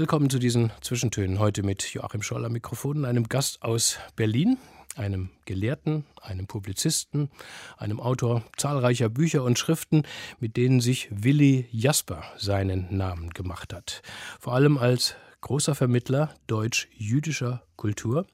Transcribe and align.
Willkommen 0.00 0.30
zu 0.30 0.38
diesen 0.38 0.72
Zwischentönen. 0.80 1.40
Heute 1.40 1.62
mit 1.62 1.82
Joachim 1.92 2.22
Scholl 2.22 2.46
am 2.46 2.52
Mikrofon, 2.52 3.04
einem 3.04 3.28
Gast 3.28 3.60
aus 3.60 3.98
Berlin, 4.16 4.56
einem 4.96 5.28
Gelehrten, 5.44 6.06
einem 6.22 6.46
Publizisten, 6.46 7.28
einem 7.76 8.00
Autor 8.00 8.42
zahlreicher 8.56 9.10
Bücher 9.10 9.44
und 9.44 9.58
Schriften, 9.58 10.04
mit 10.38 10.56
denen 10.56 10.80
sich 10.80 11.10
Willi 11.10 11.68
Jasper 11.70 12.22
seinen 12.38 12.86
Namen 12.96 13.28
gemacht 13.28 13.74
hat. 13.74 14.00
Vor 14.40 14.54
allem 14.54 14.78
als 14.78 15.16
großer 15.42 15.74
Vermittler 15.74 16.34
deutsch-jüdischer 16.46 17.62
Kultur. 17.76 18.26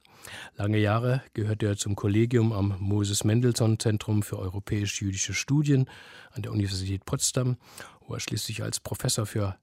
Lange 0.54 0.78
Jahre 0.78 1.24
gehörte 1.34 1.66
er 1.66 1.76
zum 1.76 1.96
Kollegium 1.96 2.52
am 2.52 2.76
Moses 2.78 3.24
Mendelssohn 3.24 3.80
Zentrum 3.80 4.22
für 4.22 4.38
europäisch-jüdische 4.38 5.34
Studien 5.34 5.90
an 6.30 6.42
der 6.42 6.52
Universität 6.52 7.04
Potsdam, 7.04 7.56
wo 8.06 8.14
er 8.14 8.20
schließlich 8.20 8.62
als 8.62 8.78
Professor 8.78 9.26
für 9.26 9.56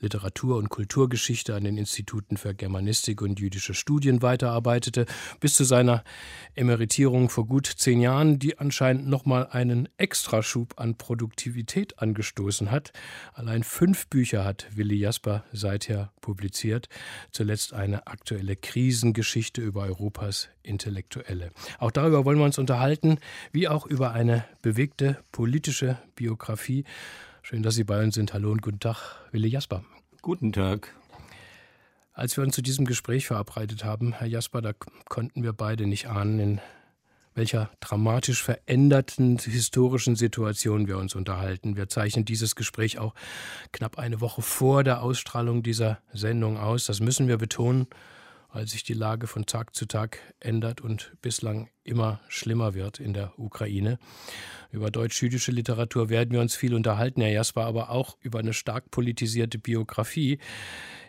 Literatur- 0.00 0.56
und 0.56 0.68
Kulturgeschichte 0.68 1.54
an 1.54 1.64
den 1.64 1.76
Instituten 1.76 2.36
für 2.36 2.54
Germanistik 2.54 3.22
und 3.22 3.40
jüdische 3.40 3.74
Studien 3.74 4.22
weiterarbeitete, 4.22 5.06
bis 5.40 5.54
zu 5.54 5.64
seiner 5.64 6.04
Emeritierung 6.54 7.28
vor 7.28 7.46
gut 7.46 7.66
zehn 7.66 8.00
Jahren, 8.00 8.38
die 8.38 8.58
anscheinend 8.58 9.06
nochmal 9.08 9.48
einen 9.50 9.88
Extraschub 9.96 10.74
an 10.80 10.96
Produktivität 10.96 11.98
angestoßen 11.98 12.70
hat. 12.70 12.92
Allein 13.32 13.62
fünf 13.62 14.06
Bücher 14.08 14.44
hat 14.44 14.66
Willi 14.74 14.96
Jasper 14.96 15.44
seither 15.52 16.12
publiziert, 16.20 16.88
zuletzt 17.30 17.72
eine 17.72 18.06
aktuelle 18.06 18.56
Krisengeschichte 18.56 19.60
über 19.60 19.82
Europas 19.82 20.48
Intellektuelle. 20.62 21.50
Auch 21.78 21.90
darüber 21.90 22.24
wollen 22.24 22.38
wir 22.38 22.44
uns 22.44 22.58
unterhalten, 22.58 23.18
wie 23.52 23.68
auch 23.68 23.86
über 23.86 24.12
eine 24.12 24.44
bewegte 24.62 25.18
politische 25.30 25.98
Biografie 26.14 26.84
Schön, 27.46 27.62
dass 27.62 27.74
Sie 27.74 27.84
bei 27.84 28.02
uns 28.02 28.14
sind. 28.14 28.32
Hallo 28.32 28.50
und 28.50 28.62
guten 28.62 28.80
Tag, 28.80 28.96
Willi 29.30 29.48
Jasper. 29.48 29.84
Guten 30.22 30.50
Tag. 30.50 30.94
Als 32.14 32.38
wir 32.38 32.42
uns 32.42 32.54
zu 32.54 32.62
diesem 32.62 32.86
Gespräch 32.86 33.26
verabredet 33.26 33.84
haben, 33.84 34.14
Herr 34.14 34.26
Jasper, 34.26 34.62
da 34.62 34.72
konnten 35.10 35.42
wir 35.42 35.52
beide 35.52 35.86
nicht 35.86 36.08
ahnen, 36.08 36.38
in 36.38 36.60
welcher 37.34 37.68
dramatisch 37.80 38.42
veränderten 38.42 39.36
historischen 39.36 40.16
Situation 40.16 40.88
wir 40.88 40.96
uns 40.96 41.14
unterhalten. 41.14 41.76
Wir 41.76 41.90
zeichnen 41.90 42.24
dieses 42.24 42.54
Gespräch 42.54 42.98
auch 42.98 43.14
knapp 43.72 43.98
eine 43.98 44.22
Woche 44.22 44.40
vor 44.40 44.82
der 44.82 45.02
Ausstrahlung 45.02 45.62
dieser 45.62 45.98
Sendung 46.14 46.56
aus. 46.56 46.86
Das 46.86 47.00
müssen 47.00 47.28
wir 47.28 47.36
betonen 47.36 47.88
weil 48.54 48.68
sich 48.68 48.84
die 48.84 48.94
Lage 48.94 49.26
von 49.26 49.46
Tag 49.46 49.74
zu 49.74 49.84
Tag 49.84 50.20
ändert 50.38 50.80
und 50.80 51.12
bislang 51.20 51.68
immer 51.82 52.20
schlimmer 52.28 52.72
wird 52.72 53.00
in 53.00 53.12
der 53.12 53.36
Ukraine. 53.36 53.98
Über 54.70 54.92
deutsch-jüdische 54.92 55.50
Literatur 55.50 56.08
werden 56.08 56.30
wir 56.30 56.40
uns 56.40 56.54
viel 56.54 56.72
unterhalten, 56.72 57.20
Herr 57.20 57.32
Jasper, 57.32 57.64
aber 57.64 57.90
auch 57.90 58.16
über 58.20 58.38
eine 58.38 58.52
stark 58.52 58.92
politisierte 58.92 59.58
Biografie. 59.58 60.38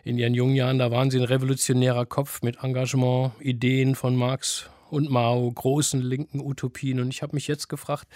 In 0.02 0.18
Ihren 0.18 0.34
jungen 0.34 0.56
Jahren, 0.56 0.80
da 0.80 0.90
waren 0.90 1.12
Sie 1.12 1.18
ein 1.18 1.24
revolutionärer 1.24 2.04
Kopf 2.04 2.42
mit 2.42 2.64
Engagement, 2.64 3.32
Ideen 3.38 3.94
von 3.94 4.16
Marx 4.16 4.68
und 4.90 5.08
Mao, 5.08 5.48
großen 5.48 6.02
linken 6.02 6.40
Utopien. 6.40 6.98
Und 6.98 7.14
ich 7.14 7.22
habe 7.22 7.36
mich 7.36 7.46
jetzt 7.46 7.68
gefragt, 7.68 8.08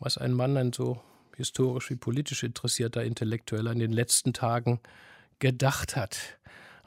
was 0.00 0.18
ein 0.18 0.32
Mann, 0.32 0.56
ein 0.56 0.72
so 0.72 1.00
historisch 1.36 1.90
wie 1.90 1.96
politisch 1.96 2.42
interessierter 2.42 3.04
Intellektueller 3.04 3.70
in 3.70 3.78
den 3.78 3.92
letzten 3.92 4.32
Tagen 4.32 4.80
gedacht 5.38 5.94
hat 5.94 6.38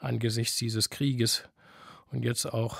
angesichts 0.02 0.56
dieses 0.56 0.90
Krieges 0.90 1.44
und 2.10 2.24
jetzt 2.24 2.46
auch 2.46 2.78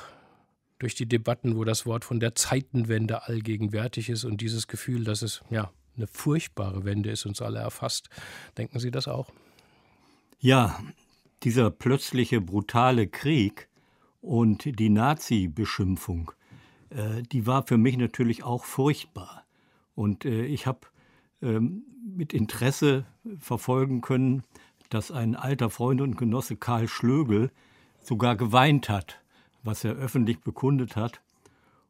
durch 0.78 0.94
die 0.94 1.06
Debatten, 1.06 1.56
wo 1.56 1.64
das 1.64 1.86
Wort 1.86 2.04
von 2.04 2.20
der 2.20 2.34
Zeitenwende 2.34 3.26
allgegenwärtig 3.26 4.08
ist 4.08 4.24
und 4.24 4.41
dieses 4.41 4.66
Gefühl, 4.66 5.04
dass 5.04 5.22
es 5.22 5.42
ja 5.50 5.70
eine 5.96 6.06
furchtbare 6.06 6.84
Wende 6.84 7.10
ist, 7.10 7.26
uns 7.26 7.42
alle 7.42 7.58
erfasst. 7.58 8.08
Denken 8.56 8.78
Sie 8.78 8.91
das 8.91 9.06
auch? 9.06 9.30
Ja, 10.38 10.80
dieser 11.42 11.70
plötzliche 11.70 12.41
brutale 12.41 13.06
Krieg 13.06 13.68
und 14.22 14.78
die 14.78 14.88
Nazi-Beschimpfung, 14.88 16.32
äh, 16.91 17.22
die 17.22 17.47
war 17.47 17.66
für 17.66 17.76
mich 17.76 17.98
natürlich 17.98 18.42
auch 18.42 18.64
furchtbar. 18.64 19.44
Und 19.94 20.24
äh, 20.24 20.47
ich 20.47 20.66
habe 20.66 20.80
ähm, 21.42 21.84
mit 22.02 22.32
Interesse 22.32 23.04
verfolgen 23.38 24.00
können, 24.00 24.42
dass 24.88 25.10
ein 25.10 25.36
alter 25.36 25.68
Freund 25.70 26.00
und 26.00 26.16
Genosse 26.16 26.56
Karl 26.56 26.88
Schlögel 26.88 27.50
sogar 28.02 28.36
geweint 28.36 28.88
hat, 28.88 29.19
was 29.62 29.84
er 29.84 29.94
öffentlich 29.94 30.41
bekundet 30.41 30.97
hat. 30.97 31.21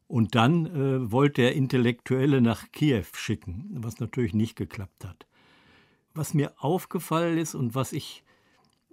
Und 0.07 0.35
dann 0.35 0.65
äh, 0.65 1.11
wollte 1.11 1.41
er 1.41 1.53
Intellektuelle 1.53 2.41
nach 2.41 2.71
Kiew 2.71 3.05
schicken, 3.13 3.69
was 3.73 3.99
natürlich 3.99 4.33
nicht 4.33 4.55
geklappt 4.55 5.05
hat. 5.05 5.25
Was 6.13 6.33
mir 6.33 6.53
aufgefallen 6.57 7.37
ist 7.37 7.55
und 7.55 7.75
was 7.75 7.93
ich 7.93 8.23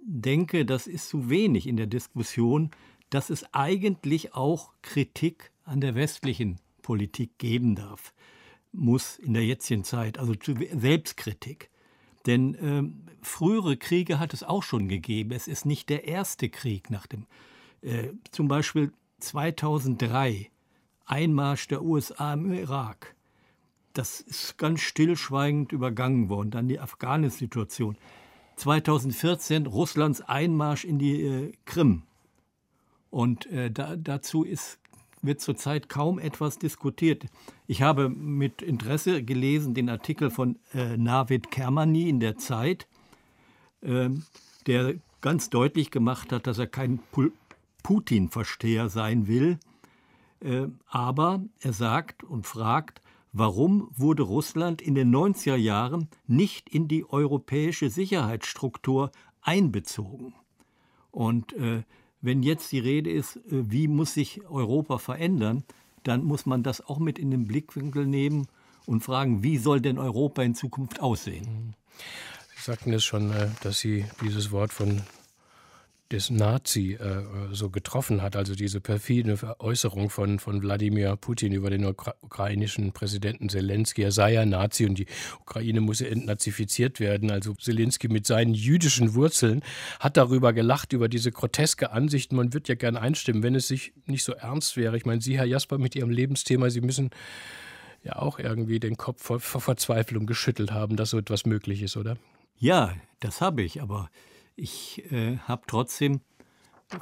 denke, 0.01 0.65
das 0.65 0.87
ist 0.87 1.09
zu 1.09 1.29
wenig 1.29 1.67
in 1.67 1.75
der 1.75 1.87
Diskussion, 1.87 2.71
dass 3.09 3.29
es 3.29 3.53
eigentlich 3.53 4.33
auch 4.33 4.71
Kritik 4.81 5.51
an 5.65 5.81
der 5.81 5.95
westlichen 5.95 6.59
Politik 6.81 7.37
geben 7.37 7.75
darf, 7.75 8.13
muss 8.71 9.17
in 9.17 9.33
der 9.33 9.45
jetzigen 9.45 9.83
Zeit, 9.83 10.19
also 10.19 10.33
Selbstkritik. 10.73 11.69
Denn 12.25 12.55
äh, 12.55 12.83
frühere 13.21 13.77
Kriege 13.77 14.19
hat 14.19 14.33
es 14.33 14.43
auch 14.43 14.63
schon 14.63 14.87
gegeben. 14.87 15.31
Es 15.31 15.47
ist 15.47 15.65
nicht 15.65 15.89
der 15.89 16.07
erste 16.07 16.49
Krieg 16.49 16.89
nach 16.89 17.07
dem, 17.07 17.25
äh, 17.81 18.09
zum 18.31 18.47
Beispiel 18.47 18.91
2003, 19.19 20.49
Einmarsch 21.05 21.67
der 21.67 21.83
USA 21.83 22.33
im 22.33 22.51
Irak. 22.53 23.15
Das 23.93 24.21
ist 24.21 24.57
ganz 24.57 24.81
stillschweigend 24.81 25.71
übergangen 25.71 26.29
worden. 26.29 26.51
Dann 26.51 26.67
die 26.67 26.79
Afghanistan-Situation. 26.79 27.97
2014 28.57 29.65
Russlands 29.65 30.21
Einmarsch 30.21 30.85
in 30.85 30.99
die 30.99 31.21
äh, 31.21 31.53
Krim. 31.65 32.03
Und 33.09 33.47
äh, 33.47 33.71
da, 33.71 33.95
dazu 33.95 34.43
ist 34.43 34.79
wird 35.21 35.41
zurzeit 35.41 35.89
kaum 35.89 36.19
etwas 36.19 36.59
diskutiert. 36.59 37.25
Ich 37.67 37.81
habe 37.81 38.09
mit 38.09 38.61
Interesse 38.61 39.23
gelesen 39.23 39.73
den 39.73 39.89
Artikel 39.89 40.29
von 40.29 40.57
äh, 40.73 40.97
Navid 40.97 41.51
Kermani 41.51 42.09
in 42.09 42.19
der 42.19 42.37
Zeit, 42.37 42.87
äh, 43.81 44.09
der 44.65 44.95
ganz 45.21 45.49
deutlich 45.49 45.91
gemacht 45.91 46.31
hat, 46.31 46.47
dass 46.47 46.57
er 46.57 46.67
kein 46.67 46.99
Putin-Versteher 47.83 48.89
sein 48.89 49.27
will. 49.27 49.59
Äh, 50.41 50.67
aber 50.87 51.41
er 51.59 51.73
sagt 51.73 52.23
und 52.23 52.45
fragt, 52.47 53.01
warum 53.33 53.89
wurde 53.95 54.23
Russland 54.23 54.81
in 54.81 54.95
den 54.95 55.13
90er 55.13 55.55
Jahren 55.55 56.07
nicht 56.27 56.69
in 56.69 56.87
die 56.87 57.05
europäische 57.09 57.89
Sicherheitsstruktur 57.89 59.11
einbezogen? 59.41 60.33
Und 61.11 61.53
äh, 61.53 61.83
wenn 62.21 62.43
jetzt 62.43 62.71
die 62.71 62.79
Rede 62.79 63.11
ist, 63.11 63.37
äh, 63.37 63.71
wie 63.71 63.87
muss 63.87 64.13
sich 64.13 64.45
Europa 64.49 64.97
verändern, 64.97 65.63
dann 66.03 66.23
muss 66.23 66.45
man 66.45 66.63
das 66.63 66.81
auch 66.81 66.99
mit 66.99 67.19
in 67.19 67.31
den 67.31 67.47
Blickwinkel 67.47 68.05
nehmen 68.05 68.47
und 68.85 69.03
fragen, 69.03 69.43
wie 69.43 69.57
soll 69.57 69.81
denn 69.81 69.97
Europa 69.97 70.41
in 70.43 70.55
Zukunft 70.55 71.01
aussehen? 71.01 71.75
Sie 72.55 72.63
sagten 72.63 72.93
es 72.93 73.03
schon, 73.03 73.33
dass 73.61 73.79
Sie 73.79 74.05
dieses 74.21 74.51
Wort 74.51 74.73
von 74.73 75.01
des 76.11 76.29
Nazi 76.31 76.93
äh, 76.93 77.23
so 77.51 77.69
getroffen 77.69 78.21
hat, 78.21 78.35
also 78.35 78.55
diese 78.55 78.81
perfide 78.81 79.37
Äußerung 79.59 80.09
von, 80.09 80.39
von 80.39 80.61
Wladimir 80.61 81.15
Putin 81.15 81.53
über 81.53 81.69
den 81.69 81.85
ukra 81.85 82.15
ukrainischen 82.21 82.91
Präsidenten 82.93 83.49
Zelensky, 83.49 84.01
er 84.01 84.11
sei 84.11 84.33
ja 84.33 84.45
Nazi 84.45 84.85
und 84.85 84.97
die 84.97 85.05
Ukraine 85.41 85.81
müsse 85.81 86.09
entnazifiziert 86.09 86.99
werden. 86.99 87.29
Also 87.29 87.53
Zelensky 87.53 88.07
mit 88.07 88.25
seinen 88.25 88.53
jüdischen 88.53 89.13
Wurzeln 89.13 89.61
hat 89.99 90.17
darüber 90.17 90.53
gelacht, 90.53 90.93
über 90.93 91.09
diese 91.09 91.31
groteske 91.31 91.91
Ansicht. 91.91 92.31
Man 92.31 92.53
wird 92.53 92.67
ja 92.69 92.75
gern 92.75 92.97
einstimmen, 92.97 93.43
wenn 93.43 93.55
es 93.55 93.67
sich 93.67 93.93
nicht 94.05 94.23
so 94.23 94.33
ernst 94.33 94.77
wäre. 94.77 94.97
Ich 94.97 95.05
meine, 95.05 95.21
Sie, 95.21 95.37
Herr 95.37 95.45
Jasper, 95.45 95.77
mit 95.77 95.95
Ihrem 95.95 96.09
Lebensthema, 96.09 96.69
Sie 96.69 96.81
müssen 96.81 97.11
ja 98.03 98.15
auch 98.15 98.39
irgendwie 98.39 98.79
den 98.79 98.97
Kopf 98.97 99.23
vor, 99.23 99.39
vor 99.39 99.61
Verzweiflung 99.61 100.25
geschüttelt 100.25 100.71
haben, 100.71 100.95
dass 100.95 101.11
so 101.11 101.17
etwas 101.19 101.45
möglich 101.45 101.83
ist, 101.83 101.97
oder? 101.97 102.17
Ja, 102.57 102.95
das 103.19 103.41
habe 103.41 103.61
ich, 103.61 103.81
aber 103.81 104.09
ich 104.59 105.11
äh, 105.11 105.37
habe 105.39 105.63
trotzdem 105.67 106.21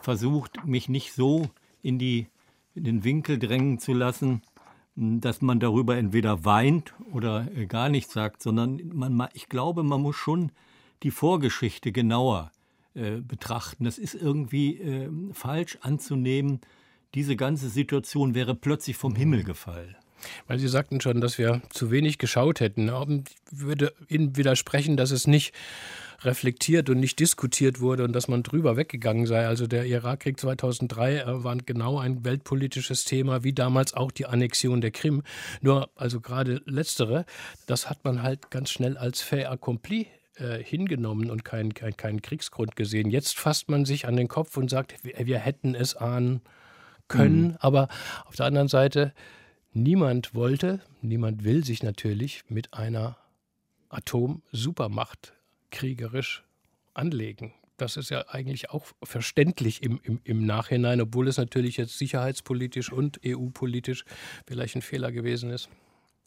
versucht, 0.01 0.65
mich 0.65 0.89
nicht 0.89 1.13
so 1.13 1.49
in, 1.81 1.97
die, 1.97 2.27
in 2.75 2.83
den 2.83 3.03
Winkel 3.03 3.39
drängen 3.39 3.79
zu 3.79 3.93
lassen, 3.93 4.41
dass 4.95 5.41
man 5.41 5.59
darüber 5.59 5.97
entweder 5.97 6.43
weint 6.43 6.93
oder 7.11 7.47
äh, 7.55 7.65
gar 7.67 7.89
nichts 7.89 8.13
sagt, 8.13 8.41
sondern 8.41 8.81
man, 8.93 9.29
ich 9.33 9.47
glaube, 9.47 9.83
man 9.83 10.01
muss 10.01 10.15
schon 10.15 10.51
die 11.03 11.11
Vorgeschichte 11.11 11.91
genauer 11.91 12.51
äh, 12.95 13.17
betrachten. 13.21 13.83
Das 13.83 13.97
ist 13.97 14.15
irgendwie 14.15 14.77
äh, 14.77 15.09
falsch 15.33 15.77
anzunehmen. 15.81 16.61
Diese 17.13 17.35
ganze 17.35 17.69
Situation 17.69 18.33
wäre 18.33 18.55
plötzlich 18.55 18.97
vom 18.97 19.15
Himmel 19.15 19.43
gefallen. 19.43 19.95
Weil 20.47 20.57
Sie 20.57 20.67
sagten 20.67 20.99
schon, 20.99 21.21
dass 21.21 21.37
wir 21.37 21.61
zu 21.69 21.91
wenig 21.91 22.17
geschaut 22.17 22.59
hätten. 22.59 22.89
Ich 22.89 23.35
würde 23.51 23.93
Ihnen 24.07 24.35
widersprechen, 24.35 24.97
dass 24.97 25.11
es 25.11 25.27
nicht 25.27 25.53
reflektiert 26.23 26.89
und 26.89 26.99
nicht 26.99 27.19
diskutiert 27.19 27.79
wurde 27.79 28.03
und 28.03 28.13
dass 28.13 28.27
man 28.27 28.43
drüber 28.43 28.77
weggegangen 28.77 29.25
sei. 29.25 29.47
Also 29.47 29.67
der 29.67 29.85
Irakkrieg 29.85 30.39
2003 30.39 31.17
äh, 31.17 31.43
war 31.43 31.55
genau 31.57 31.99
ein 31.99 32.23
weltpolitisches 32.25 33.05
Thema, 33.05 33.43
wie 33.43 33.53
damals 33.53 33.93
auch 33.93 34.11
die 34.11 34.25
Annexion 34.25 34.81
der 34.81 34.91
Krim. 34.91 35.23
Nur, 35.61 35.89
also 35.95 36.19
gerade 36.21 36.61
letztere, 36.65 37.25
das 37.65 37.89
hat 37.89 38.03
man 38.03 38.23
halt 38.23 38.49
ganz 38.51 38.71
schnell 38.71 38.97
als 38.97 39.21
fait 39.21 39.45
accompli 39.45 40.07
äh, 40.35 40.63
hingenommen 40.63 41.29
und 41.29 41.45
keinen 41.45 41.73
kein, 41.73 41.95
kein 41.95 42.21
Kriegsgrund 42.21 42.75
gesehen. 42.75 43.09
Jetzt 43.09 43.37
fasst 43.37 43.69
man 43.69 43.85
sich 43.85 44.07
an 44.07 44.15
den 44.15 44.27
Kopf 44.27 44.57
und 44.57 44.69
sagt, 44.69 44.95
wir, 45.03 45.13
wir 45.25 45.39
hätten 45.39 45.75
es 45.75 45.95
ahnen 45.95 46.41
können. 47.07 47.49
Mhm. 47.49 47.57
Aber 47.59 47.87
auf 48.25 48.35
der 48.35 48.45
anderen 48.45 48.67
Seite, 48.67 49.13
niemand 49.73 50.35
wollte, 50.35 50.81
niemand 51.01 51.43
will 51.43 51.63
sich 51.63 51.83
natürlich 51.83 52.43
mit 52.49 52.73
einer 52.73 53.17
Atom-Supermacht 53.89 55.36
kriegerisch 55.71 56.43
anlegen. 56.93 57.53
Das 57.77 57.95
ist 57.95 58.09
ja 58.09 58.27
eigentlich 58.29 58.71
auch 58.71 58.87
verständlich 59.03 59.83
im, 59.83 59.99
im, 60.03 60.19
im 60.23 60.45
Nachhinein, 60.45 60.99
obwohl 60.99 61.27
es 61.27 61.37
natürlich 61.37 61.77
jetzt 61.77 61.97
sicherheitspolitisch 61.97 62.91
und 62.91 63.19
EU-politisch 63.23 64.03
vielleicht 64.47 64.75
ein 64.75 64.81
Fehler 64.81 65.11
gewesen 65.11 65.51
ist. 65.51 65.69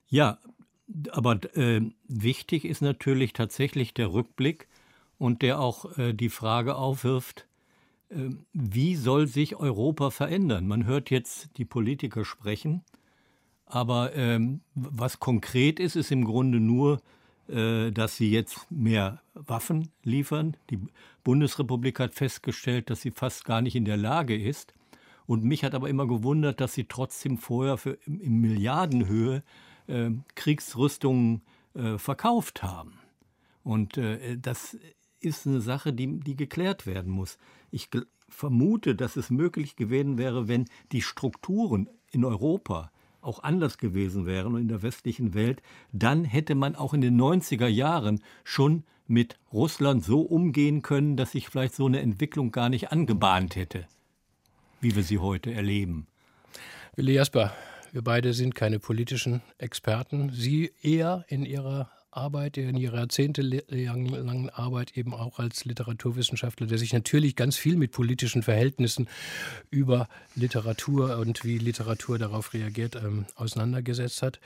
Ja, 0.08 0.38
aber 1.10 1.38
äh, 1.56 1.80
wichtig 2.06 2.64
ist 2.64 2.82
natürlich 2.82 3.32
tatsächlich 3.32 3.94
der 3.94 4.12
Rückblick 4.12 4.68
und 5.18 5.42
der 5.42 5.60
auch 5.60 5.98
äh, 5.98 6.12
die 6.12 6.28
Frage 6.28 6.76
aufwirft, 6.76 7.46
äh, 8.10 8.30
wie 8.52 8.96
soll 8.96 9.26
sich 9.26 9.56
Europa 9.56 10.10
verändern? 10.10 10.66
Man 10.66 10.86
hört 10.86 11.10
jetzt 11.10 11.50
die 11.58 11.64
Politiker 11.64 12.24
sprechen, 12.24 12.84
aber 13.66 14.14
ähm, 14.14 14.60
was 14.74 15.20
konkret 15.20 15.78
ist, 15.78 15.96
ist 15.96 16.10
im 16.10 16.24
Grunde 16.24 16.60
nur, 16.60 17.00
dass 17.50 18.16
sie 18.16 18.30
jetzt 18.30 18.70
mehr 18.70 19.20
Waffen 19.34 19.90
liefern. 20.04 20.56
Die 20.70 20.78
Bundesrepublik 21.24 21.98
hat 21.98 22.14
festgestellt, 22.14 22.90
dass 22.90 23.00
sie 23.00 23.10
fast 23.10 23.44
gar 23.44 23.60
nicht 23.60 23.74
in 23.74 23.84
der 23.84 23.96
Lage 23.96 24.40
ist. 24.40 24.74
Und 25.26 25.44
mich 25.44 25.64
hat 25.64 25.74
aber 25.74 25.88
immer 25.88 26.06
gewundert, 26.06 26.60
dass 26.60 26.74
sie 26.74 26.84
trotzdem 26.84 27.38
vorher 27.38 27.76
für, 27.76 27.98
in 28.04 28.40
Milliardenhöhe 28.40 29.42
äh, 29.86 30.10
Kriegsrüstungen 30.34 31.42
äh, 31.74 31.98
verkauft 31.98 32.62
haben. 32.62 32.98
Und 33.62 33.96
äh, 33.96 34.36
das 34.38 34.76
ist 35.20 35.46
eine 35.46 35.60
Sache, 35.60 35.92
die, 35.92 36.18
die 36.20 36.36
geklärt 36.36 36.86
werden 36.86 37.12
muss. 37.12 37.38
Ich 37.70 37.90
vermute, 38.28 38.94
dass 38.94 39.16
es 39.16 39.30
möglich 39.30 39.76
gewesen 39.76 40.18
wäre, 40.18 40.48
wenn 40.48 40.66
die 40.92 41.02
Strukturen 41.02 41.88
in 42.10 42.24
Europa 42.24 42.90
auch 43.20 43.42
anders 43.42 43.78
gewesen 43.78 44.26
wären 44.26 44.56
in 44.56 44.68
der 44.68 44.82
westlichen 44.82 45.34
Welt, 45.34 45.62
dann 45.92 46.24
hätte 46.24 46.54
man 46.54 46.74
auch 46.74 46.94
in 46.94 47.00
den 47.00 47.20
90er 47.20 47.66
Jahren 47.66 48.22
schon 48.44 48.84
mit 49.06 49.38
Russland 49.52 50.04
so 50.04 50.20
umgehen 50.20 50.82
können, 50.82 51.16
dass 51.16 51.32
sich 51.32 51.48
vielleicht 51.48 51.74
so 51.74 51.86
eine 51.86 52.00
Entwicklung 52.00 52.52
gar 52.52 52.68
nicht 52.68 52.92
angebahnt 52.92 53.56
hätte, 53.56 53.86
wie 54.80 54.94
wir 54.94 55.02
sie 55.02 55.18
heute 55.18 55.52
erleben. 55.52 56.06
Willi 56.96 57.14
Jasper, 57.14 57.52
wir 57.92 58.02
beide 58.02 58.32
sind 58.34 58.54
keine 58.54 58.78
politischen 58.78 59.42
Experten. 59.58 60.30
Sie 60.30 60.72
eher 60.80 61.24
in 61.28 61.44
Ihrer 61.44 61.90
Arbeit, 62.10 62.56
in 62.56 62.76
ihrer 62.76 62.98
jahrzehntelangen 62.98 64.50
Arbeit 64.50 64.96
eben 64.96 65.14
auch 65.14 65.38
als 65.38 65.64
Literaturwissenschaftler, 65.64 66.66
der 66.66 66.78
sich 66.78 66.92
natürlich 66.92 67.36
ganz 67.36 67.56
viel 67.56 67.76
mit 67.76 67.92
politischen 67.92 68.42
Verhältnissen 68.42 69.08
über 69.70 70.08
Literatur 70.34 71.18
und 71.18 71.44
wie 71.44 71.58
Literatur 71.58 72.18
darauf 72.18 72.52
reagiert, 72.52 72.96
ähm, 72.96 73.26
auseinandergesetzt 73.36 74.22
hat. 74.22 74.40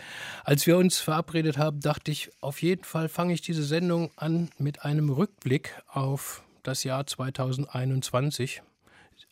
Als 0.45 0.67
wir 0.67 0.77
uns 0.77 0.99
verabredet 0.99 1.59
haben, 1.59 1.81
dachte 1.81 2.11
ich, 2.11 2.31
auf 2.41 2.63
jeden 2.63 2.85
Fall 2.85 3.09
fange 3.09 3.35
ich 3.35 3.41
diese 3.41 3.65
Sendung 3.65 4.11
an 4.17 4.51
mit 4.59 4.85
einem 4.85 5.11
Rückblick 5.11 5.75
auf 5.89 6.43
das 6.63 6.85
Jahr 6.85 7.07
2021. 7.07 8.63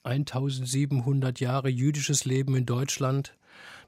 1700 0.05 1.39
Jahre 1.41 1.69
jüdisches 1.69 2.25
Leben 2.25 2.57
in 2.57 2.67
Deutschland. 2.67 3.35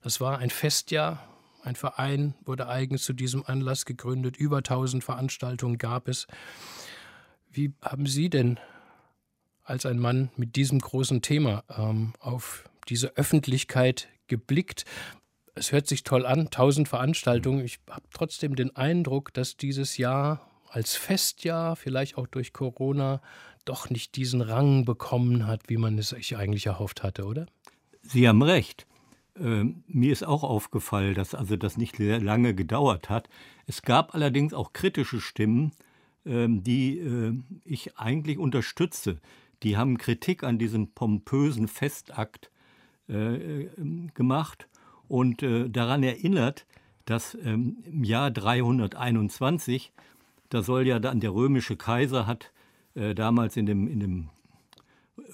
Das 0.02 0.20
war 0.20 0.38
ein 0.38 0.50
Festjahr, 0.50 1.26
ein 1.64 1.76
Verein 1.76 2.34
wurde 2.44 2.68
eigens 2.68 3.04
zu 3.04 3.12
diesem 3.12 3.44
Anlass 3.46 3.84
gegründet. 3.86 4.36
Über 4.36 4.58
1000 4.58 5.02
Veranstaltungen 5.02 5.78
gab 5.78 6.08
es. 6.08 6.26
Wie 7.50 7.72
haben 7.82 8.06
Sie 8.06 8.28
denn 8.28 8.60
als 9.62 9.86
ein 9.86 9.98
Mann 9.98 10.30
mit 10.36 10.56
diesem 10.56 10.78
großen 10.78 11.22
Thema 11.22 11.64
ähm, 11.76 12.12
auf 12.20 12.68
diese 12.88 13.16
Öffentlichkeit 13.16 14.08
geblickt? 14.26 14.84
Es 15.54 15.72
hört 15.72 15.86
sich 15.86 16.02
toll 16.02 16.26
an, 16.26 16.40
1000 16.40 16.88
Veranstaltungen. 16.88 17.64
Ich 17.64 17.78
habe 17.88 18.04
trotzdem 18.12 18.56
den 18.56 18.74
Eindruck, 18.76 19.32
dass 19.32 19.56
dieses 19.56 19.96
Jahr 19.96 20.50
als 20.68 20.96
Festjahr, 20.96 21.76
vielleicht 21.76 22.18
auch 22.18 22.26
durch 22.26 22.52
Corona, 22.52 23.22
doch 23.64 23.88
nicht 23.88 24.16
diesen 24.16 24.40
Rang 24.40 24.84
bekommen 24.84 25.46
hat, 25.46 25.68
wie 25.68 25.76
man 25.76 25.96
es 25.96 26.10
sich 26.10 26.36
eigentlich 26.36 26.66
erhofft 26.66 27.02
hatte, 27.02 27.24
oder? 27.24 27.46
Sie 28.02 28.28
haben 28.28 28.42
recht. 28.42 28.86
Ähm, 29.38 29.82
mir 29.88 30.12
ist 30.12 30.24
auch 30.24 30.44
aufgefallen, 30.44 31.14
dass 31.14 31.34
also 31.34 31.56
das 31.56 31.76
nicht 31.76 31.96
sehr 31.96 32.20
lange 32.20 32.54
gedauert 32.54 33.10
hat. 33.10 33.28
Es 33.66 33.82
gab 33.82 34.14
allerdings 34.14 34.54
auch 34.54 34.72
kritische 34.72 35.20
Stimmen, 35.20 35.72
ähm, 36.24 36.62
die 36.62 36.98
äh, 36.98 37.34
ich 37.64 37.98
eigentlich 37.98 38.38
unterstütze. 38.38 39.18
Die 39.62 39.76
haben 39.76 39.98
Kritik 39.98 40.44
an 40.44 40.58
diesem 40.58 40.92
pompösen 40.92 41.68
Festakt 41.68 42.50
äh, 43.08 43.64
ähm, 43.64 44.10
gemacht 44.14 44.68
und 45.08 45.42
äh, 45.42 45.68
daran 45.68 46.02
erinnert, 46.02 46.66
dass 47.06 47.34
im 47.34 48.02
Jahr 48.02 48.30
321, 48.30 49.92
da 50.48 50.62
soll 50.62 50.86
ja 50.86 50.98
dann 50.98 51.20
der 51.20 51.34
römische 51.34 51.76
Kaiser 51.76 52.26
hat 52.26 52.50
damals 52.94 53.58
in 53.58 53.66
dem, 53.66 53.86
in 53.88 54.00
dem 54.00 54.30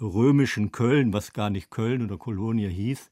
römischen 0.01 0.73
Köln, 0.73 1.13
was 1.13 1.33
gar 1.33 1.49
nicht 1.49 1.71
Köln 1.71 2.03
oder 2.03 2.19
Kolonie 2.19 2.69
hieß, 2.69 3.09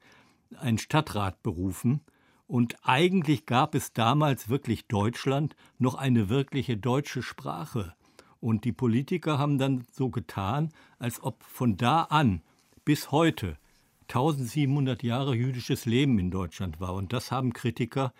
einen 0.56 0.78
Stadtrat 0.78 1.42
berufen. 1.42 2.00
Und 2.46 2.76
eigentlich 2.82 3.44
gab 3.44 3.74
es 3.74 3.92
damals 3.92 4.48
wirklich 4.48 4.86
Deutschland 4.86 5.54
noch 5.78 5.94
eine 5.94 6.28
wirkliche 6.28 6.76
deutsche 6.76 7.22
Sprache. 7.22 7.94
Und 8.40 8.64
die 8.64 8.72
Politiker 8.72 9.38
haben 9.38 9.58
dann 9.58 9.84
so 9.92 10.10
getan, 10.10 10.70
als 10.98 11.22
ob 11.22 11.42
von 11.42 11.76
da 11.76 12.02
an 12.04 12.42
bis 12.84 13.10
heute 13.10 13.58
1700 14.08 15.02
Jahre 15.02 15.34
jüdisches 15.34 15.84
Leben 15.84 16.18
in 16.18 16.30
Deutschland 16.30 16.80
war. 16.80 16.94
Und 16.94 17.12
das 17.12 17.30
haben 17.30 17.52
Kritiker 17.52 18.14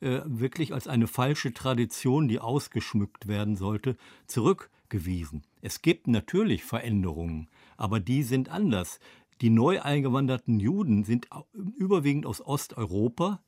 äh, 0.00 0.20
wirklich 0.24 0.74
als 0.74 0.88
eine 0.88 1.06
falsche 1.06 1.54
Tradition, 1.54 2.28
die 2.28 2.40
ausgeschmückt 2.40 3.28
werden 3.28 3.56
sollte, 3.56 3.96
zurückgewiesen. 4.26 5.42
Es 5.62 5.82
gibt 5.82 6.08
natürlich 6.08 6.64
Veränderungen, 6.64 7.48
aber 7.76 8.00
die 8.00 8.22
sind 8.22 8.48
anders. 8.48 8.98
Die 9.40 9.50
neu 9.50 9.80
eingewanderten 9.80 10.58
Juden 10.58 11.04
sind 11.04 11.28
überwiegend 11.76 12.26
aus 12.26 12.44
Osteuropa, 12.44 13.40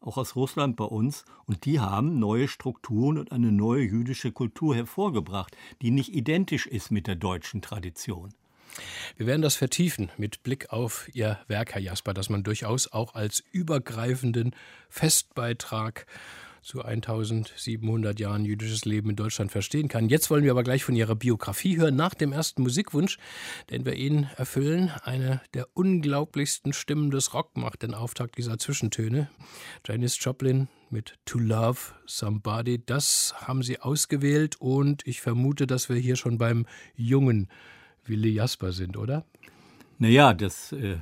auch 0.00 0.16
aus 0.16 0.36
Russland 0.36 0.76
bei 0.76 0.84
uns, 0.84 1.24
und 1.46 1.64
die 1.64 1.80
haben 1.80 2.18
neue 2.18 2.48
Strukturen 2.48 3.18
und 3.18 3.32
eine 3.32 3.52
neue 3.52 3.82
jüdische 3.82 4.32
Kultur 4.32 4.74
hervorgebracht, 4.74 5.56
die 5.82 5.90
nicht 5.90 6.14
identisch 6.14 6.66
ist 6.66 6.90
mit 6.90 7.06
der 7.06 7.16
deutschen 7.16 7.62
Tradition. 7.62 8.32
Wir 9.16 9.26
werden 9.26 9.42
das 9.42 9.54
vertiefen 9.54 10.10
mit 10.16 10.42
Blick 10.42 10.72
auf 10.72 11.08
Ihr 11.12 11.38
Werk, 11.46 11.74
Herr 11.74 11.80
Jasper, 11.80 12.12
das 12.14 12.28
man 12.28 12.42
durchaus 12.42 12.92
auch 12.92 13.14
als 13.14 13.44
übergreifenden 13.52 14.54
Festbeitrag 14.88 16.06
zu 16.64 16.82
1700 16.82 18.18
Jahren 18.18 18.44
jüdisches 18.44 18.86
Leben 18.86 19.10
in 19.10 19.16
Deutschland 19.16 19.52
verstehen 19.52 19.88
kann. 19.88 20.08
Jetzt 20.08 20.30
wollen 20.30 20.44
wir 20.44 20.50
aber 20.50 20.62
gleich 20.62 20.82
von 20.82 20.96
Ihrer 20.96 21.14
Biografie 21.14 21.76
hören, 21.76 21.94
nach 21.94 22.14
dem 22.14 22.32
ersten 22.32 22.62
Musikwunsch, 22.62 23.18
den 23.70 23.84
wir 23.84 23.94
Ihnen 23.94 24.30
erfüllen. 24.36 24.90
Eine 25.04 25.42
der 25.52 25.68
unglaublichsten 25.74 26.72
Stimmen 26.72 27.10
des 27.10 27.34
Rock 27.34 27.56
macht 27.58 27.82
den 27.82 27.92
Auftakt 27.92 28.38
dieser 28.38 28.58
Zwischentöne. 28.58 29.28
Janis 29.86 30.16
Joplin 30.18 30.68
mit 30.88 31.18
To 31.26 31.38
Love 31.38 31.78
Somebody. 32.06 32.82
Das 32.84 33.34
haben 33.36 33.62
Sie 33.62 33.80
ausgewählt 33.80 34.56
und 34.58 35.06
ich 35.06 35.20
vermute, 35.20 35.66
dass 35.66 35.90
wir 35.90 35.96
hier 35.96 36.16
schon 36.16 36.38
beim 36.38 36.66
jungen 36.96 37.48
Willi 38.06 38.30
Jasper 38.30 38.72
sind, 38.72 38.96
oder? 38.96 39.26
Naja, 39.98 40.32
das 40.32 40.72
äh, 40.72 40.96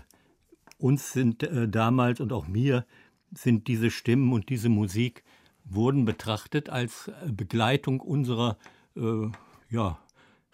uns 0.78 1.12
sind 1.12 1.44
äh, 1.44 1.68
damals 1.68 2.20
und 2.20 2.32
auch 2.32 2.48
mir 2.48 2.84
sind 3.32 3.68
diese 3.68 3.90
Stimmen 3.90 4.32
und 4.32 4.48
diese 4.48 4.68
Musik 4.68 5.22
wurden 5.64 6.04
betrachtet 6.04 6.68
als 6.68 7.08
äh, 7.08 7.32
Begleitung 7.32 8.00
unserer 8.00 8.56
äh, 8.96 9.30
ja, 9.70 9.98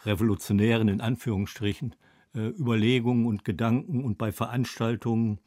revolutionären, 0.05 0.89
in 0.89 1.01
Anführungsstrichen, 1.01 1.95
äh, 2.35 2.49
Überlegungen 2.49 3.27
und 3.27 3.45
Gedanken 3.45 4.05
und 4.05 4.19
bei 4.19 4.33
Veranstaltungen. 4.33 5.39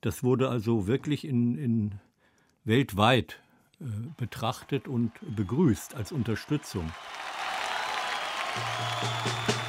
Das 0.00 0.22
wurde 0.22 0.48
also 0.48 0.86
wirklich 0.86 1.26
in, 1.26 1.58
in 1.58 1.94
weltweit 2.64 3.40
äh, 3.80 3.84
betrachtet 4.16 4.88
und 4.88 5.12
begrüßt 5.34 5.94
als 5.94 6.12
Unterstützung. 6.12 6.90
Musik 8.54 9.65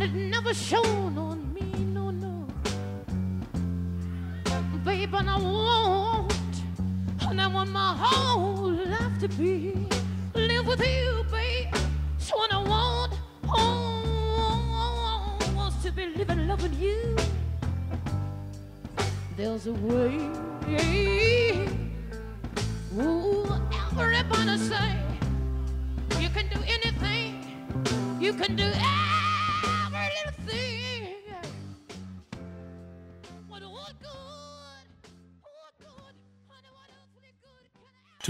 and 0.00 0.16
it 0.16 0.18
never 0.18 0.54
shone 0.54 1.18
on 1.18 1.52
me, 1.52 1.60
no, 1.92 2.10
no. 2.10 2.46
Babe, 4.82 5.14
and 5.14 5.28
I 5.28 5.36
want, 5.36 6.32
and 7.28 7.40
I 7.40 7.46
want 7.46 7.70
my 7.70 7.94
whole 7.98 8.72
life 8.72 9.18
to 9.20 9.28
be 9.28 9.74
live 10.34 10.66
with 10.66 10.80
you, 10.80 11.24
babe. 11.30 11.74
So 12.18 12.34
I 12.50 12.62
want, 12.62 13.12
oh, 13.48 15.38
wants 15.54 15.82
to 15.82 15.92
be 15.92 16.06
living, 16.06 16.48
loving 16.48 16.72
you. 16.80 17.16
There's 19.36 19.66
a 19.66 19.72
way. 19.72 20.16
Ooh, 22.98 23.46
everybody 23.98 24.56
say 24.56 24.96
you 26.18 26.30
can 26.30 26.48
do 26.48 26.60
anything. 26.66 27.44
You 28.18 28.32
can 28.32 28.56
do 28.56 28.64
every 28.64 28.99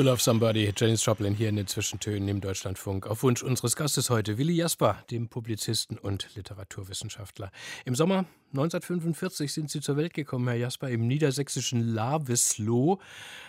To 0.00 0.06
Love 0.06 0.22
Somebody, 0.22 0.72
Janis 0.74 1.04
Joplin 1.04 1.34
hier 1.34 1.50
in 1.50 1.56
den 1.56 1.66
Zwischentönen 1.66 2.26
im 2.26 2.40
Deutschlandfunk. 2.40 3.06
Auf 3.06 3.22
Wunsch 3.22 3.42
unseres 3.42 3.76
Gastes 3.76 4.08
heute, 4.08 4.38
Willi 4.38 4.54
Jasper, 4.54 5.04
dem 5.10 5.28
Publizisten 5.28 5.98
und 5.98 6.34
Literaturwissenschaftler. 6.36 7.50
Im 7.84 7.94
Sommer 7.94 8.24
1945 8.52 9.52
sind 9.52 9.68
Sie 9.68 9.82
zur 9.82 9.98
Welt 9.98 10.14
gekommen, 10.14 10.48
Herr 10.48 10.56
Jasper, 10.56 10.88
im 10.88 11.06
niedersächsischen 11.06 11.86
Lavesloh. 11.86 12.98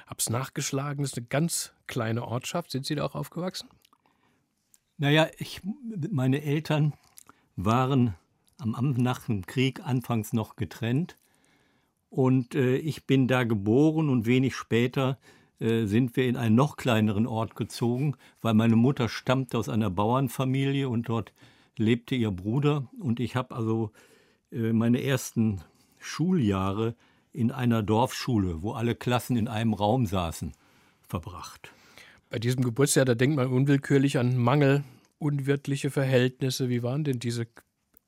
Hab's 0.07 0.29
nachgeschlagen, 0.29 1.03
das 1.03 1.13
ist 1.13 1.19
eine 1.19 1.27
ganz 1.27 1.71
kleine 1.87 2.27
Ortschaft. 2.27 2.71
Sind 2.71 2.85
Sie 2.85 2.95
da 2.95 3.05
auch 3.05 3.15
aufgewachsen? 3.15 3.69
Naja, 4.97 5.29
ich, 5.37 5.61
meine 6.09 6.41
Eltern 6.43 6.91
waren 7.55 8.15
am, 8.57 8.75
am, 8.75 8.91
nach 8.91 9.27
dem 9.27 9.45
Krieg 9.45 9.79
anfangs 9.85 10.33
noch 10.33 10.57
getrennt. 10.57 11.17
Und 12.09 12.55
äh, 12.55 12.75
ich 12.75 13.07
bin 13.07 13.29
da 13.29 13.45
geboren 13.45 14.09
und 14.09 14.25
wenig 14.25 14.53
später 14.53 15.17
äh, 15.61 15.85
sind 15.85 16.15
wir 16.15 16.27
in 16.27 16.37
einen 16.37 16.55
noch 16.55 16.75
kleineren 16.75 17.27
Ort 17.27 17.55
gezogen, 17.55 18.15
weil 18.41 18.55
meine 18.55 18.75
Mutter 18.75 19.07
stammte 19.07 19.59
aus 19.59 19.69
einer 19.69 19.91
Bauernfamilie 19.91 20.89
und 20.89 21.07
dort 21.07 21.33
lebte 21.77 22.15
ihr 22.15 22.31
Bruder. 22.31 22.87
Und 22.99 23.19
ich 23.19 23.35
habe 23.35 23.55
also 23.55 23.91
äh, 24.51 24.73
meine 24.73 25.03
ersten 25.03 25.61
Schuljahre 25.99 26.95
in 27.31 27.51
einer 27.51 27.83
Dorfschule, 27.83 28.63
wo 28.63 28.71
alle 28.71 28.95
Klassen 28.95 29.37
in 29.37 29.47
einem 29.47 29.73
Raum 29.73 30.07
saßen, 30.07 30.53
verbracht. 31.07 31.71
Bei 32.31 32.39
diesem 32.39 32.63
Geburtsjahr, 32.63 33.05
da 33.05 33.13
denkt 33.13 33.35
man 33.35 33.47
unwillkürlich 33.47 34.17
an 34.17 34.37
Mangel, 34.37 34.83
unwirtliche 35.19 35.91
Verhältnisse. 35.91 36.69
Wie 36.69 36.81
waren 36.81 37.03
denn 37.03 37.19
diese 37.19 37.45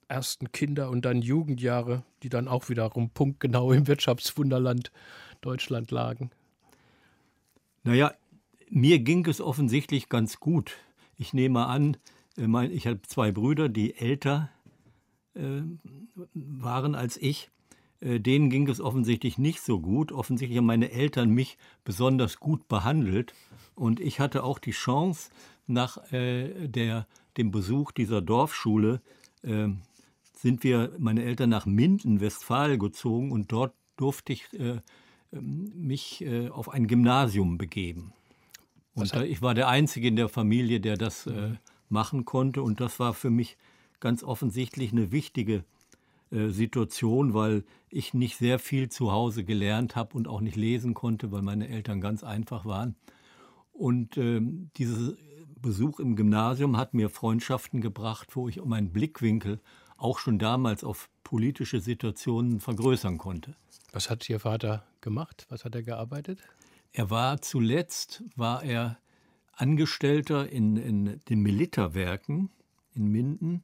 ersten 0.08 0.52
Kinder- 0.52 0.90
und 0.90 1.06
dann 1.06 1.22
Jugendjahre, 1.22 2.04
die 2.24 2.30
dann 2.30 2.48
auch 2.48 2.70
wiederum 2.70 3.12
punktgenau 3.12 3.72
im 3.72 3.86
Wirtschaftswunderland 3.88 4.92
Deutschland 5.42 5.92
lagen? 5.92 6.32
Naja, 7.84 8.14
mir 8.70 9.00
ging 9.00 9.26
es 9.28 9.42
offensichtlich 9.42 10.10
ganz 10.10 10.40
gut. 10.40 10.78
Ich 11.18 11.34
nehme 11.34 11.66
an, 11.68 11.98
ich 12.36 12.88
habe 12.88 13.02
zwei 13.04 13.32
Brüder, 13.32 13.70
die 13.70 13.96
älter 13.96 14.50
waren 16.34 16.96
als 16.96 17.18
ich. 17.18 17.50
Denen 18.02 18.50
ging 18.50 18.68
es 18.68 18.82
offensichtlich 18.82 19.38
nicht 19.38 19.62
so 19.62 19.80
gut. 19.80 20.12
Offensichtlich 20.12 20.58
haben 20.58 20.66
meine 20.66 20.92
Eltern 20.92 21.30
mich 21.30 21.58
besonders 21.84 22.40
gut 22.40 22.68
behandelt. 22.68 23.34
Und 23.76 24.00
ich 24.00 24.20
hatte 24.20 24.44
auch 24.44 24.60
die 24.60 24.72
Chance, 24.72 25.30
nach 25.68 25.98
der, 26.12 27.08
dem 27.38 27.52
Besuch 27.52 27.92
dieser 27.92 28.22
Dorfschule 28.22 29.02
sind 29.42 30.64
wir, 30.64 30.92
meine 31.00 31.24
Eltern, 31.24 31.50
nach 31.50 31.66
Minden, 31.66 32.20
Westfalen 32.20 32.80
gezogen 32.80 33.32
und 33.32 33.52
dort 33.52 33.74
durfte 33.96 34.34
ich 34.34 34.50
mich 35.42 36.22
äh, 36.22 36.50
auf 36.50 36.70
ein 36.70 36.88
Gymnasium 36.88 37.58
begeben. 37.58 38.14
Und 38.96 39.14
äh, 39.14 39.26
ich 39.26 39.42
war 39.42 39.54
der 39.54 39.68
Einzige 39.68 40.08
in 40.08 40.16
der 40.16 40.30
Familie, 40.30 40.80
der 40.80 40.98
das 40.98 41.28
äh, 41.28 41.52
machen 41.90 42.26
konnte. 42.26 42.62
Und 42.62 42.80
das 42.80 43.00
war 43.00 43.14
für 43.14 43.30
mich 43.30 43.58
ganz 44.00 44.24
offensichtlich 44.24 44.92
eine 44.92 45.12
wichtige 45.12 45.64
Situation, 46.48 47.36
weil 47.36 47.64
ich 47.90 48.16
nicht 48.16 48.38
sehr 48.38 48.58
viel 48.58 48.90
zu 48.90 49.12
Hause 49.12 49.44
gelernt 49.44 49.96
habe 49.96 50.18
und 50.18 50.28
auch 50.28 50.42
nicht 50.42 50.56
lesen 50.56 50.96
konnte, 50.96 51.32
weil 51.32 51.44
meine 51.44 51.70
Eltern 51.70 52.02
ganz 52.02 52.24
einfach 52.24 52.66
waren. 52.66 52.96
Und 53.72 54.18
ähm, 54.18 54.72
dieser 54.78 55.14
Besuch 55.62 56.00
im 56.00 56.16
Gymnasium 56.16 56.78
hat 56.78 56.94
mir 56.94 57.10
Freundschaften 57.10 57.82
gebracht, 57.82 58.36
wo 58.36 58.50
ich 58.50 58.60
um 58.60 58.70
meinen 58.70 58.92
Blickwinkel 58.92 59.60
auch 59.98 60.20
schon 60.20 60.40
damals 60.40 60.84
auf 60.84 61.10
politische 61.24 61.80
Situationen 61.80 62.60
vergrößern 62.60 63.18
konnte. 63.18 63.56
Was 63.92 64.10
hat 64.10 64.28
Ihr 64.30 64.40
Vater 64.40 64.84
gemacht? 65.02 65.46
Was 65.50 65.66
hat 65.66 65.76
er 65.76 65.84
gearbeitet? 65.84 66.40
Er 66.92 67.10
war 67.10 67.42
zuletzt 67.42 68.24
war 68.36 68.64
er 68.64 68.98
Angestellter 69.54 70.50
in, 70.50 70.78
in 70.78 71.22
den 71.30 71.42
Militerwerken 71.42 72.50
in 72.96 73.08
Minden 73.08 73.64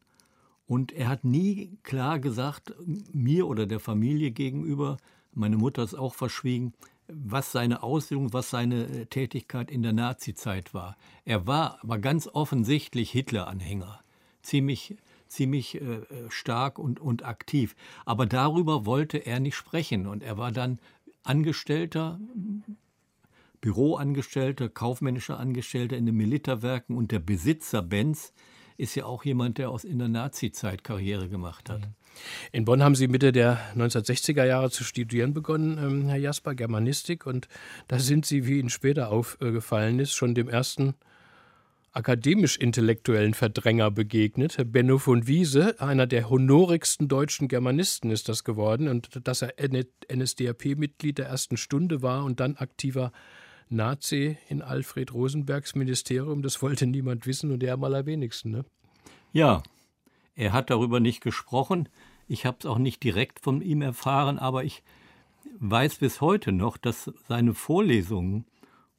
und 0.68 0.92
er 0.92 1.10
hat 1.10 1.24
nie 1.24 1.78
klar 1.82 2.20
gesagt, 2.20 2.74
mir 3.12 3.48
oder 3.48 3.66
der 3.66 3.80
Familie 3.80 4.30
gegenüber, 4.32 4.98
meine 5.34 5.58
Mutter 5.58 5.84
ist 5.84 5.96
auch 5.96 6.14
verschwiegen, 6.14 6.74
was 7.08 7.52
seine 7.52 7.82
Ausbildung, 7.82 8.34
was 8.34 8.52
seine 8.52 9.08
Tätigkeit 9.08 9.72
in 9.72 9.82
der 9.82 9.94
Nazizeit 9.94 10.74
war. 10.76 10.96
Er 11.26 11.48
war 11.48 11.80
aber 11.84 11.98
ganz 11.98 12.28
offensichtlich 12.28 13.10
Hitler-Anhänger, 13.12 14.00
ziemlich 14.44 14.96
ziemlich 15.30 15.80
äh, 15.82 16.02
stark 16.30 16.80
und, 16.80 17.00
und 17.00 17.24
aktiv. 17.24 17.76
Aber 18.06 18.26
darüber 18.26 18.86
wollte 18.86 19.18
er 19.20 19.40
nicht 19.40 19.56
sprechen. 19.56 20.08
Und 20.08 20.24
er 20.24 20.38
war 20.38 20.52
dann 20.52 20.80
Angestellter, 21.24 22.20
Büroangestellter, 23.62 24.70
kaufmännischer 24.70 25.40
Angestellter 25.40 25.98
in 25.98 26.06
den 26.06 26.16
Militerwerken 26.16 26.96
und 26.98 27.12
der 27.12 27.20
Besitzer 27.20 27.82
Benz 27.82 28.34
ist 28.78 28.96
ja 28.96 29.06
auch 29.06 29.26
jemand, 29.26 29.58
der 29.58 29.70
aus 29.70 29.84
in 29.84 30.00
der 30.00 30.08
Nazi-Zeit 30.08 30.86
Karriere 30.86 31.28
gemacht 31.28 31.70
hat. 31.70 31.82
In 32.52 32.66
Bonn 32.66 32.82
haben 32.82 32.96
Sie 32.96 33.08
Mitte 33.08 33.32
der 33.32 33.60
1960er 33.76 34.46
Jahre 34.46 34.72
zu 34.72 34.84
studieren 34.84 35.34
begonnen, 35.34 35.78
ähm, 35.78 36.08
Herr 36.08 36.18
Jasper, 36.18 36.56
Germanistik. 36.56 37.26
Und 37.26 37.48
da 37.88 38.00
sind 38.00 38.26
Sie, 38.26 38.48
wie 38.48 38.60
Ihnen 38.60 38.70
später 38.70 39.12
aufgefallen 39.12 40.00
ist, 40.00 40.14
schon 40.14 40.34
dem 40.34 40.48
ersten 40.48 40.96
akademisch-intellektuellen 41.92 43.34
Verdränger 43.34 43.92
begegnet. 43.92 44.58
Benno 44.72 44.98
von 44.98 45.28
Wiese, 45.28 45.80
einer 45.80 46.08
der 46.08 46.30
honorigsten 46.30 47.08
deutschen 47.08 47.48
Germanisten 47.48 48.12
ist 48.12 48.30
das 48.30 48.44
geworden. 48.44 48.88
Und 48.88 49.28
dass 49.28 49.42
er 49.42 49.54
NSDAP-Mitglied 49.60 51.18
der 51.18 51.28
ersten 51.28 51.58
Stunde 51.58 52.02
war 52.02 52.24
und 52.24 52.40
dann 52.40 52.56
aktiver 52.56 53.12
Nazi 53.70 54.38
in 54.48 54.62
Alfred 54.62 55.14
Rosenbergs 55.14 55.76
Ministerium, 55.76 56.42
das 56.42 56.62
wollte 56.62 56.88
niemand 56.88 57.26
wissen 57.28 57.52
und 57.52 57.64
er 57.64 57.76
am 57.76 57.84
allerwenigsten. 57.84 58.52
Ne? 58.52 58.66
Ja, 59.32 59.62
er 60.36 60.54
hat 60.54 60.70
darüber 60.70 61.00
nicht 61.00 61.22
gesprochen. 61.22 61.90
Ich 62.28 62.46
habe 62.46 62.58
es 62.60 62.66
auch 62.66 62.78
nicht 62.78 63.04
direkt 63.04 63.40
von 63.40 63.62
ihm 63.62 63.82
erfahren, 63.82 64.40
aber 64.40 64.64
ich 64.64 64.84
weiß 65.60 65.98
bis 65.98 66.22
heute 66.22 66.52
noch, 66.52 66.78
dass 66.78 67.12
seine 67.28 67.54
Vorlesungen 67.54 68.46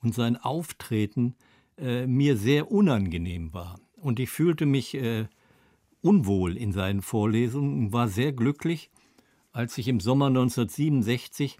und 0.02 0.14
sein 0.14 0.36
Auftreten 0.36 1.34
äh, 1.80 2.06
mir 2.06 2.36
sehr 2.36 2.70
unangenehm 2.70 3.52
war. 3.52 3.78
Und 3.96 4.20
ich 4.20 4.30
fühlte 4.30 4.66
mich 4.66 4.94
äh, 4.94 5.26
unwohl 6.02 6.56
in 6.56 6.72
seinen 6.72 7.02
Vorlesungen 7.02 7.86
und 7.86 7.92
war 7.92 8.08
sehr 8.08 8.32
glücklich, 8.32 8.90
als 9.52 9.76
ich 9.78 9.88
im 9.88 10.00
Sommer 10.00 10.26
1967 10.26 11.58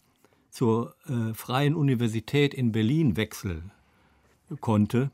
zur 0.50 0.94
äh, 1.06 1.34
Freien 1.34 1.74
Universität 1.74 2.54
in 2.54 2.72
Berlin 2.72 3.16
wechseln 3.16 3.70
konnte. 4.60 5.10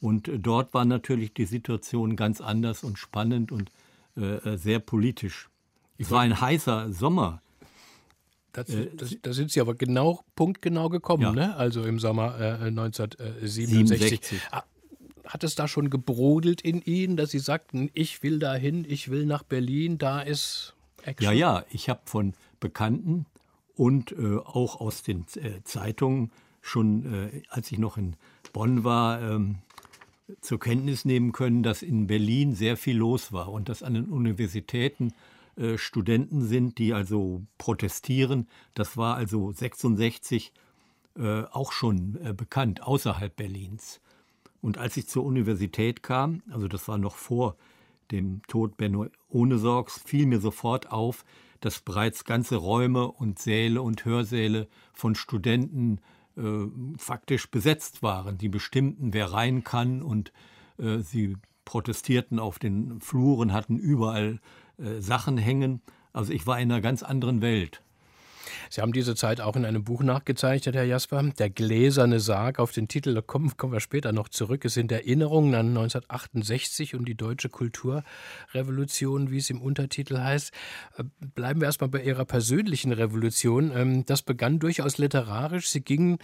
Und 0.00 0.28
äh, 0.28 0.38
dort 0.38 0.74
war 0.74 0.84
natürlich 0.84 1.34
die 1.34 1.46
Situation 1.46 2.16
ganz 2.16 2.40
anders 2.40 2.84
und 2.84 2.98
spannend 2.98 3.52
und 3.52 3.70
äh, 4.16 4.56
sehr 4.56 4.78
politisch. 4.78 5.48
Es 5.98 6.10
war 6.10 6.20
ein 6.20 6.40
heißer 6.40 6.92
Sommer. 6.92 7.42
Das, 8.64 8.86
das, 8.96 9.16
da 9.22 9.32
sind 9.32 9.50
Sie 9.50 9.60
aber 9.60 9.74
genau, 9.74 10.24
punktgenau 10.36 10.88
gekommen, 10.88 11.22
ja. 11.22 11.32
ne? 11.32 11.56
also 11.56 11.84
im 11.84 11.98
Sommer 11.98 12.38
äh, 12.40 12.66
1967. 12.66 13.68
67. 13.68 14.40
Hat 15.24 15.44
es 15.44 15.54
da 15.54 15.68
schon 15.68 15.90
gebrodelt 15.90 16.62
in 16.62 16.80
Ihnen, 16.80 17.16
dass 17.16 17.30
Sie 17.30 17.38
sagten, 17.38 17.90
ich 17.92 18.22
will 18.22 18.38
dahin, 18.38 18.86
ich 18.88 19.10
will 19.10 19.26
nach 19.26 19.42
Berlin, 19.42 19.98
da 19.98 20.20
ist 20.20 20.74
Action? 21.02 21.32
Ja, 21.32 21.32
ja, 21.32 21.64
ich 21.70 21.88
habe 21.88 22.00
von 22.04 22.34
Bekannten 22.60 23.26
und 23.76 24.12
äh, 24.12 24.38
auch 24.38 24.80
aus 24.80 25.02
den 25.02 25.26
äh, 25.36 25.62
Zeitungen 25.64 26.30
schon, 26.62 27.30
äh, 27.30 27.42
als 27.48 27.70
ich 27.70 27.78
noch 27.78 27.96
in 27.96 28.16
Bonn 28.52 28.84
war, 28.84 29.22
ähm, 29.22 29.58
zur 30.40 30.60
Kenntnis 30.60 31.04
nehmen 31.04 31.32
können, 31.32 31.62
dass 31.62 31.82
in 31.82 32.06
Berlin 32.06 32.54
sehr 32.54 32.76
viel 32.76 32.96
los 32.96 33.32
war 33.32 33.50
und 33.50 33.68
dass 33.68 33.82
an 33.82 33.94
den 33.94 34.06
Universitäten 34.06 35.12
äh, 35.58 35.76
Studenten 35.78 36.42
sind, 36.46 36.78
die 36.78 36.94
also 36.94 37.42
protestieren. 37.58 38.48
Das 38.74 38.96
war 38.96 39.16
also 39.16 39.52
66 39.52 40.52
äh, 41.18 41.42
auch 41.50 41.72
schon 41.72 42.18
äh, 42.22 42.32
bekannt 42.32 42.82
außerhalb 42.82 43.34
Berlins. 43.34 44.00
Und 44.60 44.78
als 44.78 44.96
ich 44.96 45.08
zur 45.08 45.24
Universität 45.24 46.02
kam, 46.02 46.42
also 46.50 46.68
das 46.68 46.88
war 46.88 46.98
noch 46.98 47.16
vor 47.16 47.56
dem 48.10 48.42
Tod 48.48 48.76
Benno 48.76 49.06
Ohnesorgs, 49.28 50.00
fiel 50.04 50.26
mir 50.26 50.40
sofort 50.40 50.90
auf, 50.90 51.24
dass 51.60 51.80
bereits 51.80 52.24
ganze 52.24 52.56
Räume 52.56 53.10
und 53.10 53.38
Säle 53.38 53.82
und 53.82 54.04
Hörsäle 54.04 54.68
von 54.92 55.14
Studenten 55.14 56.00
äh, 56.36 56.66
faktisch 56.96 57.50
besetzt 57.50 58.02
waren. 58.02 58.38
Die 58.38 58.48
bestimmten, 58.48 59.12
wer 59.12 59.32
rein 59.32 59.64
kann 59.64 60.02
und 60.02 60.32
äh, 60.78 60.98
sie 60.98 61.36
protestierten 61.64 62.38
auf 62.38 62.58
den 62.58 63.00
Fluren, 63.00 63.52
hatten 63.52 63.76
überall 63.76 64.40
äh, 64.78 65.00
Sachen 65.00 65.38
hängen. 65.38 65.82
Also 66.12 66.32
ich 66.32 66.46
war 66.46 66.58
in 66.58 66.72
einer 66.72 66.80
ganz 66.80 67.02
anderen 67.02 67.42
Welt. 67.42 67.82
Sie 68.70 68.80
haben 68.80 68.92
diese 68.92 69.14
Zeit 69.14 69.40
auch 69.40 69.56
in 69.56 69.64
einem 69.64 69.84
Buch 69.84 70.02
nachgezeichnet, 70.02 70.74
Herr 70.74 70.84
Jasper. 70.84 71.22
Der 71.38 71.50
gläserne 71.50 72.20
Sarg 72.20 72.58
auf 72.58 72.72
den 72.72 72.88
Titel, 72.88 73.14
da 73.14 73.22
kommen, 73.22 73.56
kommen 73.56 73.72
wir 73.72 73.80
später 73.80 74.12
noch 74.12 74.28
zurück. 74.28 74.64
Es 74.64 74.74
sind 74.74 74.92
Erinnerungen 74.92 75.54
an 75.54 75.68
1968 75.68 76.94
und 76.94 77.06
die 77.06 77.14
deutsche 77.14 77.48
Kulturrevolution, 77.48 79.30
wie 79.30 79.38
es 79.38 79.50
im 79.50 79.62
Untertitel 79.62 80.18
heißt. 80.18 80.52
Äh, 80.98 81.04
bleiben 81.34 81.60
wir 81.60 81.66
erstmal 81.66 81.88
bei 81.88 82.02
Ihrer 82.02 82.24
persönlichen 82.24 82.92
Revolution. 82.92 83.72
Ähm, 83.74 84.04
das 84.06 84.22
begann 84.22 84.58
durchaus 84.58 84.98
literarisch. 84.98 85.68
Sie 85.68 85.80
gingen 85.80 86.18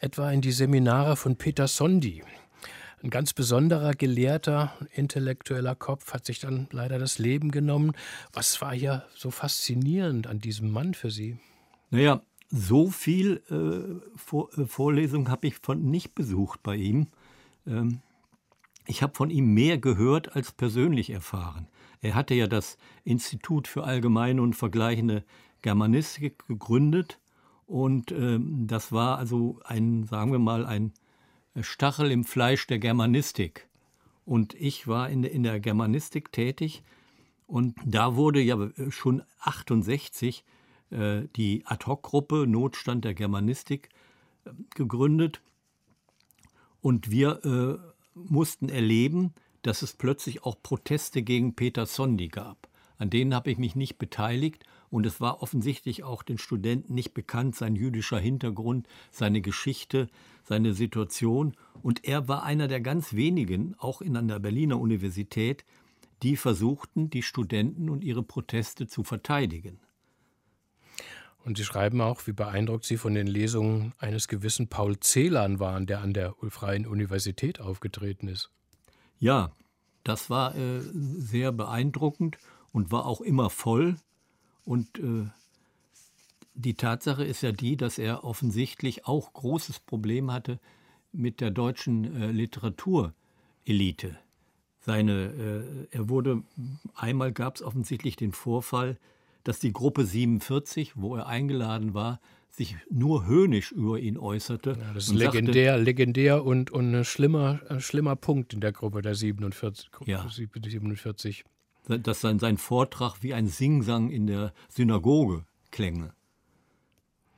etwa 0.00 0.30
in 0.30 0.40
die 0.40 0.52
Seminare 0.52 1.16
von 1.16 1.36
Peter 1.36 1.68
Sondi. 1.68 2.22
Ein 3.02 3.10
ganz 3.10 3.32
besonderer 3.32 3.92
gelehrter, 3.94 4.72
intellektueller 4.92 5.74
Kopf 5.74 6.12
hat 6.12 6.24
sich 6.24 6.38
dann 6.38 6.68
leider 6.70 7.00
das 7.00 7.18
Leben 7.18 7.50
genommen. 7.50 7.92
Was 8.32 8.60
war 8.60 8.72
hier 8.72 9.04
so 9.16 9.32
faszinierend 9.32 10.28
an 10.28 10.38
diesem 10.38 10.70
Mann 10.70 10.94
für 10.94 11.10
Sie? 11.10 11.36
Naja, 11.90 12.22
so 12.48 12.90
viel 12.90 13.42
äh, 13.50 14.16
Vor 14.16 14.56
äh, 14.56 14.66
Vorlesung 14.66 15.30
habe 15.30 15.48
ich 15.48 15.56
von 15.56 15.90
nicht 15.90 16.14
besucht 16.14 16.62
bei 16.62 16.76
ihm. 16.76 17.08
Ähm, 17.66 18.02
ich 18.86 19.02
habe 19.02 19.14
von 19.14 19.30
ihm 19.30 19.52
mehr 19.52 19.78
gehört 19.78 20.36
als 20.36 20.52
persönlich 20.52 21.10
erfahren. 21.10 21.66
Er 22.02 22.14
hatte 22.14 22.34
ja 22.34 22.46
das 22.46 22.78
Institut 23.02 23.66
für 23.66 23.82
allgemeine 23.82 24.42
und 24.42 24.54
vergleichende 24.54 25.24
Germanistik 25.60 26.46
gegründet 26.46 27.18
und 27.66 28.12
ähm, 28.12 28.66
das 28.68 28.92
war 28.92 29.18
also 29.18 29.60
ein, 29.64 30.04
sagen 30.04 30.30
wir 30.30 30.38
mal, 30.38 30.66
ein 30.66 30.92
Stachel 31.60 32.10
im 32.10 32.24
Fleisch 32.24 32.66
der 32.66 32.78
Germanistik. 32.78 33.68
Und 34.24 34.54
ich 34.54 34.86
war 34.86 35.10
in, 35.10 35.24
in 35.24 35.42
der 35.42 35.60
Germanistik 35.60 36.32
tätig 36.32 36.82
und 37.46 37.76
da 37.84 38.16
wurde 38.16 38.40
ja 38.40 38.70
schon 38.90 39.22
68 39.40 40.44
äh, 40.90 41.22
die 41.36 41.62
Ad-Hoc-Gruppe 41.66 42.46
Notstand 42.46 43.04
der 43.04 43.14
Germanistik 43.14 43.88
äh, 44.44 44.50
gegründet. 44.74 45.42
Und 46.80 47.10
wir 47.10 47.44
äh, 47.44 47.92
mussten 48.14 48.68
erleben, 48.68 49.34
dass 49.62 49.82
es 49.82 49.92
plötzlich 49.92 50.44
auch 50.44 50.62
Proteste 50.62 51.22
gegen 51.22 51.54
Peter 51.54 51.86
Sondi 51.86 52.28
gab. 52.28 52.68
An 52.98 53.10
denen 53.10 53.34
habe 53.34 53.50
ich 53.50 53.58
mich 53.58 53.76
nicht 53.76 53.98
beteiligt 53.98 54.64
und 54.92 55.06
es 55.06 55.22
war 55.22 55.42
offensichtlich 55.42 56.04
auch 56.04 56.22
den 56.22 56.36
Studenten 56.36 56.92
nicht 56.92 57.14
bekannt, 57.14 57.56
sein 57.56 57.74
jüdischer 57.76 58.18
Hintergrund, 58.18 58.86
seine 59.10 59.40
Geschichte, 59.40 60.08
seine 60.44 60.74
Situation. 60.74 61.56
Und 61.82 62.04
er 62.04 62.28
war 62.28 62.42
einer 62.42 62.68
der 62.68 62.82
ganz 62.82 63.14
wenigen, 63.14 63.74
auch 63.78 64.02
in 64.02 64.28
der 64.28 64.38
Berliner 64.38 64.78
Universität, 64.78 65.64
die 66.22 66.36
versuchten, 66.36 67.08
die 67.08 67.22
Studenten 67.22 67.88
und 67.88 68.04
ihre 68.04 68.22
Proteste 68.22 68.86
zu 68.86 69.02
verteidigen. 69.02 69.80
Und 71.42 71.56
Sie 71.56 71.64
schreiben 71.64 72.02
auch, 72.02 72.26
wie 72.26 72.32
beeindruckt 72.32 72.84
Sie 72.84 72.98
von 72.98 73.14
den 73.14 73.26
Lesungen 73.26 73.94
eines 73.98 74.28
gewissen 74.28 74.68
Paul 74.68 75.00
Celan 75.00 75.58
waren, 75.58 75.86
der 75.86 76.02
an 76.02 76.12
der 76.12 76.34
Freien 76.50 76.86
Universität 76.86 77.62
aufgetreten 77.62 78.28
ist. 78.28 78.50
Ja, 79.18 79.52
das 80.04 80.28
war 80.28 80.54
äh, 80.54 80.80
sehr 80.82 81.50
beeindruckend 81.50 82.36
und 82.72 82.92
war 82.92 83.06
auch 83.06 83.22
immer 83.22 83.48
voll. 83.48 83.96
Und 84.64 84.98
äh, 84.98 85.26
die 86.54 86.74
Tatsache 86.74 87.24
ist 87.24 87.42
ja 87.42 87.52
die, 87.52 87.76
dass 87.76 87.98
er 87.98 88.24
offensichtlich 88.24 89.06
auch 89.06 89.32
großes 89.32 89.80
Problem 89.80 90.32
hatte 90.32 90.58
mit 91.12 91.40
der 91.40 91.50
deutschen 91.50 92.20
äh, 92.20 92.30
Literaturelite. 92.30 94.18
Seine, 94.80 95.86
äh, 95.92 95.96
er 95.96 96.08
wurde, 96.08 96.42
einmal 96.94 97.32
gab 97.32 97.56
es 97.56 97.62
offensichtlich 97.62 98.16
den 98.16 98.32
Vorfall, 98.32 98.98
dass 99.44 99.58
die 99.58 99.72
Gruppe 99.72 100.04
47, 100.04 100.92
wo 100.96 101.16
er 101.16 101.26
eingeladen 101.26 101.94
war, 101.94 102.20
sich 102.50 102.76
nur 102.90 103.26
höhnisch 103.26 103.72
über 103.72 103.98
ihn 103.98 104.18
äußerte. 104.18 104.76
Ja, 104.78 104.92
das 104.92 105.04
ist 105.04 105.14
legendär, 105.14 105.72
sagte, 105.72 105.84
legendär 105.84 106.44
und, 106.44 106.70
und 106.70 106.94
ein 106.94 107.04
schlimmer, 107.04 107.60
ein 107.68 107.80
schlimmer 107.80 108.14
Punkt 108.14 108.52
in 108.52 108.60
der 108.60 108.72
Gruppe 108.72 109.00
der 109.00 109.14
47. 109.14 109.88
Ja, 110.04 110.28
47. 110.28 111.44
Dass 111.88 112.20
sein, 112.20 112.38
sein 112.38 112.58
Vortrag 112.58 113.22
wie 113.22 113.34
ein 113.34 113.48
Singsang 113.48 114.10
in 114.10 114.26
der 114.26 114.52
Synagoge 114.68 115.44
klänge. 115.70 116.14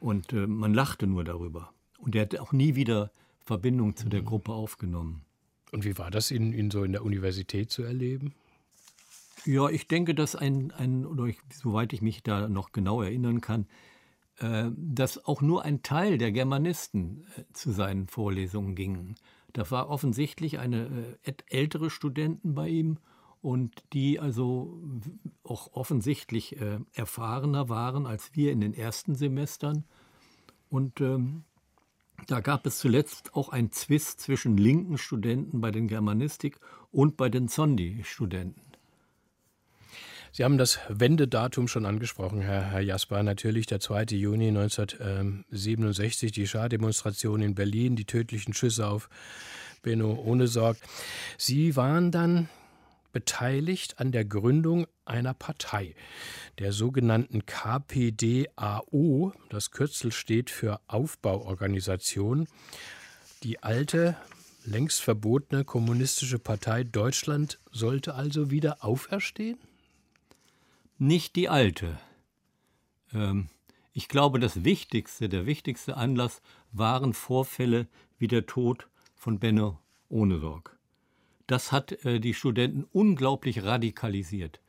Und 0.01 0.33
äh, 0.33 0.47
man 0.47 0.75
lachte 0.75 1.07
nur 1.07 1.25
darüber. 1.25 1.73
Und 1.99 2.15
er 2.15 2.23
hat 2.23 2.39
auch 2.39 2.53
nie 2.53 2.75
wieder 2.75 3.11
Verbindung 3.45 3.97
zu 3.97 4.09
der 4.09 4.21
mhm. 4.21 4.27
Gruppe 4.27 4.53
aufgenommen. 4.53 5.25
Und 5.73 5.85
wie 5.85 5.97
war 5.99 6.11
das, 6.11 6.31
ihn, 6.31 6.53
ihn 6.53 6.71
so 6.71 6.85
in 6.85 6.93
der 6.93 7.05
Universität 7.05 7.71
zu 7.71 7.83
erleben? 7.83 8.35
Ja, 9.45 9.69
ich 9.69 9.89
denke, 9.89 10.15
dass 10.15 10.37
ein, 10.37 10.71
ein 10.73 11.05
oder 11.05 11.25
ich, 11.25 11.39
soweit 11.53 11.93
ich 11.93 12.01
mich 12.01 12.23
da 12.23 12.49
noch 12.49 12.73
genau 12.73 13.03
erinnern 13.03 13.41
kann, 13.41 13.67
äh, 14.39 14.71
dass 14.77 15.25
auch 15.25 15.43
nur 15.43 15.65
ein 15.65 15.83
Teil 15.83 16.19
der 16.19 16.33
Germanisten 16.33 17.27
äh, 17.37 17.45
zu 17.53 17.73
seinen 17.73 18.07
Vorlesungen 18.07 18.75
gingen. 18.75 19.17
Da 19.53 19.71
war 19.71 19.89
offensichtlich 19.89 20.59
eine 20.59 21.13
äh, 21.25 21.33
ältere 21.49 21.91
Studenten 21.91 22.55
bei 22.55 22.69
ihm 22.69 22.99
und 23.45 23.85
die 23.93 24.19
also 24.19 24.81
auch 25.43 25.75
offensichtlich 25.75 26.59
äh, 26.59 26.79
erfahrener 26.95 27.69
waren 27.69 28.07
als 28.07 28.31
wir 28.35 28.51
in 28.51 28.63
den 28.63 28.73
ersten 28.73 29.15
Semestern. 29.15 29.85
Und 30.71 31.03
ähm, 31.03 31.45
da 32.27 32.41
gab 32.41 32.65
es 32.65 32.79
zuletzt 32.79 33.35
auch 33.35 33.51
einen 33.51 33.71
Zwist 33.71 34.21
zwischen 34.21 34.57
linken 34.57 34.97
Studenten 34.97 35.61
bei 35.61 35.71
den 35.71 35.89
Germanistik 35.89 36.59
und 36.91 37.19
bei 37.19 37.29
den 37.29 37.49
Zondi-Studenten. 37.49 38.63
Sie 40.33 40.43
haben 40.43 40.57
das 40.57 40.79
Wendedatum 40.89 41.69
schon 41.69 41.85
angesprochen, 41.85 42.41
Herr, 42.41 42.71
Herr 42.71 42.81
Jasper. 42.81 43.23
Natürlich 43.23 43.67
der 43.67 43.79
2. 43.79 44.05
Juni 44.17 44.49
1967, 44.49 46.33
die 46.33 46.47
Schardemonstration 46.47 47.43
in 47.43 47.55
Berlin, 47.55 47.95
die 47.95 48.07
tödlichen 48.07 48.55
Schüsse 48.55 48.89
auf 48.89 49.11
Benno 49.83 50.15
Ohnesorg. 50.15 50.79
Sie 51.37 51.77
waren 51.77 52.11
dann 52.11 52.49
beteiligt 53.15 53.99
an 53.99 54.13
der 54.13 54.27
Gründung 54.27 54.87
einer 55.07 55.33
Partei, 55.33 55.95
der 56.59 56.73
sogenannten 56.73 57.47
KPDAO. 57.47 59.33
Das 59.49 59.71
Kürzel 59.71 60.13
steht 60.13 60.51
für 60.51 60.83
Aufbauorganisation. 60.87 62.47
Die 63.43 63.63
alte, 63.63 64.19
längst 64.67 65.01
verbotene 65.01 65.65
kommunistische 65.65 66.39
Partei 66.39 66.85
Deutschland 66.85 67.59
sollte 67.73 68.15
also 68.15 68.51
wieder 68.51 68.85
auferstehen? 68.85 69.57
nicht 70.99 71.37
die 71.37 71.49
alte. 71.49 71.99
Ähm, 73.13 73.49
ich 73.93 74.09
glaube, 74.09 74.41
das 74.41 74.65
Wichtigste, 74.65 75.29
der 75.29 75.47
wichtigste 75.47 75.97
Anlass 75.97 76.43
waren 76.73 77.13
Vorfälle 77.13 77.87
wie 78.19 78.29
der 78.29 78.47
Tod 78.47 78.89
von 79.15 79.39
Benno 79.39 79.79
Ohnesorg. 80.09 80.74
Das 81.47 81.73
hat 81.73 81.93
äh, 82.05 82.21
die 82.21 82.35
Studenten 82.35 82.85
unglaublich 82.93 83.65
radikalisiert. 83.65 84.61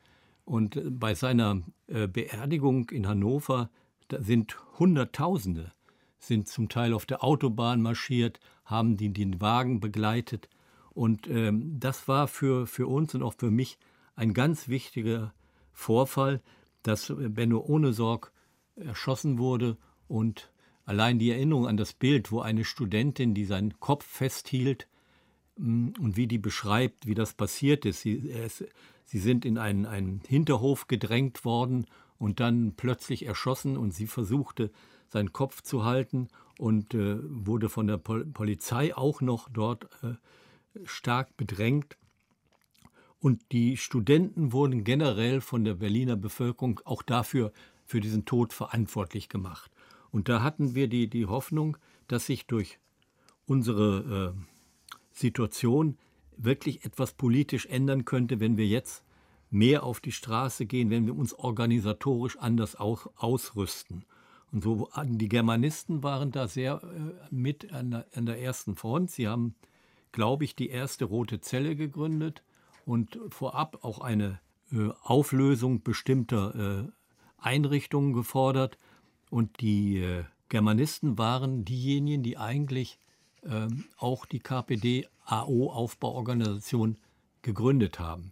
Und 0.43 0.75
äh, 0.75 0.89
bei 0.89 1.15
seiner 1.15 1.61
äh, 1.87 2.07
Beerdigung 2.07 2.89
in 2.89 3.07
Hannover 3.07 3.69
sind 4.09 4.57
Hunderttausende, 4.77 5.71
sind 6.19 6.47
zum 6.47 6.69
Teil 6.69 6.93
auf 6.93 7.05
der 7.05 7.23
Autobahn 7.23 7.81
marschiert, 7.81 8.39
haben 8.65 8.97
die, 8.97 9.11
den 9.11 9.41
Wagen 9.41 9.79
begleitet. 9.79 10.49
Und 10.91 11.27
ähm, 11.27 11.79
das 11.79 12.07
war 12.07 12.27
für, 12.27 12.67
für 12.67 12.87
uns 12.87 13.15
und 13.15 13.23
auch 13.23 13.33
für 13.37 13.51
mich 13.51 13.77
ein 14.15 14.33
ganz 14.33 14.67
wichtiger 14.67 15.33
Vorfall, 15.71 16.41
dass 16.83 17.11
Benno 17.17 17.59
Ohnesorg 17.59 18.31
erschossen 18.75 19.39
wurde 19.39 19.77
und 20.07 20.51
allein 20.85 21.19
die 21.19 21.31
Erinnerung 21.31 21.67
an 21.67 21.77
das 21.77 21.93
Bild, 21.93 22.31
wo 22.31 22.39
eine 22.39 22.63
Studentin, 22.63 23.33
die 23.33 23.45
seinen 23.45 23.79
Kopf 23.79 24.05
festhielt 24.05 24.87
und 25.57 26.17
wie 26.17 26.27
die 26.27 26.37
beschreibt, 26.37 27.07
wie 27.07 27.13
das 27.13 27.33
passiert 27.33 27.85
ist. 27.85 28.01
Sie, 28.01 28.29
es, 28.29 28.63
sie 29.05 29.19
sind 29.19 29.45
in 29.45 29.57
einen, 29.57 29.85
einen 29.85 30.21
Hinterhof 30.27 30.87
gedrängt 30.87 31.45
worden 31.45 31.85
und 32.17 32.39
dann 32.39 32.73
plötzlich 32.75 33.25
erschossen 33.25 33.77
und 33.77 33.91
sie 33.93 34.07
versuchte, 34.07 34.71
seinen 35.07 35.33
Kopf 35.33 35.61
zu 35.61 35.83
halten 35.83 36.27
und 36.57 36.93
äh, 36.93 37.17
wurde 37.21 37.69
von 37.69 37.87
der 37.87 37.97
Pol 37.97 38.25
Polizei 38.25 38.95
auch 38.95 39.21
noch 39.21 39.49
dort 39.49 39.87
äh, 40.03 40.15
stark 40.85 41.35
bedrängt. 41.37 41.97
Und 43.19 43.41
die 43.51 43.77
Studenten 43.77 44.51
wurden 44.51 44.83
generell 44.83 45.41
von 45.41 45.63
der 45.63 45.75
Berliner 45.75 46.15
Bevölkerung 46.15 46.81
auch 46.85 47.01
dafür, 47.01 47.51
für 47.85 47.99
diesen 47.99 48.25
Tod 48.25 48.51
verantwortlich 48.51 49.29
gemacht. 49.29 49.71
Und 50.11 50.27
da 50.27 50.41
hatten 50.41 50.75
wir 50.75 50.87
die, 50.87 51.07
die 51.07 51.27
Hoffnung, 51.27 51.77
dass 52.07 52.25
sich 52.25 52.45
durch 52.47 52.79
unsere 53.45 54.33
äh, 54.35 54.54
Situation 55.15 55.97
wirklich 56.37 56.85
etwas 56.85 57.13
politisch 57.13 57.65
ändern 57.65 58.05
könnte, 58.05 58.39
wenn 58.39 58.57
wir 58.57 58.67
jetzt 58.67 59.03
mehr 59.49 59.83
auf 59.83 60.01
die 60.01 60.11
Straße 60.11 60.65
gehen, 60.65 60.89
wenn 60.89 61.05
wir 61.05 61.15
uns 61.15 61.33
organisatorisch 61.33 62.37
anders 62.37 62.75
aus, 62.75 63.09
ausrüsten. 63.15 64.05
Und 64.51 64.63
so 64.63 64.89
die 65.03 65.29
Germanisten 65.29 66.03
waren 66.03 66.31
da 66.31 66.47
sehr 66.47 66.81
äh, 66.83 67.33
mit 67.33 67.71
an 67.71 67.91
der, 67.91 68.05
an 68.13 68.25
der 68.25 68.41
ersten 68.41 68.75
Front. 68.75 69.11
Sie 69.11 69.27
haben, 69.27 69.55
glaube 70.11 70.43
ich, 70.43 70.55
die 70.55 70.69
erste 70.69 71.05
Rote 71.05 71.41
Zelle 71.41 71.75
gegründet 71.75 72.43
und 72.85 73.19
vorab 73.29 73.83
auch 73.83 73.99
eine 73.99 74.39
äh, 74.71 74.89
Auflösung 75.01 75.83
bestimmter 75.83 76.83
äh, 76.85 76.91
Einrichtungen 77.37 78.13
gefordert. 78.13 78.77
Und 79.29 79.61
die 79.61 79.99
äh, 79.99 80.23
Germanisten 80.49 81.17
waren 81.17 81.65
diejenigen, 81.65 82.23
die 82.23 82.37
eigentlich 82.37 82.99
auch 83.97 84.25
die 84.25 84.39
KPD-AO-Aufbauorganisation 84.39 86.97
gegründet 87.41 87.99
haben. 87.99 88.31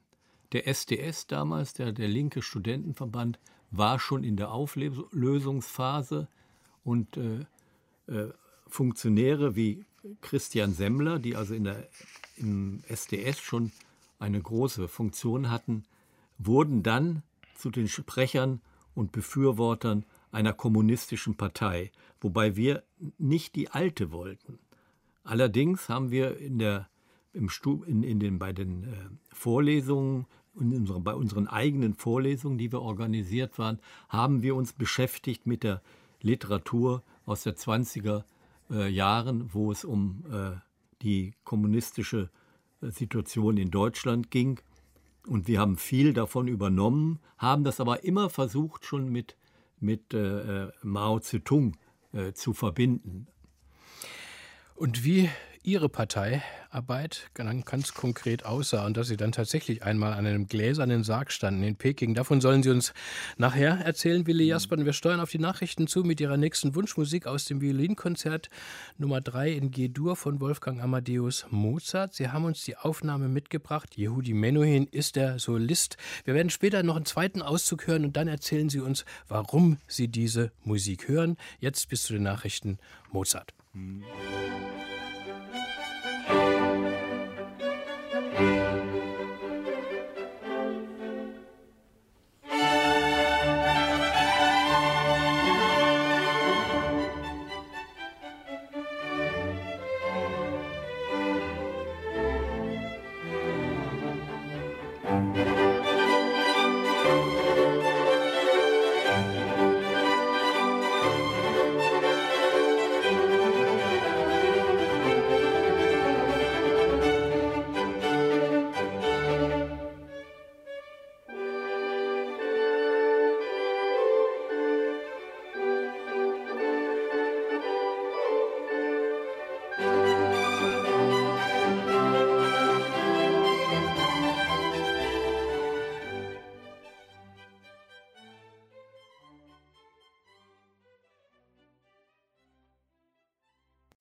Der 0.53 0.65
SDS 0.67 1.27
damals, 1.27 1.73
der, 1.73 1.91
der 1.91 2.07
linke 2.07 2.41
Studentenverband, 2.41 3.39
war 3.71 3.99
schon 3.99 4.23
in 4.23 4.37
der 4.37 4.51
Auflösungsphase 4.51 6.29
und 6.83 7.17
äh, 7.17 7.45
äh, 8.07 8.31
Funktionäre 8.67 9.55
wie 9.55 9.85
Christian 10.21 10.73
Semmler, 10.73 11.19
die 11.19 11.35
also 11.35 11.53
in 11.53 11.63
der, 11.63 11.87
im 12.37 12.83
SDS 12.87 13.39
schon 13.39 13.71
eine 14.19 14.41
große 14.41 14.87
Funktion 14.87 15.49
hatten, 15.49 15.85
wurden 16.37 16.83
dann 16.83 17.23
zu 17.55 17.69
den 17.69 17.87
Sprechern 17.87 18.61
und 18.95 19.11
Befürwortern 19.11 20.05
einer 20.31 20.53
kommunistischen 20.53 21.35
Partei, 21.35 21.91
wobei 22.21 22.55
wir 22.55 22.83
nicht 23.17 23.55
die 23.55 23.69
alte 23.69 24.11
wollten. 24.11 24.59
Allerdings 25.23 25.89
haben 25.89 26.11
wir 26.11 26.37
in 26.37 26.59
der, 26.59 26.89
im 27.31 27.49
Stu, 27.49 27.83
in, 27.83 28.03
in 28.03 28.19
den, 28.19 28.39
bei 28.39 28.53
den 28.53 28.83
äh, 28.83 28.87
Vorlesungen 29.31 30.25
in 30.59 30.73
unsere, 30.73 30.99
bei 30.99 31.15
unseren 31.15 31.47
eigenen 31.47 31.95
Vorlesungen, 31.95 32.57
die 32.57 32.71
wir 32.71 32.81
organisiert 32.81 33.57
waren, 33.57 33.79
haben 34.09 34.43
wir 34.43 34.55
uns 34.55 34.73
beschäftigt 34.73 35.45
mit 35.45 35.63
der 35.63 35.81
Literatur 36.21 37.03
aus 37.25 37.43
der 37.43 37.55
20er 37.55 38.23
äh, 38.69 38.87
Jahren, 38.89 39.53
wo 39.53 39.71
es 39.71 39.83
um 39.83 40.23
äh, 40.31 40.51
die 41.01 41.33
kommunistische 41.43 42.29
äh, 42.81 42.89
Situation 42.89 43.57
in 43.57 43.71
Deutschland 43.71 44.31
ging. 44.31 44.59
Und 45.27 45.47
wir 45.47 45.59
haben 45.59 45.77
viel 45.77 46.13
davon 46.13 46.47
übernommen, 46.47 47.19
haben 47.37 47.63
das 47.63 47.79
aber 47.79 48.03
immer 48.03 48.29
versucht, 48.29 48.85
schon 48.85 49.09
mit, 49.09 49.37
mit 49.79 50.13
äh, 50.13 50.65
äh 50.65 50.71
Mao 50.81 51.19
Zedong 51.19 51.77
äh, 52.11 52.33
zu 52.33 52.53
verbinden. 52.53 53.27
Und 54.83 55.05
wie 55.05 55.29
Ihre 55.63 55.87
Parteiarbeit 55.87 57.29
ganz 57.33 57.93
konkret 57.93 58.43
aussah 58.45 58.85
und 58.85 58.97
dass 58.97 59.07
Sie 59.07 59.15
dann 59.15 59.31
tatsächlich 59.31 59.81
einmal 59.81 60.11
an 60.11 60.27
einem 60.27 60.47
gläsernen 60.47 61.05
Sarg 61.05 61.31
standen 61.31 61.63
in 61.63 61.77
Peking. 61.77 62.15
Davon 62.15 62.41
sollen 62.41 62.63
Sie 62.63 62.69
uns 62.69 62.93
nachher 63.37 63.79
erzählen, 63.79 64.27
Willi 64.27 64.43
Jasper. 64.43 64.75
Und 64.75 64.83
wir 64.83 64.91
steuern 64.91 65.21
auf 65.21 65.31
die 65.31 65.39
Nachrichten 65.39 65.87
zu 65.87 66.03
mit 66.03 66.19
Ihrer 66.19 66.35
nächsten 66.35 66.75
Wunschmusik 66.75 67.27
aus 67.27 67.45
dem 67.45 67.61
Violinkonzert 67.61 68.49
Nummer 68.97 69.21
3 69.21 69.53
in 69.53 69.71
G-Dur 69.71 70.17
von 70.17 70.41
Wolfgang 70.41 70.83
Amadeus 70.83 71.45
Mozart. 71.49 72.13
Sie 72.13 72.27
haben 72.27 72.43
uns 72.43 72.65
die 72.65 72.75
Aufnahme 72.75 73.29
mitgebracht. 73.29 73.97
Yehudi 73.97 74.33
Menuhin 74.33 74.87
ist 74.87 75.15
der 75.15 75.39
Solist. 75.39 75.95
Wir 76.25 76.33
werden 76.33 76.49
später 76.49 76.83
noch 76.83 76.97
einen 76.97 77.05
zweiten 77.05 77.41
Auszug 77.41 77.87
hören 77.87 78.03
und 78.03 78.17
dann 78.17 78.27
erzählen 78.27 78.67
Sie 78.67 78.81
uns, 78.81 79.05
warum 79.29 79.77
Sie 79.87 80.09
diese 80.09 80.51
Musik 80.65 81.07
hören. 81.07 81.37
Jetzt 81.61 81.87
bis 81.87 82.03
zu 82.03 82.11
den 82.11 82.23
Nachrichten 82.23 82.79
Mozart. 83.13 83.53
Mhm. 83.75 84.92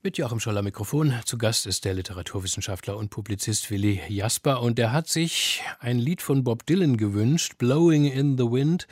Mit 0.04 0.18
Joachim 0.18 0.40
Scholler 0.40 0.62
Mikrofon. 0.62 1.14
Zu 1.24 1.38
Gast 1.38 1.64
ist 1.64 1.84
der 1.84 1.94
Literaturwissenschaftler 1.94 2.96
und 2.96 3.10
Publizist 3.10 3.70
Willi 3.70 4.00
Jasper 4.08 4.60
und 4.60 4.76
der 4.76 4.90
hat 4.90 5.06
sich 5.06 5.62
ein 5.78 6.00
Lied 6.00 6.20
von 6.22 6.42
Bob 6.42 6.66
Dylan 6.66 6.96
gewünscht, 6.96 7.56
Blowing 7.56 8.06
in 8.06 8.36
the 8.36 8.50
Wind. 8.50 8.88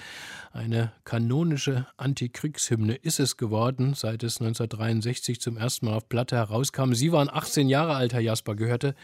Eine 0.53 0.93
kanonische 1.03 1.89
Antikriegshymne 1.97 2.95
ist 2.95 3.19
es 3.19 3.37
geworden, 3.37 3.95
seit 3.95 4.23
es 4.23 4.41
1963 4.41 5.41
zum 5.41 5.57
ersten 5.57 5.87
Mal 5.87 5.95
auf 5.95 6.09
Platte 6.09 6.37
herauskam. 6.37 6.93
Sie 6.93 7.11
waren 7.11 7.29
18 7.29 7.69
Jahre 7.69 7.97
alt, 7.97 8.13
Herr 8.13 8.21
Jasper. 8.21 8.55
Gehörte 8.55 8.95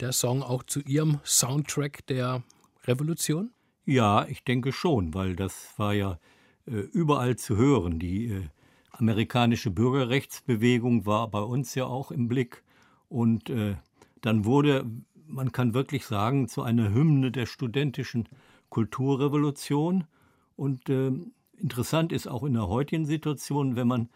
der 0.00 0.12
Song 0.12 0.42
auch 0.42 0.62
zu 0.62 0.80
Ihrem 0.80 1.20
Soundtrack 1.24 2.06
der 2.06 2.42
Revolution? 2.84 3.50
Ja, 3.84 4.24
ich 4.28 4.44
denke 4.44 4.72
schon, 4.72 5.12
weil 5.12 5.36
das 5.36 5.74
war 5.76 5.92
ja 5.92 6.18
äh, 6.66 6.70
überall 6.70 7.36
zu 7.36 7.58
hören. 7.58 7.98
Die 7.98 8.28
äh, 8.28 8.44
amerikanische 8.98 9.70
Bürgerrechtsbewegung 9.70 11.06
war 11.06 11.28
bei 11.28 11.40
uns 11.40 11.74
ja 11.74 11.86
auch 11.86 12.10
im 12.10 12.28
Blick. 12.28 12.62
Und 13.08 13.50
äh, 13.50 13.76
dann 14.20 14.44
wurde, 14.44 14.86
man 15.26 15.52
kann 15.52 15.74
wirklich 15.74 16.06
sagen, 16.06 16.48
zu 16.48 16.62
einer 16.62 16.92
Hymne 16.92 17.30
der 17.30 17.46
studentischen 17.46 18.28
Kulturrevolution. 18.70 20.04
Und 20.56 20.88
äh, 20.88 21.12
interessant 21.58 22.12
ist 22.12 22.26
auch 22.26 22.44
in 22.44 22.54
der 22.54 22.68
heutigen 22.68 23.06
Situation, 23.06 23.76
wenn 23.76 23.88
man 23.88 24.08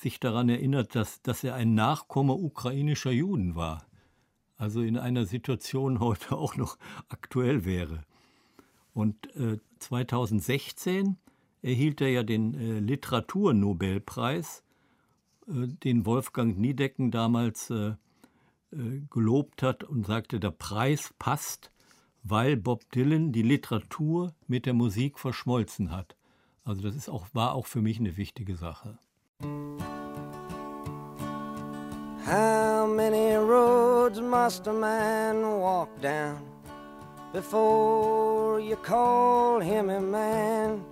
sich 0.00 0.20
daran 0.20 0.48
erinnert, 0.48 0.94
dass, 0.94 1.22
dass 1.22 1.42
er 1.42 1.54
ein 1.54 1.74
Nachkomme 1.74 2.34
ukrainischer 2.34 3.10
Juden 3.10 3.54
war. 3.54 3.86
Also 4.56 4.82
in 4.82 4.96
einer 4.96 5.26
Situation 5.26 6.00
heute 6.00 6.36
auch 6.36 6.56
noch 6.56 6.78
aktuell 7.08 7.64
wäre. 7.64 8.02
Und 8.94 9.34
äh, 9.36 9.58
2016 9.78 11.16
erhielt 11.62 12.00
er 12.00 12.08
ja 12.08 12.22
den 12.22 12.54
äh, 12.54 12.80
Literaturnobelpreis, 12.80 14.62
äh, 15.46 15.68
den 15.84 16.04
Wolfgang 16.04 16.58
Niedecken 16.58 17.10
damals 17.10 17.70
äh, 17.70 17.94
gelobt 19.10 19.62
hat 19.62 19.84
und 19.84 20.06
sagte, 20.06 20.40
der 20.40 20.50
Preis 20.50 21.12
passt, 21.18 21.70
weil 22.22 22.56
Bob 22.56 22.90
Dylan 22.90 23.30
die 23.32 23.42
Literatur 23.42 24.32
mit 24.46 24.64
der 24.64 24.72
Musik 24.72 25.18
verschmolzen 25.18 25.90
hat. 25.90 26.16
Also 26.64 26.82
das 26.82 26.96
ist 26.96 27.10
auch, 27.10 27.26
war 27.32 27.54
auch 27.54 27.66
für 27.66 27.82
mich 27.82 27.98
eine 27.98 28.16
wichtige 28.16 28.56
Sache. 28.56 28.98
How 32.24 32.86
many 32.86 33.34
roads 33.34 34.20
must 34.20 34.66
a 34.68 34.72
man 34.72 35.42
walk 35.42 35.88
down 36.00 36.40
before 37.32 38.60
you 38.60 38.76
call 38.76 39.60
him 39.60 39.90
a 39.90 40.00
man? 40.00 40.91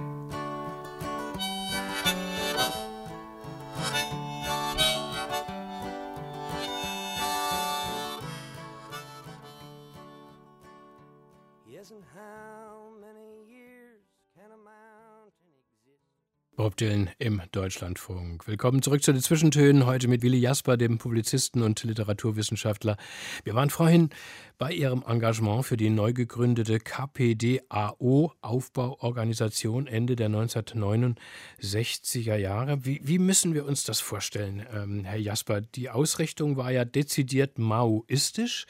Dylan 16.81 17.09
im 17.19 17.41
Deutschlandfunk. 17.51 18.47
Willkommen 18.47 18.81
zurück 18.81 19.03
zu 19.03 19.13
den 19.13 19.21
Zwischentönen. 19.21 19.85
Heute 19.85 20.07
mit 20.07 20.23
Willi 20.23 20.39
Jasper, 20.39 20.77
dem 20.77 20.97
Publizisten 20.97 21.61
und 21.61 21.83
Literaturwissenschaftler. 21.83 22.97
Wir 23.43 23.53
waren 23.53 23.69
vorhin 23.69 24.09
bei 24.57 24.73
Ihrem 24.73 25.03
Engagement 25.05 25.63
für 25.63 25.77
die 25.77 25.91
neu 25.91 26.11
gegründete 26.11 26.79
KPDAO, 26.79 28.33
Aufbauorganisation 28.41 29.85
Ende 29.85 30.15
der 30.15 30.31
1969er 30.31 32.37
Jahre. 32.37 32.83
Wie, 32.83 32.99
wie 33.03 33.19
müssen 33.19 33.53
wir 33.53 33.67
uns 33.67 33.83
das 33.83 33.99
vorstellen, 33.99 34.65
ähm, 34.73 35.03
Herr 35.03 35.19
Jasper? 35.19 35.61
Die 35.61 35.91
Ausrichtung 35.91 36.57
war 36.57 36.71
ja 36.71 36.83
dezidiert 36.83 37.59
maoistisch. 37.59 38.65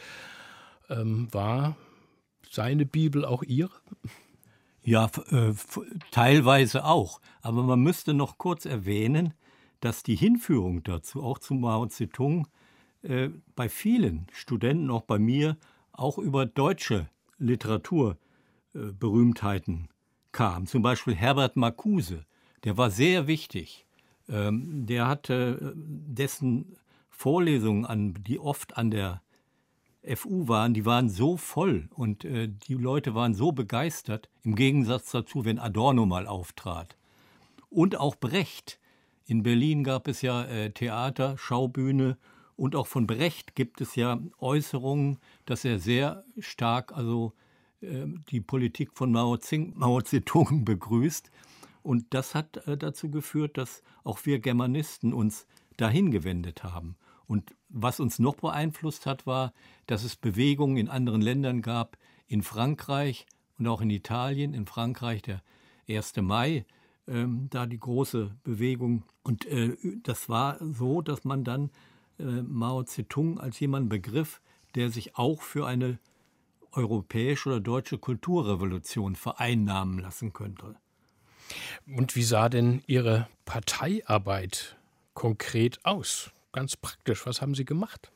Ähm, 0.89 1.29
war 1.31 1.77
seine 2.49 2.85
Bibel 2.85 3.23
auch 3.23 3.43
Ihre? 3.43 3.71
Ja, 4.83 5.09
äh, 5.29 5.53
teilweise 6.11 6.85
auch. 6.85 7.19
Aber 7.41 7.63
man 7.63 7.81
müsste 7.81 8.13
noch 8.13 8.37
kurz 8.37 8.65
erwähnen, 8.65 9.33
dass 9.79 10.03
die 10.03 10.15
Hinführung 10.15 10.83
dazu, 10.83 11.23
auch 11.23 11.39
zu 11.39 11.53
Mao 11.53 11.85
Zedong, 11.87 12.47
äh, 13.03 13.29
bei 13.55 13.69
vielen 13.69 14.27
Studenten, 14.31 14.89
auch 14.89 15.03
bei 15.03 15.19
mir, 15.19 15.57
auch 15.91 16.17
über 16.17 16.45
deutsche 16.45 17.09
Literaturberühmtheiten 17.37 19.83
äh, 19.83 19.87
kam. 20.31 20.65
Zum 20.65 20.81
Beispiel 20.81 21.15
Herbert 21.15 21.57
Marcuse, 21.57 22.25
der 22.63 22.77
war 22.77 22.91
sehr 22.91 23.27
wichtig. 23.27 23.85
Ähm, 24.29 24.85
der 24.85 25.07
hatte 25.07 25.73
dessen 25.75 26.77
Vorlesungen, 27.09 27.85
an, 27.85 28.13
die 28.25 28.39
oft 28.39 28.77
an 28.77 28.91
der 28.91 29.21
FU 30.03 30.47
waren, 30.47 30.73
die 30.73 30.85
waren 30.85 31.09
so 31.09 31.37
voll 31.37 31.87
und 31.93 32.25
äh, 32.25 32.47
die 32.47 32.73
Leute 32.73 33.13
waren 33.13 33.35
so 33.35 33.51
begeistert, 33.51 34.29
im 34.43 34.55
Gegensatz 34.55 35.11
dazu, 35.11 35.45
wenn 35.45 35.59
Adorno 35.59 36.05
mal 36.05 36.27
auftrat. 36.27 36.97
Und 37.69 37.95
auch 37.95 38.15
Brecht. 38.15 38.79
In 39.25 39.43
Berlin 39.43 39.83
gab 39.83 40.07
es 40.07 40.21
ja 40.21 40.43
äh, 40.45 40.71
Theater, 40.71 41.37
Schaubühne 41.37 42.17
und 42.55 42.75
auch 42.75 42.87
von 42.87 43.07
Brecht 43.07 43.55
gibt 43.55 43.79
es 43.81 43.95
ja 43.95 44.19
Äußerungen, 44.39 45.19
dass 45.45 45.65
er 45.65 45.79
sehr 45.79 46.23
stark 46.39 46.95
also 46.95 47.33
äh, 47.81 48.05
die 48.29 48.41
Politik 48.41 48.91
von 48.93 49.11
Mao, 49.11 49.37
Zing, 49.37 49.73
Mao 49.77 50.01
Zedong 50.01 50.65
begrüßt. 50.65 51.31
Und 51.83 52.13
das 52.13 52.35
hat 52.35 52.57
äh, 52.67 52.77
dazu 52.77 53.09
geführt, 53.09 53.57
dass 53.57 53.83
auch 54.03 54.19
wir 54.25 54.39
Germanisten 54.39 55.13
uns 55.13 55.45
dahin 55.77 56.11
gewendet 56.11 56.63
haben. 56.63 56.95
Und 57.31 57.55
was 57.69 58.01
uns 58.01 58.19
noch 58.19 58.35
beeinflusst 58.35 59.05
hat, 59.05 59.25
war, 59.25 59.53
dass 59.85 60.03
es 60.03 60.17
Bewegungen 60.17 60.75
in 60.75 60.89
anderen 60.89 61.21
Ländern 61.21 61.61
gab, 61.61 61.97
in 62.27 62.43
Frankreich 62.43 63.25
und 63.57 63.67
auch 63.67 63.79
in 63.79 63.89
Italien. 63.89 64.53
In 64.53 64.65
Frankreich 64.65 65.21
der 65.21 65.41
1. 65.87 66.17
Mai, 66.17 66.65
ähm, 67.07 67.47
da 67.49 67.67
die 67.67 67.79
große 67.79 68.35
Bewegung. 68.43 69.05
Und 69.23 69.45
äh, 69.45 69.77
das 70.03 70.27
war 70.27 70.57
so, 70.59 71.01
dass 71.01 71.23
man 71.23 71.45
dann 71.45 71.69
äh, 72.19 72.25
Mao 72.25 72.83
Zedong 72.83 73.39
als 73.39 73.61
jemand 73.61 73.87
begriff, 73.87 74.41
der 74.75 74.89
sich 74.89 75.15
auch 75.15 75.41
für 75.41 75.65
eine 75.65 75.99
europäische 76.73 77.47
oder 77.47 77.61
deutsche 77.61 77.97
Kulturrevolution 77.97 79.15
vereinnahmen 79.15 79.99
lassen 79.99 80.33
könnte. 80.33 80.75
Und 81.87 82.17
wie 82.17 82.23
sah 82.23 82.49
denn 82.49 82.83
Ihre 82.87 83.29
Parteiarbeit 83.45 84.77
konkret 85.13 85.85
aus? 85.85 86.33
Ganz 86.51 86.75
praktisch. 86.75 87.25
Was 87.25 87.41
haben 87.41 87.55
Sie 87.55 87.65
gemacht? 87.65 88.11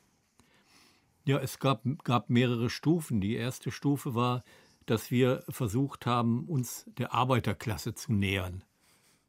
Ja, 1.25 1.39
es 1.39 1.59
gab, 1.59 1.83
gab 2.03 2.29
mehrere 2.29 2.69
Stufen. 2.69 3.21
Die 3.21 3.35
erste 3.35 3.71
Stufe 3.71 4.13
war, 4.15 4.43
dass 4.85 5.09
wir 5.09 5.43
versucht 5.49 6.05
haben, 6.05 6.45
uns 6.45 6.85
der 6.97 7.13
Arbeiterklasse 7.13 7.95
zu 7.95 8.13
nähern. 8.13 8.63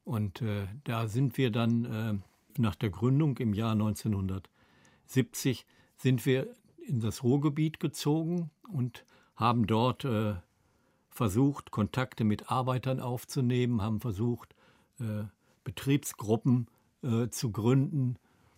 Und 0.05 0.42
äh, 0.42 0.66
da 0.85 1.09
sind 1.09 1.38
wir 1.38 1.51
dann 1.51 1.85
äh, 1.85 2.14
nach 2.61 2.75
der 2.75 2.90
Gründung 2.90 3.38
im 3.38 3.55
Jahr 3.55 3.73
1970 3.73 5.66
sind 5.97 6.27
wir 6.27 6.55
in 6.87 7.01
das 7.01 7.23
Ruhrgebiet 7.23 7.81
gezogen 7.81 8.51
und 8.71 9.05
haben 9.35 9.66
dort 9.66 10.05
äh, 10.05 10.35
versucht, 11.11 11.71
Kontakte 11.71 12.25
mit 12.25 12.51
Arbeitern 12.51 13.01
aufzunehmen, 13.01 13.83
haben 13.83 14.01
versucht, 14.01 14.55
äh, 15.01 15.25
Betriebsgruppen 15.64 16.69
äh, 17.03 17.29
zu 17.29 17.51
gründen, 17.51 18.16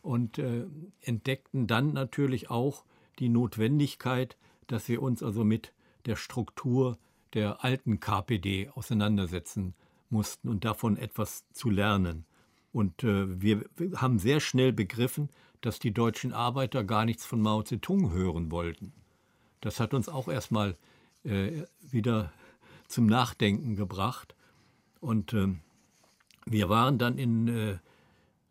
und 0.08 0.38
äh, 0.38 0.64
entdeckten 1.02 1.66
dann 1.66 1.92
natürlich 1.92 2.48
auch 2.48 2.84
die 3.18 3.28
Notwendigkeit, 3.28 4.38
dass 4.66 4.88
wir 4.88 5.02
uns 5.02 5.22
also 5.22 5.44
mit 5.44 5.74
der 6.06 6.16
Struktur 6.16 6.96
der 7.34 7.62
alten 7.62 8.00
KPD 8.00 8.70
auseinandersetzen 8.70 9.74
mussten 10.08 10.48
und 10.48 10.64
davon 10.64 10.96
etwas 10.96 11.44
zu 11.52 11.68
lernen. 11.68 12.24
Und 12.72 13.04
äh, 13.04 13.42
wir 13.42 13.66
haben 13.96 14.18
sehr 14.18 14.40
schnell 14.40 14.72
begriffen, 14.72 15.28
dass 15.60 15.78
die 15.78 15.92
deutschen 15.92 16.32
Arbeiter 16.32 16.84
gar 16.84 17.04
nichts 17.04 17.26
von 17.26 17.42
Mao 17.42 17.62
Zedong 17.62 18.10
hören 18.10 18.50
wollten. 18.50 18.94
Das 19.60 19.78
hat 19.78 19.92
uns 19.92 20.08
auch 20.08 20.28
erstmal 20.28 20.78
äh, 21.22 21.64
wieder 21.82 22.32
zum 22.86 23.04
Nachdenken 23.04 23.76
gebracht. 23.76 24.34
Und 25.00 25.34
äh, 25.34 25.48
wir 26.46 26.70
waren 26.70 26.96
dann 26.96 27.18
in 27.18 27.48
äh, 27.48 27.78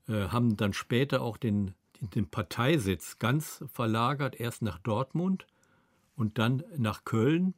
haben 0.07 0.55
dann 0.55 0.73
später 0.73 1.21
auch 1.21 1.37
den, 1.37 1.73
den 1.99 2.29
Parteisitz 2.29 3.19
ganz 3.19 3.63
verlagert, 3.71 4.39
erst 4.39 4.61
nach 4.61 4.79
Dortmund 4.79 5.47
und 6.15 6.37
dann 6.37 6.63
nach 6.77 7.05
Köln. 7.05 7.53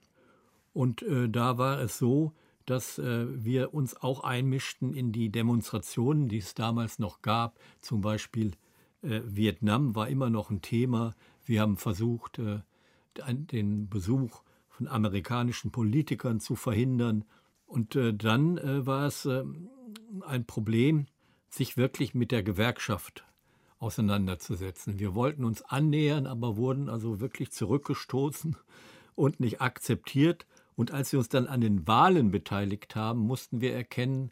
Und 0.73 1.01
äh, 1.01 1.29
da 1.29 1.57
war 1.57 1.79
es 1.79 1.97
so, 1.97 2.33
dass 2.65 2.99
äh, 2.99 3.25
wir 3.43 3.73
uns 3.73 3.97
auch 3.97 4.23
einmischten 4.23 4.93
in 4.93 5.11
die 5.11 5.29
Demonstrationen, 5.29 6.27
die 6.27 6.37
es 6.37 6.53
damals 6.53 6.99
noch 6.99 7.21
gab. 7.21 7.59
Zum 7.81 8.01
Beispiel 8.01 8.51
äh, 9.01 9.21
Vietnam 9.25 9.95
war 9.95 10.07
immer 10.07 10.29
noch 10.29 10.51
ein 10.51 10.61
Thema. 10.61 11.15
Wir 11.45 11.61
haben 11.61 11.77
versucht, 11.77 12.37
äh, 12.37 12.59
den 13.27 13.89
Besuch 13.89 14.43
von 14.69 14.87
amerikanischen 14.87 15.71
Politikern 15.71 16.39
zu 16.39 16.55
verhindern. 16.55 17.25
Und 17.65 17.95
äh, 17.95 18.13
dann 18.13 18.57
äh, 18.57 18.85
war 18.85 19.07
es 19.07 19.27
ein 19.27 20.45
Problem, 20.45 21.07
sich 21.53 21.77
wirklich 21.77 22.13
mit 22.13 22.31
der 22.31 22.43
Gewerkschaft 22.43 23.25
auseinanderzusetzen. 23.79 24.99
Wir 24.99 25.15
wollten 25.15 25.45
uns 25.45 25.61
annähern, 25.61 26.27
aber 26.27 26.57
wurden 26.57 26.89
also 26.89 27.19
wirklich 27.19 27.51
zurückgestoßen 27.51 28.55
und 29.15 29.39
nicht 29.39 29.61
akzeptiert. 29.61 30.45
Und 30.75 30.91
als 30.91 31.11
wir 31.11 31.19
uns 31.19 31.29
dann 31.29 31.47
an 31.47 31.61
den 31.61 31.87
Wahlen 31.87 32.31
beteiligt 32.31 32.95
haben, 32.95 33.19
mussten 33.19 33.61
wir 33.61 33.73
erkennen, 33.73 34.31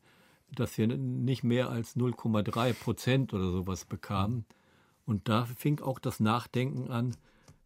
dass 0.53 0.77
wir 0.77 0.88
nicht 0.88 1.43
mehr 1.43 1.69
als 1.69 1.95
0,3 1.95 2.73
Prozent 2.73 3.34
oder 3.34 3.51
sowas 3.51 3.86
bekamen. 3.86 4.45
Und 5.06 5.30
da 5.30 5.45
fing 5.45 5.82
auch 5.82 5.99
das 5.99 6.19
Nachdenken 6.19 6.89
an, 6.91 7.15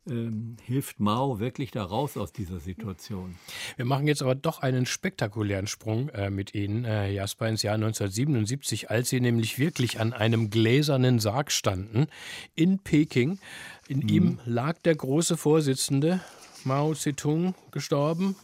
ähm, 0.09 0.57
hilft 0.63 0.99
Mao 0.99 1.39
wirklich 1.39 1.71
da 1.71 1.83
raus 1.83 2.17
aus 2.17 2.33
dieser 2.33 2.59
Situation. 2.59 3.35
Wir 3.75 3.85
machen 3.85 4.07
jetzt 4.07 4.21
aber 4.21 4.35
doch 4.35 4.59
einen 4.59 4.85
spektakulären 4.85 5.67
Sprung 5.67 6.09
äh, 6.09 6.29
mit 6.29 6.55
Ihnen, 6.55 6.85
äh, 6.85 7.11
Jasper, 7.11 7.47
ins 7.47 7.61
Jahr 7.61 7.75
1977, 7.75 8.89
als 8.89 9.09
Sie 9.09 9.19
nämlich 9.19 9.59
wirklich 9.59 9.99
an 9.99 10.13
einem 10.13 10.49
gläsernen 10.49 11.19
Sarg 11.19 11.51
standen 11.51 12.07
in 12.55 12.79
Peking. 12.79 13.39
In 13.87 13.99
mhm. 13.99 14.09
ihm 14.09 14.39
lag 14.45 14.79
der 14.79 14.95
große 14.95 15.37
Vorsitzende 15.37 16.19
Mao 16.63 16.93
Zedong 16.95 17.53
gestorben. 17.71 18.35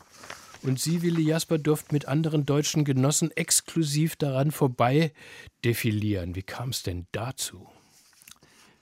Und 0.64 0.80
Sie, 0.80 1.02
Willi 1.02 1.24
Jasper, 1.24 1.58
durften 1.58 1.94
mit 1.94 2.08
anderen 2.08 2.46
deutschen 2.46 2.84
Genossen 2.84 3.32
exklusiv 3.32 4.16
daran 4.16 4.52
vorbei 4.52 5.12
defilieren. 5.64 6.36
Wie 6.36 6.44
kam 6.44 6.70
es 6.70 6.84
denn 6.84 7.08
dazu? 7.12 7.68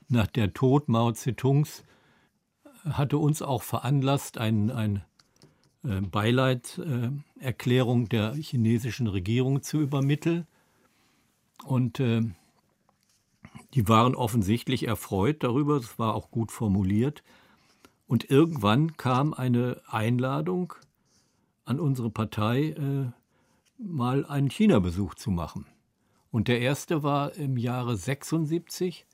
Nach 0.08 0.28
der 0.28 0.54
Tod 0.54 0.88
Mao 0.88 1.12
Zedongs 1.12 1.84
hatte 2.90 3.18
uns 3.18 3.42
auch 3.42 3.64
veranlasst, 3.64 4.38
ein, 4.38 4.72
ein 4.72 5.04
äh, 5.84 6.02
Beileidserklärung 6.02 8.10
der 8.10 8.34
chinesischen 8.36 9.08
Regierung 9.08 9.62
zu 9.62 9.80
übermitteln. 9.80 10.48
Und 11.64 12.00
äh, 12.00 12.24
die 13.74 13.88
waren 13.88 14.16
offensichtlich 14.16 14.88
erfreut 14.88 15.44
darüber, 15.44 15.80
das 15.80 16.00
war 16.00 16.16
auch 16.16 16.32
gut 16.32 16.52
formuliert. 16.52 17.24
Und 18.08 18.30
irgendwann 18.30 18.98
kam 18.98 19.34
eine 19.34 19.82
Einladung 19.88 20.74
an 21.66 21.80
unsere 21.80 22.10
Partei, 22.10 22.70
äh, 22.70 23.12
mal 23.78 24.26
einen 24.26 24.50
China-Besuch 24.50 25.16
zu 25.16 25.32
machen. 25.32 25.66
Und 26.32 26.48
der 26.48 26.60
erste 26.60 27.04
war 27.04 27.34
im 27.34 27.58
Jahre 27.58 27.98
76, 27.98 29.06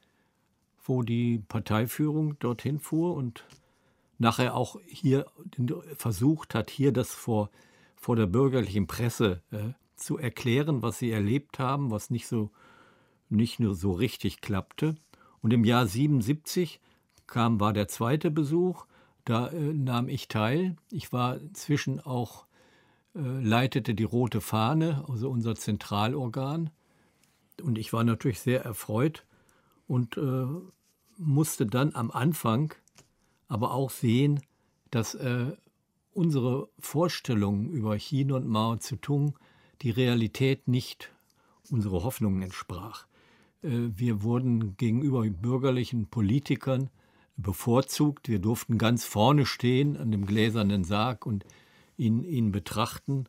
wo 0.84 1.04
die 1.04 1.40
Parteiführung 1.48 2.38
dorthin 2.40 2.80
fuhr 2.80 3.16
und 3.16 3.46
nachher 4.22 4.56
auch 4.56 4.80
hier 4.86 5.26
versucht 5.96 6.56
hat, 6.56 6.70
hier 6.70 6.94
das 6.94 7.14
vor, 7.14 7.50
vor 7.96 8.16
der 8.16 8.28
bürgerlichen 8.28 8.88
Presse 8.88 9.42
äh, 9.52 9.74
zu 9.96 10.18
erklären, 10.18 10.82
was 10.82 11.00
sie 11.00 11.12
erlebt 11.12 11.60
haben, 11.60 11.92
was 11.92 12.10
nicht 12.10 12.28
so 12.28 12.52
nicht 13.30 13.60
nur 13.60 13.76
so 13.76 13.94
richtig 13.94 14.42
klappte. 14.42 14.96
Und 15.42 15.54
im 15.54 15.64
Jahr 15.64 15.88
77 15.88 16.80
kam 17.28 17.60
war 17.60 17.74
der 17.74 17.88
zweite 17.88 18.30
Besuch, 18.30 18.86
da 19.26 19.48
äh, 19.48 19.74
nahm 19.74 20.10
ich 20.10 20.28
teil. 20.28 20.76
Ich 20.92 21.14
war 21.14 21.38
inzwischen 21.38 22.00
auch 22.00 22.46
äh, 23.16 23.20
leitete 23.20 23.96
die 23.96 24.04
Rote 24.04 24.42
Fahne, 24.42 25.06
also 25.08 25.30
unser 25.30 25.56
Zentralorgan. 25.56 26.70
Und 27.62 27.78
ich 27.78 27.94
war 27.94 28.04
natürlich 28.04 28.40
sehr 28.40 28.64
erfreut 28.64 29.26
und 29.88 30.18
äh, 30.18 30.46
musste 31.18 31.66
dann 31.66 31.96
am 31.96 32.12
Anfang 32.12 32.74
aber 33.52 33.74
auch 33.74 33.90
sehen, 33.90 34.40
dass 34.92 35.14
äh, 35.14 35.52
unsere 36.14 36.70
Vorstellungen 36.80 37.70
über 37.70 37.98
China 37.98 38.38
und 38.38 38.48
Mao 38.48 38.78
Zedong 38.78 39.38
die 39.82 39.90
Realität 39.90 40.70
nicht 40.70 41.12
unsere 41.70 42.04
Hoffnungen 42.04 42.42
entsprach. 42.44 43.08
Äh, 43.62 43.90
wir 43.94 44.24
wurden 44.24 44.78
gegenüber 44.78 45.24
bürgerlichen 45.30 46.08
Politikern 46.08 46.90
bevorzugt. 47.36 48.30
Wir 48.30 48.40
durften 48.40 48.78
ganz 48.78 49.04
vorne 49.04 49.46
stehen 49.46 49.98
an 49.98 50.12
dem 50.12 50.26
gläsernen 50.26 50.86
Sarg 50.86 51.26
und 51.26 51.44
ihn, 51.98 52.24
ihn 52.24 52.54
betrachten. 52.54 53.26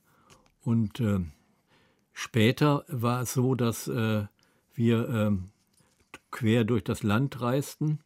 Und 0.60 1.00
äh, 1.00 1.18
später 2.12 2.84
war 2.86 3.22
es 3.22 3.34
so, 3.34 3.56
dass 3.56 3.88
äh, 3.88 4.26
wir 4.72 5.08
äh, 5.08 5.36
quer 6.30 6.62
durch 6.62 6.84
das 6.84 7.02
Land 7.02 7.40
reisten. 7.40 7.98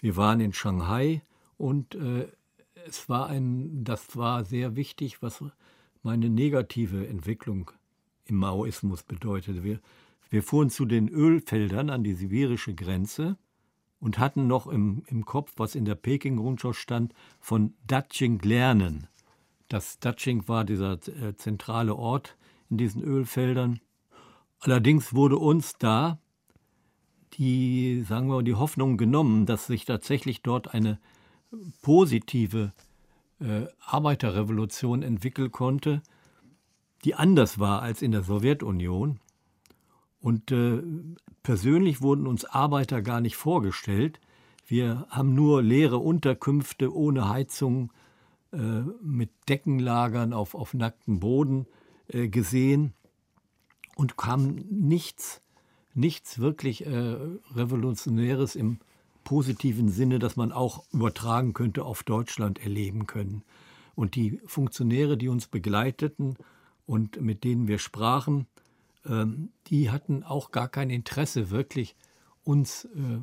Wir 0.00 0.16
waren 0.16 0.40
in 0.40 0.52
Shanghai 0.52 1.22
und 1.56 1.94
äh, 1.94 2.28
es 2.86 3.08
war 3.08 3.28
ein, 3.28 3.84
das 3.84 4.16
war 4.16 4.44
sehr 4.44 4.76
wichtig, 4.76 5.22
was 5.22 5.42
meine 6.02 6.28
negative 6.28 7.06
Entwicklung 7.06 7.70
im 8.24 8.36
Maoismus 8.36 9.02
bedeutete. 9.02 9.64
Wir, 9.64 9.80
wir 10.30 10.42
fuhren 10.42 10.70
zu 10.70 10.84
den 10.84 11.08
Ölfeldern 11.08 11.90
an 11.90 12.04
die 12.04 12.14
sibirische 12.14 12.74
Grenze 12.74 13.36
und 14.00 14.18
hatten 14.18 14.46
noch 14.46 14.66
im, 14.66 15.02
im 15.06 15.24
Kopf, 15.24 15.52
was 15.56 15.74
in 15.74 15.84
der 15.84 15.94
Peking-Rundschau 15.94 16.72
stand, 16.72 17.14
von 17.40 17.74
Daching 17.86 18.40
lernen. 18.40 19.08
Das 19.68 19.98
Daching 19.98 20.46
war 20.48 20.64
dieser 20.64 20.92
äh, 21.08 21.34
zentrale 21.36 21.94
Ort 21.94 22.36
in 22.70 22.76
diesen 22.76 23.02
Ölfeldern. 23.02 23.80
Allerdings 24.60 25.14
wurde 25.14 25.38
uns 25.38 25.76
da 25.78 26.18
die, 27.34 28.02
sagen 28.02 28.28
wir, 28.28 28.42
die 28.42 28.54
Hoffnung 28.54 28.96
genommen, 28.96 29.46
dass 29.46 29.66
sich 29.66 29.84
tatsächlich 29.84 30.42
dort 30.42 30.72
eine 30.72 30.98
positive 31.82 32.72
äh, 33.40 33.66
Arbeiterrevolution 33.80 35.02
entwickeln 35.02 35.52
konnte, 35.52 36.02
die 37.04 37.14
anders 37.14 37.58
war 37.58 37.82
als 37.82 38.02
in 38.02 38.12
der 38.12 38.22
Sowjetunion. 38.22 39.20
Und 40.20 40.50
äh, 40.50 40.82
persönlich 41.42 42.00
wurden 42.00 42.26
uns 42.26 42.44
Arbeiter 42.44 43.02
gar 43.02 43.20
nicht 43.20 43.36
vorgestellt. 43.36 44.20
Wir 44.66 45.06
haben 45.10 45.34
nur 45.34 45.62
leere 45.62 45.98
Unterkünfte 45.98 46.94
ohne 46.94 47.28
Heizung, 47.28 47.92
äh, 48.52 48.82
mit 49.02 49.30
Deckenlagern 49.48 50.32
auf, 50.32 50.54
auf 50.54 50.72
nacktem 50.72 51.20
Boden 51.20 51.66
äh, 52.08 52.28
gesehen 52.28 52.94
und 53.96 54.16
haben 54.18 54.64
nichts, 54.70 55.42
nichts 55.94 56.38
wirklich 56.38 56.86
äh, 56.86 57.16
Revolutionäres 57.54 58.56
im 58.56 58.78
positiven 59.26 59.88
Sinne, 59.90 60.20
das 60.20 60.36
man 60.36 60.52
auch 60.52 60.84
übertragen 60.92 61.52
könnte 61.52 61.84
auf 61.84 62.04
Deutschland 62.04 62.60
erleben 62.60 63.08
können. 63.08 63.42
Und 63.96 64.14
die 64.14 64.40
Funktionäre, 64.46 65.18
die 65.18 65.28
uns 65.28 65.48
begleiteten 65.48 66.36
und 66.86 67.20
mit 67.20 67.42
denen 67.42 67.66
wir 67.66 67.80
sprachen, 67.80 68.46
ähm, 69.04 69.50
die 69.66 69.90
hatten 69.90 70.22
auch 70.22 70.52
gar 70.52 70.68
kein 70.68 70.90
Interesse, 70.90 71.50
wirklich 71.50 71.96
uns 72.44 72.84
äh, 72.84 73.18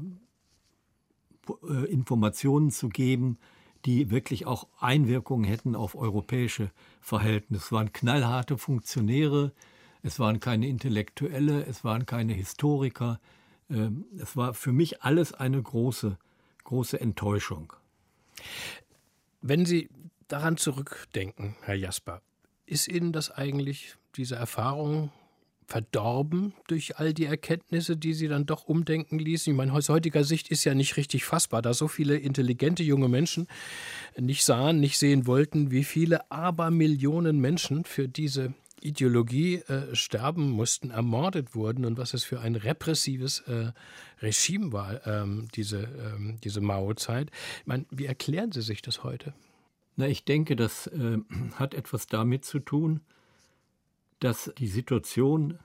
äh, 1.72 1.86
Informationen 1.86 2.70
zu 2.70 2.90
geben, 2.90 3.38
die 3.86 4.12
wirklich 4.12 4.46
auch 4.46 4.68
Einwirkungen 4.80 5.46
hätten 5.46 5.74
auf 5.74 5.96
europäische 5.96 6.70
Verhältnisse. 7.00 7.64
Es 7.64 7.72
waren 7.72 7.94
knallharte 7.94 8.58
Funktionäre, 8.58 9.54
es 10.02 10.20
waren 10.20 10.42
keine 10.42 10.68
Intellektuelle, 10.68 11.66
es 11.66 11.86
waren 11.86 12.06
keine 12.06 12.34
Historiker, 12.34 13.22
es 13.70 14.36
war 14.36 14.54
für 14.54 14.72
mich 14.72 15.02
alles 15.02 15.34
eine 15.34 15.62
große, 15.62 16.18
große 16.64 17.00
Enttäuschung. 17.00 17.74
Wenn 19.42 19.66
Sie 19.66 19.90
daran 20.28 20.58
zurückdenken, 20.58 21.56
Herr 21.62 21.76
Jasper, 21.76 22.22
ist 22.66 22.88
Ihnen 22.88 23.12
das 23.12 23.32
eigentlich, 23.32 23.96
diese 24.16 24.36
Erfahrung, 24.36 25.12
verdorben 25.68 26.54
durch 26.68 26.98
all 26.98 27.14
die 27.14 27.26
Erkenntnisse, 27.26 27.98
die 27.98 28.14
Sie 28.14 28.28
dann 28.28 28.46
doch 28.46 28.66
umdenken 28.66 29.20
ließen? 29.20 29.52
Ich 29.52 29.58
meine, 29.58 29.74
aus 29.74 29.90
heutiger 29.90 30.24
Sicht 30.24 30.50
ist 30.50 30.64
ja 30.64 30.74
nicht 30.76 30.98
richtig 30.98 31.26
fassbar, 31.26 31.62
da 31.62 31.74
so 31.74 31.88
viele 31.88 32.18
intelligente 32.18 32.84
junge 32.84 33.10
Menschen 33.10 33.48
nicht 34.18 34.44
sahen, 34.44 34.80
nicht 34.80 34.98
sehen 34.98 35.26
wollten, 35.26 35.72
wie 35.72 35.84
viele 35.84 36.30
Abermillionen 36.32 37.40
Menschen 37.40 37.86
für 37.86 38.08
diese 38.08 38.54
Ideologie 38.84 39.56
äh, 39.56 39.96
sterben 39.96 40.52
mussten, 40.52 40.92
ermordet 40.92 41.56
wurden 41.56 41.86
und 41.86 41.98
was 41.98 42.14
es 42.14 42.24
für 42.24 42.42
ein 42.42 42.56
repressives 42.56 43.40
äh, 43.42 43.72
Regime 44.22 44.72
war, 44.72 45.06
ähm, 45.08 45.48
diese, 45.56 45.84
ähm, 45.84 46.40
diese 46.44 46.62
Mao-Zeit. 46.62 47.32
Wie 47.90 48.06
erklären 48.06 48.52
Sie 48.52 48.62
sich 48.62 48.82
das 48.82 49.04
heute? 49.04 49.34
Na, 49.96 50.08
ich 50.08 50.26
denke, 50.26 50.56
das 50.56 50.88
äh, 50.88 51.20
hat 51.56 51.74
etwas 51.74 52.08
damit 52.08 52.46
zu 52.46 52.60
tun, 52.60 53.02
dass 54.20 54.52
die 54.58 54.68
Situation 54.68 55.60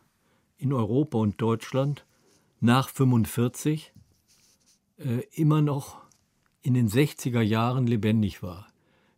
in 0.59 0.73
Europa 0.73 1.19
und 1.19 1.41
Deutschland 1.41 2.05
nach 2.61 2.89
45 2.89 3.93
äh, 4.99 5.21
immer 5.33 5.63
noch 5.63 6.03
in 6.61 6.75
den 6.75 6.89
60er 6.89 7.41
Jahren 7.41 7.87
lebendig 7.87 8.43
war. 8.43 8.67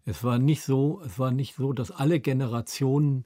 Es 0.05 0.23
war 0.23 0.39
nicht 0.39 0.63
so, 0.63 1.01
es 1.05 1.19
war 1.19 1.31
nicht 1.31 1.55
so, 1.57 1.73
dass 1.73 1.91
alle 1.91 2.21
Generationen 2.21 3.25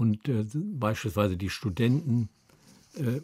und 0.00 0.30
äh, 0.30 0.46
beispielsweise 0.54 1.36
die 1.36 1.50
Studenten 1.50 2.30
äh, 2.94 3.20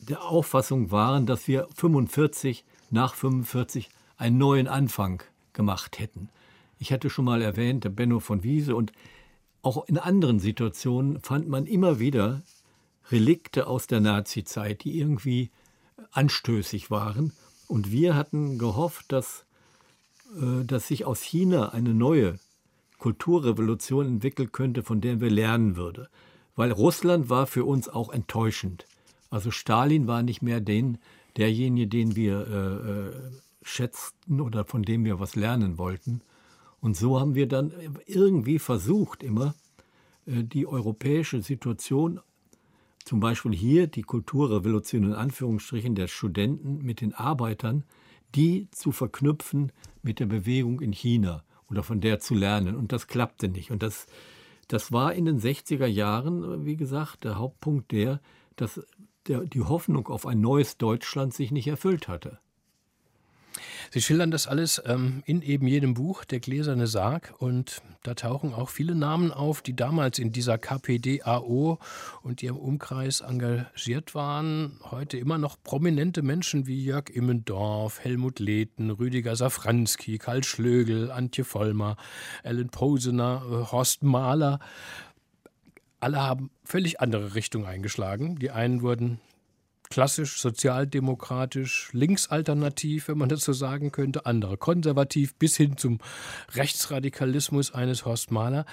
der 0.00 0.24
Auffassung 0.24 0.90
waren, 0.90 1.26
dass 1.26 1.46
wir 1.46 1.68
45 1.76 2.64
nach 2.90 3.14
45 3.14 3.88
einen 4.16 4.36
neuen 4.36 4.66
Anfang 4.66 5.22
gemacht 5.52 6.00
hätten. 6.00 6.28
Ich 6.80 6.92
hatte 6.92 7.08
schon 7.08 7.24
mal 7.24 7.40
erwähnt, 7.40 7.84
der 7.84 7.90
Benno 7.90 8.18
von 8.18 8.42
Wiese 8.42 8.74
und 8.74 8.90
auch 9.62 9.86
in 9.86 9.96
anderen 9.96 10.40
Situationen 10.40 11.20
fand 11.20 11.48
man 11.48 11.66
immer 11.66 12.00
wieder 12.00 12.42
Relikte 13.12 13.68
aus 13.68 13.86
der 13.86 14.00
Nazizeit, 14.00 14.82
die 14.82 14.98
irgendwie 14.98 15.50
anstößig 16.10 16.90
waren. 16.90 17.32
Und 17.68 17.92
wir 17.92 18.16
hatten 18.16 18.58
gehofft, 18.58 19.12
dass, 19.12 19.44
äh, 20.36 20.64
dass 20.64 20.88
sich 20.88 21.04
aus 21.04 21.22
China 21.22 21.68
eine 21.68 21.94
neue 21.94 22.40
Kulturrevolution 22.98 24.06
entwickeln 24.06 24.52
könnte, 24.52 24.82
von 24.82 25.00
der 25.00 25.20
wir 25.20 25.30
lernen 25.30 25.76
würden. 25.76 26.06
Weil 26.56 26.72
Russland 26.72 27.30
war 27.30 27.46
für 27.46 27.64
uns 27.64 27.88
auch 27.88 28.10
enttäuschend. 28.10 28.86
Also 29.30 29.50
Stalin 29.50 30.06
war 30.06 30.22
nicht 30.22 30.42
mehr 30.42 30.60
den, 30.60 30.98
derjenige, 31.36 31.86
den 31.86 32.16
wir 32.16 32.46
äh, 32.46 32.90
äh, 32.90 33.12
schätzten 33.62 34.40
oder 34.40 34.64
von 34.64 34.82
dem 34.82 35.04
wir 35.04 35.20
was 35.20 35.36
lernen 35.36 35.78
wollten. 35.78 36.22
Und 36.80 36.96
so 36.96 37.20
haben 37.20 37.34
wir 37.34 37.46
dann 37.46 37.72
irgendwie 38.06 38.58
versucht, 38.58 39.22
immer 39.22 39.54
äh, 40.26 40.42
die 40.42 40.66
europäische 40.66 41.42
Situation, 41.42 42.20
zum 43.04 43.20
Beispiel 43.20 43.54
hier 43.54 43.86
die 43.86 44.02
Kulturrevolution 44.02 45.04
in 45.04 45.12
Anführungsstrichen 45.14 45.94
der 45.94 46.08
Studenten 46.08 46.84
mit 46.84 47.00
den 47.00 47.14
Arbeitern, 47.14 47.84
die 48.34 48.68
zu 48.70 48.92
verknüpfen 48.92 49.72
mit 50.02 50.20
der 50.20 50.26
Bewegung 50.26 50.80
in 50.80 50.92
China 50.92 51.44
oder 51.70 51.82
von 51.82 52.00
der 52.00 52.20
zu 52.20 52.34
lernen. 52.34 52.76
Und 52.76 52.92
das 52.92 53.06
klappte 53.06 53.48
nicht. 53.48 53.70
Und 53.70 53.82
das, 53.82 54.06
das 54.68 54.92
war 54.92 55.14
in 55.14 55.24
den 55.24 55.40
60er 55.40 55.86
Jahren, 55.86 56.64
wie 56.64 56.76
gesagt, 56.76 57.24
der 57.24 57.38
Hauptpunkt 57.38 57.92
der, 57.92 58.20
dass 58.56 58.80
der, 59.26 59.40
die 59.40 59.62
Hoffnung 59.62 60.08
auf 60.08 60.26
ein 60.26 60.40
neues 60.40 60.78
Deutschland 60.78 61.34
sich 61.34 61.50
nicht 61.50 61.68
erfüllt 61.68 62.08
hatte. 62.08 62.38
Sie 63.90 64.00
schildern 64.02 64.30
das 64.30 64.46
alles 64.46 64.82
ähm, 64.84 65.22
in 65.26 65.42
eben 65.42 65.66
jedem 65.66 65.94
Buch, 65.94 66.24
Der 66.24 66.40
gläserne 66.40 66.86
Sarg. 66.86 67.34
Und 67.38 67.82
da 68.02 68.14
tauchen 68.14 68.52
auch 68.52 68.68
viele 68.68 68.94
Namen 68.94 69.32
auf, 69.32 69.62
die 69.62 69.74
damals 69.74 70.18
in 70.18 70.32
dieser 70.32 70.58
KPDAO 70.58 71.78
und 72.22 72.42
ihrem 72.42 72.56
Umkreis 72.56 73.20
engagiert 73.20 74.14
waren. 74.14 74.78
Heute 74.90 75.18
immer 75.18 75.38
noch 75.38 75.56
prominente 75.62 76.22
Menschen 76.22 76.66
wie 76.66 76.84
Jörg 76.84 77.10
Immendorf, 77.10 78.00
Helmut 78.00 78.38
Lehten, 78.38 78.90
Rüdiger 78.90 79.36
Safranski, 79.36 80.18
Karl 80.18 80.44
Schlögel, 80.44 81.10
Antje 81.10 81.44
Vollmer, 81.44 81.96
Ellen 82.42 82.68
Posener, 82.68 83.42
äh, 83.44 83.72
Horst 83.72 84.02
Mahler 84.02 84.60
alle 86.00 86.20
haben 86.22 86.50
völlig 86.64 87.00
andere 87.00 87.34
Richtungen 87.34 87.66
eingeschlagen. 87.66 88.38
Die 88.38 88.50
einen 88.50 88.82
wurden 88.82 89.20
klassisch 89.90 90.40
sozialdemokratisch, 90.40 91.90
linksalternativ, 91.92 93.08
wenn 93.08 93.18
man 93.18 93.28
das 93.28 93.42
so 93.42 93.52
sagen 93.52 93.92
könnte, 93.92 94.26
andere 94.26 94.56
konservativ 94.56 95.34
bis 95.34 95.56
hin 95.56 95.76
zum 95.76 95.98
Rechtsradikalismus 96.54 97.72
eines 97.72 98.04
Horst 98.04 98.30
Mahler. 98.30 98.66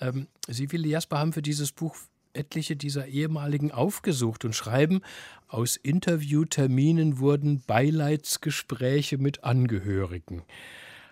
Ähm, 0.00 0.28
Sie, 0.46 0.70
Willi 0.72 0.90
Jasper, 0.90 1.18
haben 1.18 1.32
für 1.32 1.42
dieses 1.42 1.72
Buch 1.72 1.96
etliche 2.32 2.76
dieser 2.76 3.06
ehemaligen 3.06 3.72
aufgesucht 3.72 4.44
und 4.44 4.54
schreiben, 4.54 5.00
aus 5.48 5.76
Interviewterminen 5.76 7.18
wurden 7.18 7.62
Beileidsgespräche 7.66 9.18
mit 9.18 9.44
Angehörigen. 9.44 10.42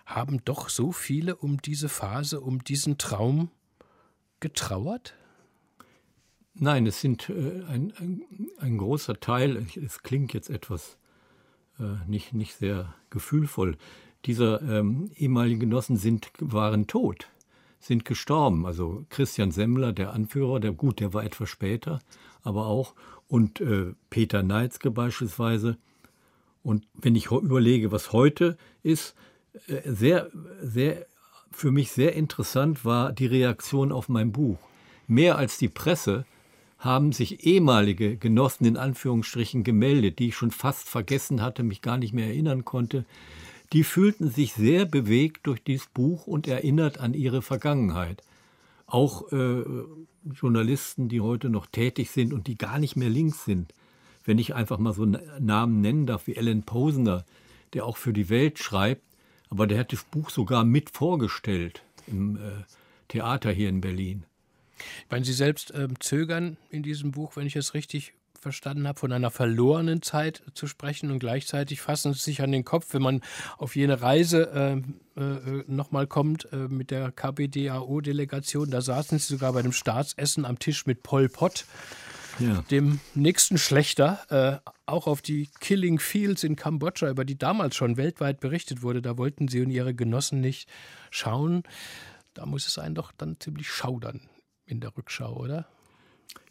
Haben 0.05 0.45
doch 0.45 0.69
so 0.69 0.93
viele 0.93 1.37
um 1.37 1.61
diese 1.61 1.89
Phase, 1.89 2.41
um 2.41 2.63
diesen 2.63 2.97
Traum 2.99 3.51
getrauert? 4.41 5.15
Nein, 6.59 6.87
es 6.87 7.01
sind 7.01 7.29
äh, 7.29 7.63
ein, 7.69 7.93
ein, 7.99 8.23
ein, 8.59 8.79
großer 8.79 9.21
Teil, 9.21 9.67
es 9.85 10.03
klingt 10.03 10.33
jetzt 10.33 10.49
etwas 10.49 10.97
äh, 11.79 12.09
nicht, 12.09 12.33
nicht 12.33 12.55
sehr 12.55 12.95
gefühlvoll, 13.11 13.77
dieser 14.25 14.63
ähm, 14.63 15.11
ehemaligen 15.17 15.61
Genossen 15.61 15.97
sind, 15.97 16.31
waren 16.41 16.87
tot, 16.87 17.29
sind 17.79 18.07
gestorben. 18.07 18.65
Also 18.65 19.05
Christian 19.11 19.51
Semmler, 19.51 19.93
der 19.93 20.15
Anführer, 20.15 20.59
der 20.59 20.73
gut, 20.73 21.01
der 21.01 21.13
war 21.13 21.25
etwas 21.25 21.51
später, 21.51 22.01
aber 22.43 22.67
auch, 22.67 22.95
und 23.29 23.61
äh, 23.61 23.93
Peter 24.09 24.43
Neitzke 24.43 24.91
beispielsweise. 24.91 25.77
Und 26.63 26.87
wenn 26.95 27.15
ich 27.17 27.31
überlege, 27.31 27.93
was 27.93 28.13
heute 28.13 28.57
ist, 28.83 29.15
äh, 29.67 29.83
sehr, 29.85 30.31
sehr, 30.63 31.07
für 31.51 31.71
mich 31.71 31.93
sehr 31.93 32.15
interessant 32.15 32.85
war 32.85 33.13
die 33.13 33.27
Reaktion 33.27 33.93
auf 33.93 34.09
mein 34.09 34.33
Buch. 34.33 34.59
Mehr 35.07 35.37
als 35.37 35.59
die 35.59 35.69
Presse 35.69 36.25
haben 36.87 37.13
sich 37.13 37.45
ehemalige 37.45 38.17
Genossen 38.17 38.65
in 38.65 38.77
Anführungsstrichen 38.79 39.65
gemeldet, 39.65 40.19
die 40.19 40.29
ich 40.29 40.37
schon 40.37 40.51
fast 40.51 40.89
vergessen 40.89 41.43
hatte, 41.43 41.63
mich 41.63 41.83
gar 41.83 41.99
nicht 41.99 42.15
mehr 42.15 42.29
erinnern 42.29 42.65
konnte. 42.65 43.05
Die 43.73 43.85
fühlten 43.85 44.31
sich 44.31 44.55
sehr 44.55 44.87
bewegt 44.87 45.47
durch 45.47 45.63
dieses 45.63 45.89
Buch 45.89 46.27
und 46.27 46.47
erinnert 46.47 46.99
an 46.99 47.13
ihre 47.13 47.43
Vergangenheit. 47.43 48.23
Auch 48.87 49.31
äh, 49.33 49.65
Journalisten, 50.33 51.09
die 51.09 51.21
heute 51.21 51.51
noch 51.51 51.67
tätig 51.67 52.11
sind 52.11 52.33
und 52.33 52.47
die 52.47 52.57
gar 52.57 52.79
nicht 52.79 52.97
mehr 52.97 53.11
links 53.11 53.45
sind. 53.45 53.75
Wenn 54.25 54.39
ich 54.39 54.55
einfach 54.55 54.79
mal 54.79 54.95
so 54.95 55.03
einen 55.03 55.21
Namen 55.41 55.81
nennen 55.81 56.07
darf 56.07 56.27
wie 56.27 56.39
Alan 56.39 56.63
Posner, 56.63 57.25
der 57.75 57.85
auch 57.85 57.97
für 57.97 58.13
die 58.13 58.31
Welt 58.31 58.59
schreibt, 58.59 59.03
aber 59.51 59.67
der 59.67 59.81
hat 59.81 59.93
das 59.93 60.05
Buch 60.05 60.31
sogar 60.31 60.65
mit 60.65 60.91
vorgestellt 60.91 61.83
im 62.07 62.37
äh, 62.37 62.41
Theater 63.09 63.51
hier 63.51 63.69
in 63.69 63.81
Berlin. 63.81 64.25
Weil 65.09 65.25
Sie 65.25 65.33
selbst 65.33 65.73
ähm, 65.75 66.01
zögern 66.01 66.57
in 66.71 66.83
diesem 66.83 67.13
Buch, 67.13 67.37
wenn 67.37 67.47
ich 67.47 67.57
es 67.57 67.75
richtig 67.75 68.15
verstanden 68.47 68.87
habe, 68.87 69.01
von 69.01 69.13
einer 69.13 69.33
verlorenen 69.33 70.03
Zeit 70.03 70.43
zu 70.55 70.69
sprechen 70.69 71.11
und 71.11 71.19
gleichzeitig 71.19 71.81
fassen 71.81 72.13
Sie 72.15 72.21
sich 72.21 72.43
an 72.43 72.53
den 72.53 72.65
Kopf, 72.65 72.95
wenn 72.95 73.03
man 73.03 73.23
auf 73.59 73.75
jene 73.75 74.01
Reise 74.03 74.83
äh, 75.17 75.21
äh, 75.21 75.65
nochmal 75.67 76.07
kommt 76.07 76.49
äh, 76.53 76.69
mit 76.69 76.93
der 76.93 77.11
KPDAO-Delegation. 77.11 78.71
Da 78.71 78.81
saßen 78.81 79.19
Sie 79.19 79.35
sogar 79.35 79.53
bei 79.53 79.61
einem 79.61 79.73
Staatsessen 79.73 80.45
am 80.45 80.61
Tisch 80.61 80.87
mit 80.87 81.03
Pol 81.03 81.29
Pot, 81.29 81.65
ja. 82.39 82.63
dem 82.71 83.01
nächsten 83.15 83.59
Schlechter, 83.59 84.63
äh, 84.63 84.71
auch 84.87 85.09
auf 85.09 85.23
die 85.23 85.49
Killing 85.59 85.99
Fields 85.99 86.45
in 86.45 86.55
Kambodscha, 86.55 87.11
über 87.11 87.25
die 87.25 87.39
damals 87.39 87.75
schon 87.75 87.97
weltweit 87.97 88.39
berichtet 88.39 88.83
wurde. 88.83 89.03
Da 89.03 89.19
wollten 89.19 89.49
Sie 89.49 89.61
und 89.61 89.71
Ihre 89.71 89.95
Genossen 89.95 90.41
nicht 90.41 90.69
schauen. 91.11 91.65
Da 92.35 92.47
muss 92.47 92.69
es 92.69 92.79
einen 92.79 92.95
doch 92.95 93.13
dann 93.17 93.41
ziemlich 93.41 93.69
schaudern 93.69 94.21
in 94.67 94.81
der 94.81 94.97
Rückschau, 94.97 95.37
oder? 95.37 95.67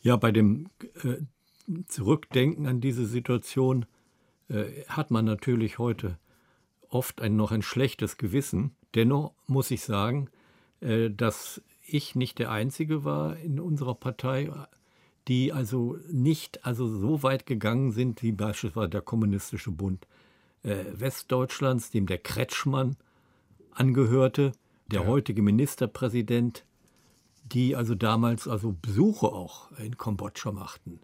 Ja, 0.01 0.16
bei 0.16 0.32
dem 0.32 0.70
äh, 1.03 1.18
Zurückdenken 1.88 2.68
an 2.68 2.82
diese 2.82 3.05
Situation 3.05 3.86
äh, 4.49 4.84
hat 4.88 5.11
man 5.11 5.26
natürlich 5.26 5.80
heute 5.80 6.18
oft 6.89 7.22
ein, 7.22 7.36
noch 7.36 7.51
ein 7.51 7.61
schlechtes 7.61 8.18
Gewissen. 8.18 8.76
Dennoch 8.93 9.34
muss 9.47 9.72
ich 9.72 9.82
sagen, 9.82 10.30
äh, 10.80 11.09
dass 11.09 11.61
ich 11.88 12.16
nicht 12.16 12.39
der 12.39 12.51
Einzige 12.51 13.03
war 13.03 13.38
in 13.38 13.59
unserer 13.59 13.95
Partei, 13.95 14.51
die 15.28 15.53
also 15.53 15.97
nicht 16.11 16.66
also 16.66 16.88
so 16.88 17.24
weit 17.24 17.45
gegangen 17.45 17.91
sind 17.91 18.22
wie 18.22 18.32
beispielsweise 18.32 18.89
der 18.89 19.01
Kommunistische 19.01 19.72
Bund 19.72 20.07
äh, 20.63 20.86
Westdeutschlands, 20.93 21.91
dem 21.91 22.05
der 22.05 22.18
Kretschmann 22.18 22.97
angehörte, 23.72 24.51
der 24.88 25.01
ja. 25.01 25.07
heutige 25.07 25.41
Ministerpräsident 25.41 26.66
die 27.45 27.75
also 27.75 27.95
damals 27.95 28.47
also 28.47 28.75
Besuche 28.81 29.27
auch 29.27 29.71
in 29.77 29.97
Kambodscha 29.97 30.51
machten. 30.51 30.99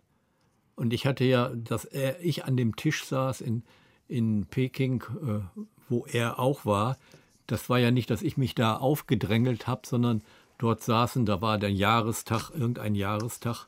Und 0.76 0.94
ich 0.94 1.06
hatte 1.06 1.24
ja, 1.24 1.50
dass 1.50 1.86
er, 1.86 2.24
ich 2.24 2.46
an 2.46 2.58
dem 2.58 2.76
Tisch 2.76 3.06
saß 3.06 3.42
in, 3.42 3.64
in 4.08 4.46
Peking, 4.48 5.04
äh, 5.22 5.62
wo 5.90 6.06
er 6.06 6.40
auch 6.40 6.66
war. 6.66 6.98
Das 7.46 7.70
war 7.70 7.78
ja 7.78 7.92
nicht, 7.92 8.10
dass 8.10 8.24
ich 8.24 8.38
mich 8.38 8.56
da 8.56 8.78
aufgedrängelt 8.78 9.68
habe, 9.68 9.82
sondern 9.86 10.24
dort 10.58 10.82
saßen, 10.82 11.26
da 11.26 11.42
war 11.42 11.60
der 11.60 11.72
Jahrestag, 11.72 12.50
irgendein 12.52 12.96
Jahrestag. 12.96 13.68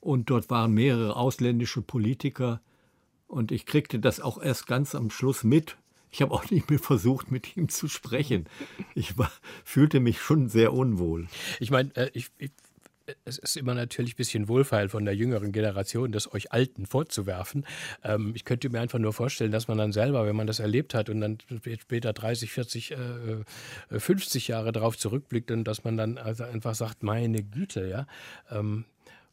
Und 0.00 0.30
dort 0.30 0.48
waren 0.50 0.72
mehrere 0.72 1.16
ausländische 1.16 1.82
Politiker. 1.82 2.60
Und 3.26 3.50
ich 3.50 3.66
kriegte 3.66 3.98
das 3.98 4.20
auch 4.20 4.40
erst 4.40 4.66
ganz 4.68 4.94
am 4.94 5.10
Schluss 5.10 5.42
mit, 5.42 5.76
ich 6.10 6.22
habe 6.22 6.32
auch 6.32 6.50
nicht 6.50 6.70
mehr 6.70 6.78
versucht, 6.78 7.30
mit 7.30 7.56
ihm 7.56 7.68
zu 7.68 7.88
sprechen. 7.88 8.46
Ich 8.94 9.18
war, 9.18 9.30
fühlte 9.64 10.00
mich 10.00 10.20
schon 10.20 10.48
sehr 10.48 10.72
unwohl. 10.72 11.28
Ich 11.60 11.70
meine, 11.70 11.94
äh, 11.96 12.10
ich, 12.14 12.30
ich, 12.38 12.50
es 13.24 13.38
ist 13.38 13.56
immer 13.56 13.74
natürlich 13.74 14.14
ein 14.14 14.16
bisschen 14.16 14.48
wohlfeil 14.48 14.88
von 14.88 15.04
der 15.04 15.14
jüngeren 15.14 15.52
Generation, 15.52 16.12
das 16.12 16.32
euch 16.32 16.52
Alten 16.52 16.86
vorzuwerfen. 16.86 17.64
Ähm, 18.04 18.32
ich 18.34 18.44
könnte 18.44 18.68
mir 18.70 18.80
einfach 18.80 18.98
nur 18.98 19.12
vorstellen, 19.12 19.52
dass 19.52 19.68
man 19.68 19.78
dann 19.78 19.92
selber, 19.92 20.26
wenn 20.26 20.36
man 20.36 20.46
das 20.46 20.60
erlebt 20.60 20.94
hat 20.94 21.08
und 21.08 21.20
dann 21.20 21.38
später 21.80 22.12
30, 22.12 22.50
40, 22.50 22.92
äh, 22.92 23.98
50 23.98 24.48
Jahre 24.48 24.72
darauf 24.72 24.96
zurückblickt 24.96 25.50
und 25.50 25.64
dass 25.64 25.84
man 25.84 25.96
dann 25.96 26.18
also 26.18 26.44
einfach 26.44 26.74
sagt, 26.74 27.02
meine 27.02 27.42
Güte, 27.42 27.88
ja. 27.88 28.06
Ähm, 28.50 28.84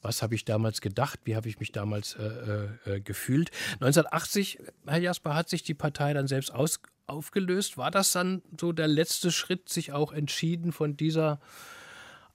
was 0.05 0.21
habe 0.21 0.35
ich 0.35 0.45
damals 0.45 0.81
gedacht, 0.81 1.19
wie 1.23 1.35
habe 1.35 1.49
ich 1.49 1.59
mich 1.59 1.71
damals 1.71 2.15
äh, 2.15 2.23
äh, 2.23 2.95
äh 2.95 3.01
gefühlt. 3.01 3.49
1980, 3.81 4.59
Herr 4.85 4.99
Jasper, 4.99 5.33
hat 5.33 5.49
sich 5.49 5.63
die 5.63 5.73
Partei 5.73 6.13
dann 6.13 6.27
selbst 6.27 6.53
aus, 6.53 6.79
aufgelöst. 7.07 7.77
War 7.77 7.91
das 7.91 8.11
dann 8.11 8.43
so 8.59 8.71
der 8.71 8.87
letzte 8.87 9.31
Schritt, 9.31 9.67
sich 9.67 9.91
auch 9.91 10.11
entschieden 10.11 10.71
von 10.71 10.95
dieser 10.95 11.39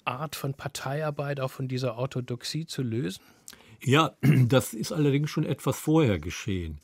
Art 0.05 0.35
von 0.35 0.55
Parteiarbeit, 0.55 1.41
auch 1.41 1.51
von 1.51 1.69
dieser 1.69 1.97
Orthodoxie 1.97 2.67
zu 2.67 2.83
lösen? 2.83 3.23
Ja, 3.83 4.17
das 4.23 4.75
ist 4.75 4.93
allerdings 4.93 5.31
schon 5.31 5.47
etwas 5.47 5.79
vorher 5.79 6.19
geschehen. 6.19 6.81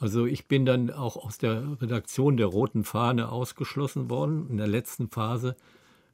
Also 0.00 0.26
ich 0.26 0.46
bin 0.46 0.64
dann 0.64 0.90
auch 0.90 1.16
aus 1.16 1.38
der 1.38 1.80
Redaktion 1.80 2.36
der 2.36 2.46
Roten 2.46 2.84
Fahne 2.84 3.30
ausgeschlossen 3.30 4.10
worden 4.10 4.48
in 4.48 4.56
der 4.56 4.68
letzten 4.68 5.10
Phase, 5.10 5.56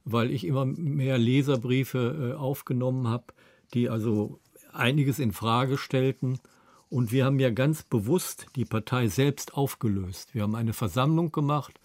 weil 0.04 0.30
ich 0.30 0.46
immer 0.46 0.64
mehr 0.66 1.18
Leserbriefe 1.18 2.32
äh, 2.32 2.38
aufgenommen 2.38 3.08
habe, 3.08 3.32
die 3.74 3.88
also 3.88 4.40
einiges 4.72 5.18
in 5.18 5.32
Frage 5.32 5.78
stellten. 5.78 6.38
Und 6.88 7.12
wir 7.12 7.24
haben 7.24 7.40
ja 7.40 7.50
ganz 7.50 7.82
bewusst 7.82 8.46
die 8.56 8.64
Partei 8.64 9.08
selbst 9.08 9.54
aufgelöst. 9.54 10.34
Wir 10.34 10.42
haben 10.42 10.54
eine 10.54 10.72
Versammlung 10.72 11.32
gemacht 11.32 11.80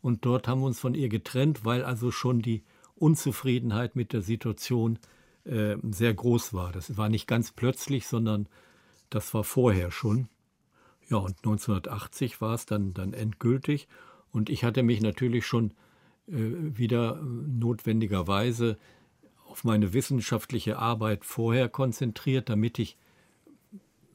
und 0.00 0.24
dort 0.24 0.48
haben 0.48 0.60
wir 0.60 0.66
uns 0.66 0.80
von 0.80 0.94
ihr 0.94 1.08
getrennt, 1.08 1.64
weil 1.64 1.84
also 1.84 2.10
schon 2.10 2.40
die 2.40 2.62
Unzufriedenheit 2.94 3.96
mit 3.96 4.12
der 4.12 4.22
Situation 4.22 4.98
äh, 5.44 5.76
sehr 5.90 6.14
groß 6.14 6.54
war. 6.54 6.72
Das 6.72 6.96
war 6.96 7.08
nicht 7.08 7.26
ganz 7.26 7.52
plötzlich, 7.52 8.06
sondern 8.06 8.48
das 9.10 9.34
war 9.34 9.44
vorher 9.44 9.90
schon. 9.90 10.28
Ja, 11.08 11.18
und 11.18 11.36
1980 11.38 12.40
war 12.40 12.54
es 12.54 12.64
dann, 12.66 12.94
dann 12.94 13.12
endgültig. 13.12 13.88
Und 14.30 14.48
ich 14.48 14.64
hatte 14.64 14.82
mich 14.82 15.00
natürlich 15.02 15.46
schon 15.46 15.72
äh, 16.26 16.32
wieder 16.32 17.18
äh, 17.18 17.22
notwendigerweise 17.22 18.78
auf 19.54 19.62
meine 19.62 19.92
wissenschaftliche 19.92 20.80
Arbeit 20.80 21.24
vorher 21.24 21.68
konzentriert, 21.68 22.48
damit 22.48 22.80
ich 22.80 22.96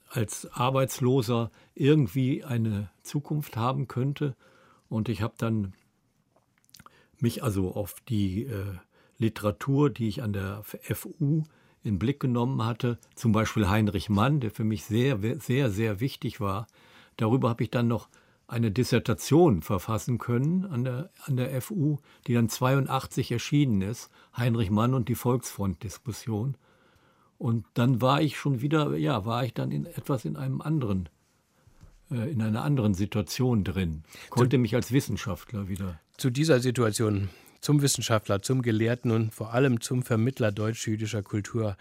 als 0.10 0.52
Arbeitsloser 0.52 1.50
irgendwie 1.76 2.44
eine 2.44 2.92
Zukunft 3.04 3.56
haben 3.56 3.88
könnte. 3.88 4.36
Und 4.90 5.08
ich 5.08 5.22
habe 5.22 5.36
dann 5.38 5.72
mich 7.20 7.42
also 7.42 7.72
auf 7.72 7.96
die 8.10 8.48
äh, 8.48 8.76
Literatur, 9.18 9.90
die 9.90 10.10
ich 10.10 10.24
an 10.24 10.34
der 10.34 10.62
FU 10.64 11.46
in 11.84 12.00
Blick 12.00 12.20
genommen 12.20 12.66
hatte, 12.66 12.98
zum 13.16 13.32
Beispiel 13.32 13.70
Heinrich 13.70 14.10
Mann, 14.10 14.42
der 14.42 14.52
für 14.52 14.66
mich 14.66 14.84
sehr, 14.84 15.20
sehr, 15.40 15.70
sehr 15.70 16.02
wichtig 16.02 16.42
war. 16.42 16.68
Darüber 17.16 17.48
habe 17.48 17.64
ich 17.64 17.72
dann 17.72 17.88
noch 17.88 18.10
eine 18.50 18.72
Dissertation 18.72 19.62
verfassen 19.62 20.18
können 20.18 20.66
an 20.66 20.84
der, 20.84 21.12
an 21.26 21.38
der 21.38 21.62
FU, 21.62 21.98
die 22.26 22.34
dann 22.34 22.50
82 22.50 23.32
erschienen 23.32 23.82
ist, 23.82 24.10
Heinrich 24.36 24.72
Mann 24.72 24.96
und 24.96 25.08
die 25.08 25.16
Volksfront-Diskussion. 25.16 26.58
Und 27.38 27.66
dann 27.76 28.02
war 28.02 28.22
ich 28.22 28.38
schon 28.38 28.62
wieder, 28.62 28.98
ja, 28.98 29.24
war 29.26 29.46
ich 29.46 29.54
dann 29.54 29.72
in 29.72 29.86
etwas 29.86 30.26
in 30.26 30.36
einem 30.36 30.62
anderen, 30.62 31.10
äh, 32.12 32.30
in 32.30 32.42
einer 32.42 32.64
anderen 32.64 32.96
Situation 32.96 33.64
drin, 33.64 34.04
konnte 34.32 34.58
zu, 34.58 34.62
mich 34.62 34.76
als 34.76 34.92
Wissenschaftler 34.92 35.70
wieder. 35.70 36.00
Zu 36.18 36.32
dieser 36.32 36.60
Situation, 36.60 37.30
zum 37.62 37.84
Wissenschaftler, 37.84 38.42
zum 38.42 38.64
Gelehrten 38.64 39.12
und 39.12 39.34
vor 39.34 39.54
allem 39.54 39.80
zum 39.80 40.02
Vermittler 40.02 40.52
deutsch-jüdischer 40.52 41.22
Kultur 41.22 41.78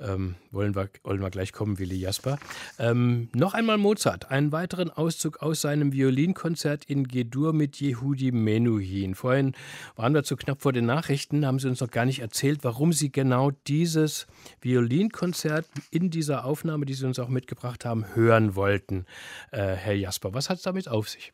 ähm, 0.00 0.36
wollen, 0.50 0.74
wir, 0.74 0.88
wollen 1.02 1.20
wir 1.20 1.30
gleich 1.30 1.52
kommen, 1.52 1.78
Willi 1.78 1.96
Jasper. 1.96 2.38
Ähm, 2.78 3.28
noch 3.34 3.54
einmal 3.54 3.78
Mozart, 3.78 4.30
einen 4.30 4.52
weiteren 4.52 4.90
Auszug 4.90 5.42
aus 5.42 5.60
seinem 5.60 5.92
Violinkonzert 5.92 6.84
in 6.84 7.04
G-Dur 7.04 7.52
mit 7.52 7.80
Yehudi 7.80 8.32
Menuhin. 8.32 9.14
Vorhin 9.14 9.52
waren 9.96 10.14
wir 10.14 10.22
zu 10.22 10.36
knapp 10.36 10.62
vor 10.62 10.72
den 10.72 10.86
Nachrichten, 10.86 11.46
haben 11.46 11.58
Sie 11.58 11.68
uns 11.68 11.80
noch 11.80 11.90
gar 11.90 12.04
nicht 12.04 12.20
erzählt, 12.20 12.60
warum 12.62 12.92
Sie 12.92 13.12
genau 13.12 13.50
dieses 13.66 14.26
Violinkonzert 14.60 15.66
in 15.90 16.10
dieser 16.10 16.44
Aufnahme, 16.44 16.86
die 16.86 16.94
Sie 16.94 17.06
uns 17.06 17.18
auch 17.18 17.28
mitgebracht 17.28 17.84
haben, 17.84 18.14
hören 18.14 18.54
wollten, 18.54 19.06
äh, 19.52 19.74
Herr 19.74 19.94
Jasper. 19.94 20.34
Was 20.34 20.50
hat 20.50 20.58
es 20.58 20.62
damit 20.62 20.88
auf 20.88 21.08
sich? 21.08 21.32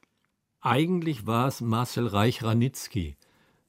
Eigentlich 0.61 1.27
war 1.27 1.47
es 1.49 1.61
Marcel 1.61 2.07
Reich-Ranitzky. 2.07 3.17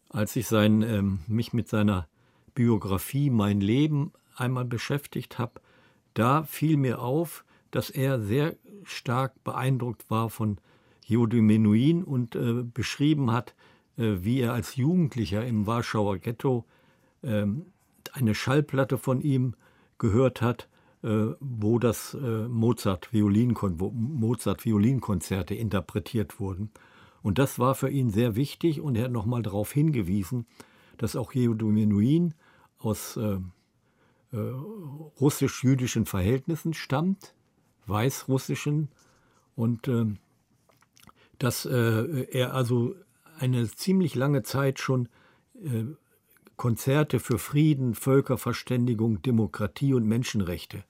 Als 0.09 0.35
ich 0.35 0.47
sein, 0.47 0.81
ähm, 0.81 1.19
mich 1.27 1.53
mit 1.53 1.67
seiner 1.67 2.07
Biografie 2.55 3.29
Mein 3.29 3.61
Leben 3.61 4.13
einmal 4.39 4.65
beschäftigt 4.65 5.37
habe, 5.39 5.61
da 6.13 6.43
fiel 6.43 6.77
mir 6.77 6.99
auf, 7.01 7.43
dass 7.71 7.89
er 7.89 8.19
sehr 8.21 8.55
stark 8.83 9.43
beeindruckt 9.43 10.09
war 10.09 10.29
von 10.29 10.57
Jode 11.05 11.41
Menuhin 11.41 12.03
und 12.03 12.35
äh, 12.35 12.63
beschrieben 12.63 13.31
hat, 13.31 13.55
äh, 13.97 14.15
wie 14.19 14.39
er 14.41 14.53
als 14.53 14.75
Jugendlicher 14.75 15.45
im 15.45 15.67
Warschauer 15.67 16.17
Ghetto 16.17 16.65
äh, 17.21 17.45
eine 18.13 18.35
Schallplatte 18.35 18.97
von 18.97 19.21
ihm 19.21 19.55
gehört 19.97 20.41
hat, 20.41 20.67
äh, 21.03 21.27
wo 21.39 21.79
das 21.79 22.13
äh, 22.13 22.47
Mozart 22.47 23.13
interpretiert 25.55 26.39
wurden. 26.39 26.71
Und 27.21 27.39
das 27.39 27.59
war 27.59 27.75
für 27.75 27.89
ihn 27.89 28.09
sehr 28.09 28.35
wichtig 28.35 28.81
und 28.81 28.95
er 28.95 29.05
hat 29.05 29.11
nochmal 29.11 29.41
darauf 29.41 29.71
hingewiesen, 29.71 30.45
dass 30.97 31.15
auch 31.15 31.33
Jehudin 31.33 31.73
Menuhin 31.73 32.33
aus 32.79 33.19
äh, 34.37 35.19
russisch-jüdischen 35.19 36.05
Verhältnissen 36.05 36.73
stammt, 36.73 37.33
weißrussischen, 37.87 38.89
und 39.55 39.87
äh, 39.87 40.05
dass 41.39 41.65
äh, 41.65 42.27
er 42.31 42.53
also 42.53 42.95
eine 43.39 43.69
ziemlich 43.69 44.15
lange 44.15 44.43
Zeit 44.43 44.79
schon 44.79 45.09
äh, 45.55 45.85
Konzerte 46.55 47.19
für 47.19 47.37
Frieden, 47.37 47.93
Völkerverständigung, 47.93 49.21
Demokratie 49.21 49.93
und 49.93 50.07
Menschenrechte 50.07 50.83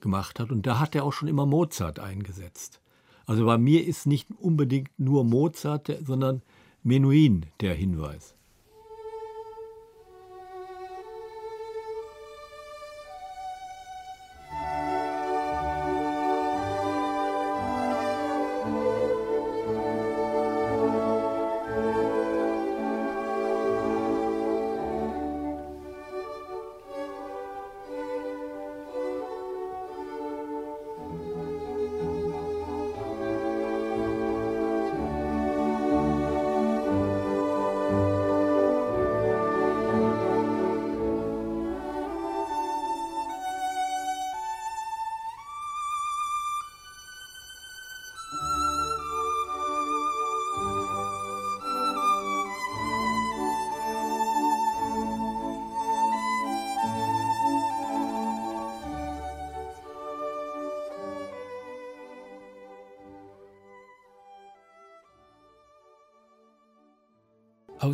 gemacht 0.00 0.40
hat. 0.40 0.50
Und 0.50 0.66
da 0.66 0.80
hat 0.80 0.94
er 0.94 1.04
auch 1.04 1.12
schon 1.12 1.28
immer 1.28 1.46
Mozart 1.46 2.00
eingesetzt. 2.00 2.80
Also 3.26 3.46
bei 3.46 3.56
mir 3.56 3.86
ist 3.86 4.06
nicht 4.06 4.28
unbedingt 4.38 4.90
nur 4.98 5.24
Mozart, 5.24 5.90
sondern 6.04 6.42
Menuhin 6.82 7.46
der 7.60 7.74
Hinweis. 7.74 8.34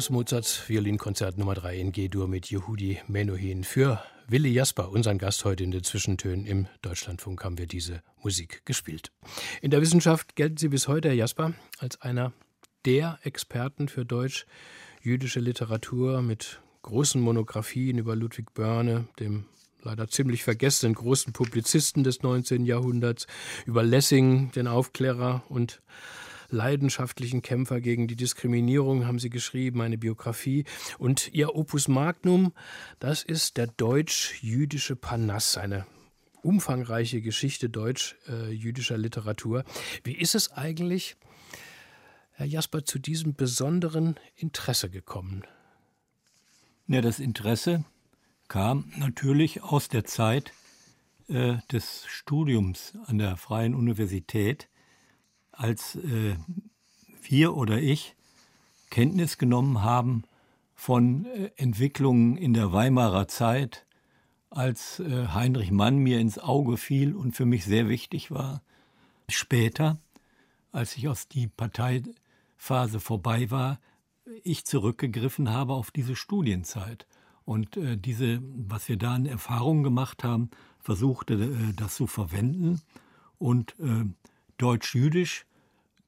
Aus 0.00 0.08
Mozarts 0.08 0.66
Violinkonzert 0.66 1.36
Nummer 1.36 1.52
3 1.52 1.78
in 1.78 1.92
G-Dur 1.92 2.26
mit 2.26 2.50
Yehudi 2.50 3.02
Menuhin. 3.06 3.64
Für 3.64 4.02
Willi 4.28 4.48
Jasper, 4.50 4.88
unseren 4.88 5.18
Gast 5.18 5.44
heute 5.44 5.62
in 5.62 5.72
den 5.72 5.84
Zwischentönen 5.84 6.46
im 6.46 6.68
Deutschlandfunk, 6.80 7.44
haben 7.44 7.58
wir 7.58 7.66
diese 7.66 8.02
Musik 8.22 8.62
gespielt. 8.64 9.12
In 9.60 9.70
der 9.70 9.82
Wissenschaft 9.82 10.36
gelten 10.36 10.56
Sie 10.56 10.68
bis 10.68 10.88
heute, 10.88 11.08
Herr 11.08 11.16
Jasper, 11.16 11.52
als 11.80 12.00
einer 12.00 12.32
der 12.86 13.18
Experten 13.24 13.88
für 13.88 14.06
deutsch-jüdische 14.06 15.40
Literatur 15.40 16.22
mit 16.22 16.62
großen 16.80 17.20
Monographien 17.20 17.98
über 17.98 18.16
Ludwig 18.16 18.54
Börne, 18.54 19.06
dem 19.18 19.44
leider 19.82 20.08
ziemlich 20.08 20.44
vergessenen 20.44 20.94
großen 20.94 21.34
Publizisten 21.34 22.04
des 22.04 22.22
19. 22.22 22.64
Jahrhunderts, 22.64 23.26
über 23.66 23.82
Lessing, 23.82 24.50
den 24.52 24.66
Aufklärer 24.66 25.42
und 25.50 25.82
leidenschaftlichen 26.50 27.42
Kämpfer 27.42 27.80
gegen 27.80 28.08
die 28.08 28.16
Diskriminierung, 28.16 29.06
haben 29.06 29.18
Sie 29.18 29.30
geschrieben, 29.30 29.80
eine 29.80 29.98
Biografie. 29.98 30.64
Und 30.98 31.32
Ihr 31.32 31.54
Opus 31.54 31.88
Magnum, 31.88 32.52
das 32.98 33.22
ist 33.22 33.56
der 33.56 33.66
deutsch-jüdische 33.66 34.96
Panass, 34.96 35.56
eine 35.56 35.86
umfangreiche 36.42 37.20
Geschichte 37.20 37.68
deutsch-jüdischer 37.68 38.98
Literatur. 38.98 39.64
Wie 40.04 40.14
ist 40.14 40.34
es 40.34 40.52
eigentlich, 40.52 41.16
Herr 42.32 42.46
Jasper, 42.46 42.84
zu 42.84 42.98
diesem 42.98 43.34
besonderen 43.34 44.16
Interesse 44.36 44.90
gekommen? 44.90 45.44
Ja, 46.86 47.00
das 47.00 47.20
Interesse 47.20 47.84
kam 48.48 48.92
natürlich 48.96 49.62
aus 49.62 49.88
der 49.88 50.04
Zeit 50.04 50.52
äh, 51.28 51.58
des 51.70 52.04
Studiums 52.08 52.94
an 53.06 53.18
der 53.18 53.36
Freien 53.36 53.74
Universität 53.74 54.68
als 55.60 55.96
äh, 55.96 56.36
wir 57.22 57.54
oder 57.54 57.78
ich 57.78 58.16
Kenntnis 58.88 59.36
genommen 59.36 59.82
haben 59.82 60.24
von 60.74 61.26
äh, 61.26 61.50
Entwicklungen 61.56 62.38
in 62.38 62.54
der 62.54 62.72
Weimarer 62.72 63.28
Zeit, 63.28 63.84
als 64.48 65.00
äh, 65.00 65.28
Heinrich 65.28 65.70
Mann 65.70 65.98
mir 65.98 66.18
ins 66.18 66.38
Auge 66.38 66.78
fiel 66.78 67.14
und 67.14 67.36
für 67.36 67.44
mich 67.44 67.66
sehr 67.66 67.88
wichtig 67.88 68.30
war. 68.30 68.62
Später, 69.28 69.98
als 70.72 70.96
ich 70.96 71.08
aus 71.08 71.28
die 71.28 71.46
Parteiphase 71.46 72.98
vorbei 72.98 73.50
war, 73.50 73.78
ich 74.42 74.64
zurückgegriffen 74.64 75.50
habe 75.50 75.74
auf 75.74 75.90
diese 75.90 76.16
Studienzeit 76.16 77.06
und 77.44 77.76
äh, 77.76 77.98
diese, 77.98 78.40
was 78.42 78.88
wir 78.88 78.96
da 78.96 79.12
an 79.12 79.26
Erfahrungen 79.26 79.82
gemacht 79.82 80.24
haben, 80.24 80.50
versuchte 80.78 81.34
äh, 81.34 81.72
das 81.76 81.96
zu 81.96 82.06
verwenden 82.06 82.80
und 83.38 83.78
äh, 83.78 84.06
Deutsch-Jüdisch 84.56 85.44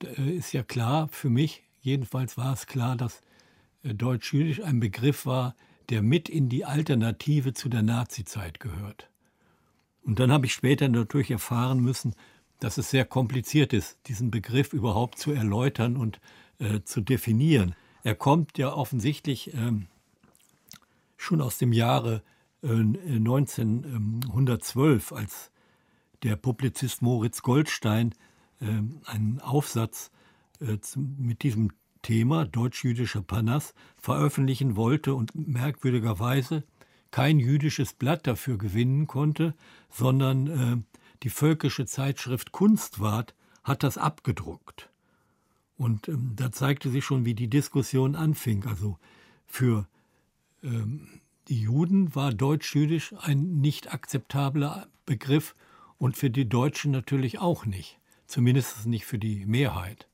ist 0.04 0.52
ja 0.52 0.62
klar, 0.62 1.08
für 1.08 1.30
mich 1.30 1.62
jedenfalls 1.80 2.36
war 2.36 2.52
es 2.52 2.66
klar, 2.66 2.96
dass 2.96 3.22
äh, 3.82 3.94
Deutsch-Jüdisch 3.94 4.62
ein 4.62 4.80
Begriff 4.80 5.26
war, 5.26 5.54
der 5.88 6.02
mit 6.02 6.28
in 6.28 6.48
die 6.48 6.64
Alternative 6.64 7.54
zu 7.54 7.68
der 7.68 7.82
Nazizeit 7.82 8.60
gehört. 8.60 9.08
Und 10.02 10.18
dann 10.18 10.32
habe 10.32 10.46
ich 10.46 10.52
später 10.52 10.88
natürlich 10.88 11.30
erfahren 11.30 11.78
müssen, 11.80 12.14
dass 12.60 12.78
es 12.78 12.90
sehr 12.90 13.04
kompliziert 13.04 13.72
ist, 13.72 13.98
diesen 14.06 14.30
Begriff 14.30 14.72
überhaupt 14.72 15.18
zu 15.18 15.32
erläutern 15.32 15.96
und 15.96 16.20
äh, 16.58 16.80
zu 16.84 17.00
definieren. 17.00 17.74
Er 18.04 18.14
kommt 18.14 18.58
ja 18.58 18.72
offensichtlich 18.72 19.52
ähm, 19.54 19.88
schon 21.16 21.40
aus 21.40 21.58
dem 21.58 21.72
Jahre 21.72 22.22
äh, 22.62 22.68
1912, 22.68 25.12
als 25.12 25.50
der 26.22 26.36
Publizist 26.36 27.02
Moritz 27.02 27.42
Goldstein 27.42 28.14
einen 29.04 29.40
Aufsatz 29.40 30.10
äh, 30.60 30.78
mit 30.96 31.42
diesem 31.42 31.72
Thema 32.02 32.44
deutsch-jüdischer 32.44 33.22
Panas 33.22 33.74
veröffentlichen 33.96 34.76
wollte 34.76 35.14
und 35.14 35.34
merkwürdigerweise 35.34 36.64
kein 37.10 37.38
jüdisches 37.38 37.92
Blatt 37.92 38.26
dafür 38.26 38.58
gewinnen 38.58 39.06
konnte, 39.06 39.54
sondern 39.90 40.46
äh, 40.46 40.76
die 41.22 41.30
völkische 41.30 41.86
Zeitschrift 41.86 42.52
Kunstwart 42.52 43.34
hat 43.62 43.82
das 43.82 43.98
abgedruckt. 43.98 44.90
Und 45.76 46.08
ähm, 46.08 46.32
da 46.34 46.50
zeigte 46.50 46.90
sich 46.90 47.04
schon, 47.04 47.24
wie 47.24 47.34
die 47.34 47.48
Diskussion 47.48 48.16
anfing. 48.16 48.64
Also 48.66 48.98
für 49.46 49.86
ähm, 50.62 51.20
die 51.48 51.60
Juden 51.60 52.14
war 52.14 52.32
deutsch-jüdisch 52.32 53.14
ein 53.18 53.60
nicht 53.60 53.92
akzeptabler 53.92 54.88
Begriff 55.06 55.54
und 55.98 56.16
für 56.16 56.30
die 56.30 56.48
Deutschen 56.48 56.90
natürlich 56.92 57.38
auch 57.38 57.66
nicht. 57.66 57.98
Zumindest 58.32 58.86
nicht 58.86 59.04
für 59.04 59.18
die 59.18 59.44
Mehrheit. 59.44 60.08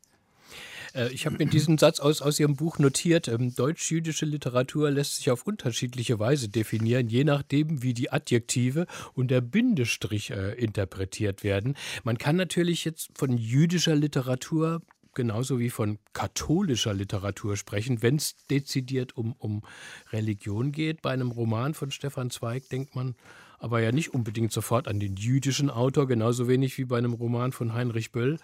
Äh, 0.93 1.13
ich 1.13 1.25
habe 1.25 1.37
mir 1.39 1.47
diesen 1.47 1.79
Satz 1.79 2.01
aus, 2.01 2.21
aus 2.21 2.41
Ihrem 2.41 2.57
Buch 2.57 2.81
notiert. 2.81 3.29
Ähm, 3.29 3.55
deutsch-jüdische 3.55 4.27
Literatur 4.27 4.91
lässt 4.91 5.15
sich 5.19 5.31
auf 5.31 5.47
unterschiedliche 5.47 6.19
Weise 6.19 6.49
definieren, 6.49 7.07
je 7.07 7.23
nachdem, 7.23 7.85
wie 7.85 7.95
die 7.95 8.11
Adjektive 8.11 8.89
und 9.15 9.31
der 9.31 9.41
Bindestrich 9.41 10.33
äh, 10.33 10.55
interpretiert 10.55 11.45
werden. 11.45 11.77
Man 12.03 12.19
kann 12.19 12.35
natürlich 12.35 12.85
jetzt 12.85 13.11
von 13.15 13.39
jüdischer 13.39 13.95
Literatur 13.95 14.83
genauso 15.15 15.61
wie 15.61 15.71
von 15.71 16.01
katholischer 16.13 16.95
Literatur 16.95 17.57
sprechen, 17.57 18.03
wenn 18.03 18.17
es 18.17 18.35
dezidiert 18.51 19.17
um, 19.17 19.37
um 19.39 19.63
Religion 20.11 20.73
geht. 20.73 21.03
Bei 21.03 21.13
einem 21.13 21.31
Roman 21.31 21.75
von 21.75 21.93
Stefan 21.93 22.31
Zweig 22.31 22.69
denkt 22.69 22.97
man 22.97 23.15
aber 23.59 23.81
ja 23.81 23.93
nicht 23.93 24.15
unbedingt 24.15 24.53
sofort 24.53 24.89
an 24.89 25.01
den 25.01 25.17
jüdischen 25.17 25.71
Autor, 25.71 26.07
genauso 26.07 26.49
wenig 26.49 26.79
wie 26.79 26.85
bei 26.85 26.99
einem 26.99 27.13
Roman 27.13 27.53
von 27.53 27.75
Heinrich 27.75 28.13
Böll, 28.13 28.39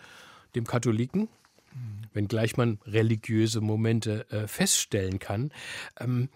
dem 0.55 0.67
Katholiken, 0.67 1.29
wenngleich 2.13 2.57
man 2.57 2.79
religiöse 2.87 3.61
Momente 3.61 4.31
äh, 4.31 4.47
feststellen 4.47 5.19
kann. 5.19 5.53
Ähm, 5.99 6.29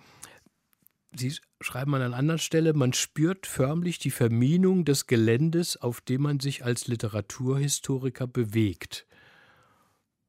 Sie 1.16 1.34
schreiben 1.60 1.94
an 1.94 2.02
einer 2.02 2.16
anderen 2.16 2.38
Stelle, 2.38 2.74
man 2.74 2.92
spürt 2.92 3.46
förmlich 3.46 3.98
die 3.98 4.10
Verminung 4.10 4.84
des 4.84 5.06
Geländes, 5.06 5.76
auf 5.78 6.00
dem 6.02 6.22
man 6.22 6.38
sich 6.38 6.64
als 6.64 6.86
Literaturhistoriker 6.86 8.26
bewegt. 8.26 9.06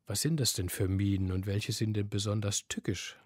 Was 0.08 0.22
sind 0.22 0.40
das 0.40 0.54
denn 0.54 0.70
für 0.70 0.88
Minen 0.88 1.32
und 1.32 1.46
welche 1.46 1.74
sind 1.74 1.96
denn 1.96 2.10
besonders 2.10 2.68
tückisch? 2.70 3.18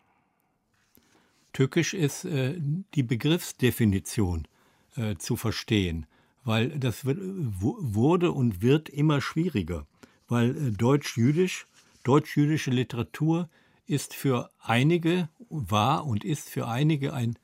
Tückisch 1.53 1.93
ist 1.93 2.26
äh, 2.26 2.55
die 2.95 3.03
Begriffsdefinition 3.03 4.47
äh, 4.95 5.15
zu 5.15 5.35
verstehen, 5.35 6.05
weil 6.43 6.69
das 6.79 7.05
wird, 7.05 7.19
wurde 7.21 8.31
und 8.31 8.61
wird 8.61 8.89
immer 8.89 9.21
schwieriger, 9.21 9.85
weil 10.27 10.55
äh, 10.55 10.71
deutsch-jüdisch, 10.71 11.67
deutsch-jüdische 12.03 12.71
Literatur 12.71 13.49
ist 13.85 14.13
für 14.13 14.49
einige, 14.59 15.29
war 15.49 16.05
und 16.05 16.23
ist 16.23 16.49
für 16.49 16.67
einige 16.67 17.13
ein 17.13 17.37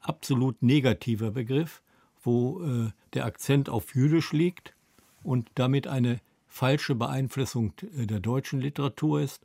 absolut 0.00 0.62
negativer 0.62 1.30
Begriff, 1.30 1.82
wo 2.22 2.62
äh, 2.62 2.90
der 3.14 3.26
Akzent 3.26 3.68
auf 3.68 3.94
jüdisch 3.94 4.32
liegt 4.32 4.74
und 5.22 5.50
damit 5.54 5.86
eine 5.86 6.20
falsche 6.48 6.94
Beeinflussung 6.94 7.72
äh, 7.96 8.06
der 8.06 8.20
deutschen 8.20 8.60
Literatur 8.60 9.20
ist 9.20 9.42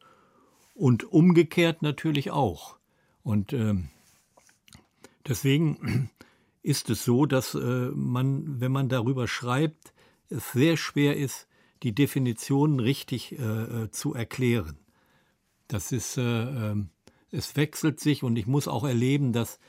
und 0.75 1.03
umgekehrt 1.05 1.81
natürlich 1.81 2.31
auch. 2.31 2.77
Und 3.23 3.53
ähm, 3.53 3.89
deswegen 5.27 6.09
ist 6.67 6.89
es 6.89 7.05
so, 7.05 7.25
dass 7.25 7.55
äh, 7.55 7.91
man, 7.93 8.59
wenn 8.59 8.73
man 8.73 8.89
darüber 8.89 9.29
schreibt, 9.29 9.93
es 10.29 10.51
sehr 10.51 10.75
schwer 10.75 11.15
ist, 11.15 11.47
die 11.81 11.95
Definitionen 11.95 12.81
richtig 12.81 13.39
äh, 13.39 13.43
äh 13.43 13.91
zu 13.91 14.13
erklären. 14.13 14.77
Das 15.69 15.93
ist, 15.93 16.17
äh, 16.17 16.21
ähm, 16.21 16.89
es 17.31 17.55
wechselt 17.55 18.01
sich 18.01 18.21
und 18.21 18.35
ich 18.35 18.47
muss 18.47 18.67
auch 18.67 18.83
erleben, 18.83 19.31
dass 19.31 19.59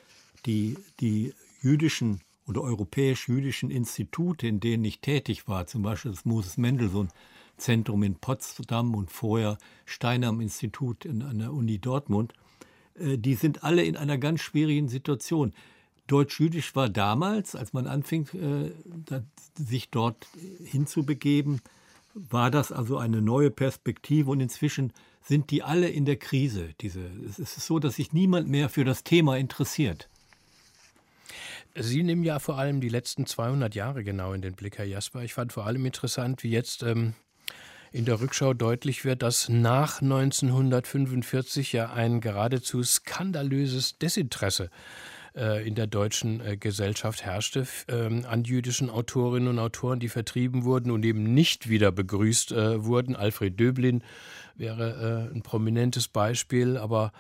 die, 0.44 0.76
die 0.98 1.34
jüdischen 1.62 2.20
oder 2.48 2.62
europäisch-jüdischen 2.62 3.70
Institute, 3.70 4.44
in 4.44 4.58
denen 4.58 4.84
ich 4.84 5.00
tätig 5.00 5.46
war, 5.46 5.68
zum 5.68 5.82
Beispiel 5.82 6.10
das 6.10 6.24
Moses 6.24 6.56
Mendelssohn 6.56 7.10
Zentrum 7.58 8.02
in 8.02 8.16
Potsdam 8.16 8.96
und 8.96 9.12
vorher 9.12 9.58
Steinam 9.84 10.40
Institut 10.40 11.04
in, 11.04 11.22
an 11.22 11.38
der 11.38 11.52
Uni 11.52 11.78
Dortmund, 11.78 12.32
äh, 12.98 13.18
die 13.18 13.34
sind 13.34 13.62
alle 13.62 13.84
in 13.84 13.96
einer 13.96 14.18
ganz 14.18 14.40
schwierigen 14.40 14.88
Situation. 14.88 15.52
Deutsch-Jüdisch 16.08 16.74
war 16.74 16.88
damals, 16.88 17.54
als 17.54 17.72
man 17.72 17.86
anfing, 17.86 18.26
äh, 18.34 19.20
sich 19.54 19.90
dort 19.90 20.26
hinzubegeben, 20.64 21.60
war 22.14 22.50
das 22.50 22.72
also 22.72 22.98
eine 22.98 23.22
neue 23.22 23.50
Perspektive 23.50 24.30
und 24.30 24.40
inzwischen 24.40 24.92
sind 25.22 25.50
die 25.50 25.62
alle 25.62 25.88
in 25.88 26.04
der 26.04 26.16
Krise. 26.16 26.70
Diese, 26.80 27.00
es 27.28 27.38
ist 27.38 27.60
so, 27.60 27.78
dass 27.78 27.96
sich 27.96 28.12
niemand 28.12 28.48
mehr 28.48 28.68
für 28.68 28.84
das 28.84 29.04
Thema 29.04 29.36
interessiert. 29.36 30.08
Sie 31.74 32.02
nehmen 32.02 32.24
ja 32.24 32.38
vor 32.38 32.58
allem 32.58 32.80
die 32.80 32.88
letzten 32.88 33.26
200 33.26 33.74
Jahre 33.74 34.02
genau 34.02 34.32
in 34.32 34.42
den 34.42 34.54
Blick, 34.54 34.78
Herr 34.78 34.86
Jasper. 34.86 35.22
Ich 35.22 35.34
fand 35.34 35.52
vor 35.52 35.66
allem 35.66 35.84
interessant, 35.86 36.42
wie 36.42 36.50
jetzt 36.50 36.82
ähm, 36.82 37.14
in 37.92 38.04
der 38.04 38.20
Rückschau 38.20 38.54
deutlich 38.54 39.04
wird, 39.04 39.22
dass 39.22 39.48
nach 39.48 40.00
1945 40.00 41.72
ja 41.74 41.92
ein 41.92 42.20
geradezu 42.20 42.82
skandalöses 42.82 43.98
Desinteresse 43.98 44.64
äh, 44.64 45.17
in 45.34 45.74
der 45.74 45.86
deutschen 45.86 46.40
äh, 46.40 46.56
Gesellschaft 46.56 47.24
herrschte 47.24 47.66
ähm, 47.88 48.24
an 48.28 48.44
jüdischen 48.44 48.90
Autorinnen 48.90 49.48
und 49.48 49.58
Autoren, 49.58 50.00
die 50.00 50.08
vertrieben 50.08 50.64
wurden 50.64 50.90
und 50.90 51.04
eben 51.04 51.34
nicht 51.34 51.68
wieder 51.68 51.92
begrüßt 51.92 52.52
äh, 52.52 52.84
wurden. 52.84 53.16
Alfred 53.16 53.58
Döblin 53.58 54.02
wäre 54.56 55.30
ein 55.32 55.42
prominentes 55.42 56.08
Beispiel, 56.08 56.76
aber 56.76 57.12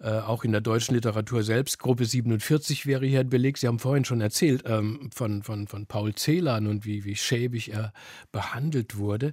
auch 0.00 0.42
in 0.42 0.50
der 0.50 0.60
deutschen 0.60 0.96
Literatur 0.96 1.44
selbst. 1.44 1.78
Gruppe 1.78 2.06
47 2.06 2.86
wäre 2.86 3.06
hier 3.06 3.20
ein 3.20 3.28
Beleg. 3.28 3.56
Sie 3.56 3.68
haben 3.68 3.78
vorhin 3.78 4.04
schon 4.04 4.20
erzählt 4.20 4.64
ähm, 4.66 5.10
von, 5.14 5.44
von, 5.44 5.68
von 5.68 5.86
Paul 5.86 6.12
Celan 6.16 6.66
und 6.66 6.84
wie, 6.84 7.04
wie 7.04 7.14
schäbig 7.14 7.72
er 7.72 7.92
behandelt 8.32 8.96
wurde. 8.96 9.32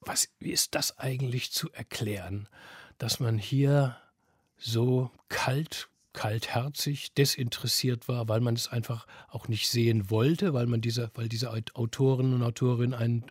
Was, 0.00 0.28
wie 0.38 0.52
ist 0.52 0.76
das 0.76 0.98
eigentlich 0.98 1.50
zu 1.50 1.72
erklären, 1.72 2.48
dass 2.98 3.18
man 3.18 3.36
hier 3.36 3.96
so 4.56 5.10
kalt 5.28 5.89
kaltherzig, 6.12 7.14
desinteressiert 7.14 8.08
war, 8.08 8.28
weil 8.28 8.40
man 8.40 8.54
es 8.54 8.68
einfach 8.68 9.06
auch 9.28 9.48
nicht 9.48 9.68
sehen 9.68 10.10
wollte, 10.10 10.52
weil 10.52 10.66
man 10.66 10.80
diese, 10.80 11.10
weil 11.14 11.28
diese 11.28 11.50
Autoren 11.50 12.34
und 12.34 12.42
Autorinnen 12.42 12.94
einen 12.94 13.24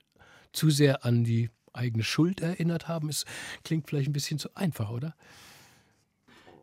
zu 0.53 0.69
sehr 0.69 1.05
an 1.05 1.23
die 1.23 1.49
eigene 1.73 2.03
Schuld 2.03 2.41
erinnert 2.41 2.87
haben. 2.87 3.09
Es 3.09 3.25
klingt 3.63 3.87
vielleicht 3.87 4.09
ein 4.09 4.13
bisschen 4.13 4.39
zu 4.39 4.55
einfach, 4.55 4.89
oder? 4.89 5.15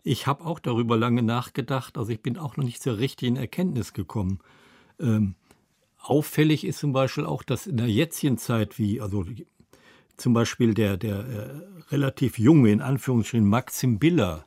Ich 0.03 0.27
habe 0.27 0.45
auch 0.45 0.61
darüber 0.61 0.97
lange 0.97 1.23
nachgedacht, 1.23 1.99
also 1.99 2.13
ich 2.13 2.23
bin 2.23 2.39
auch 2.39 2.57
noch 2.57 2.65
nicht 2.65 2.83
zur 2.83 2.99
richtigen 2.99 3.37
Erkenntnis 3.37 3.93
gekommen. 3.93 4.39
Ähm, 5.01 5.35
auffällig 5.99 6.65
ist 6.65 6.79
zum 6.79 6.93
Beispiel 6.93 7.27
auch, 7.27 7.43
dass 7.43 7.67
in 7.67 7.77
der 7.77 7.89
jetzigen 7.89 8.39
Zeit, 8.39 8.79
wie 8.79 9.01
also 9.01 9.25
zum 10.17 10.33
Beispiel 10.33 10.75
der, 10.75 10.97
der 10.97 11.17
äh, 11.17 11.51
relativ 11.91 12.39
junge, 12.39 12.71
in 12.71 12.81
Anführungsstrichen, 12.81 13.47
Maxim 13.47 13.99
Biller, 13.99 14.47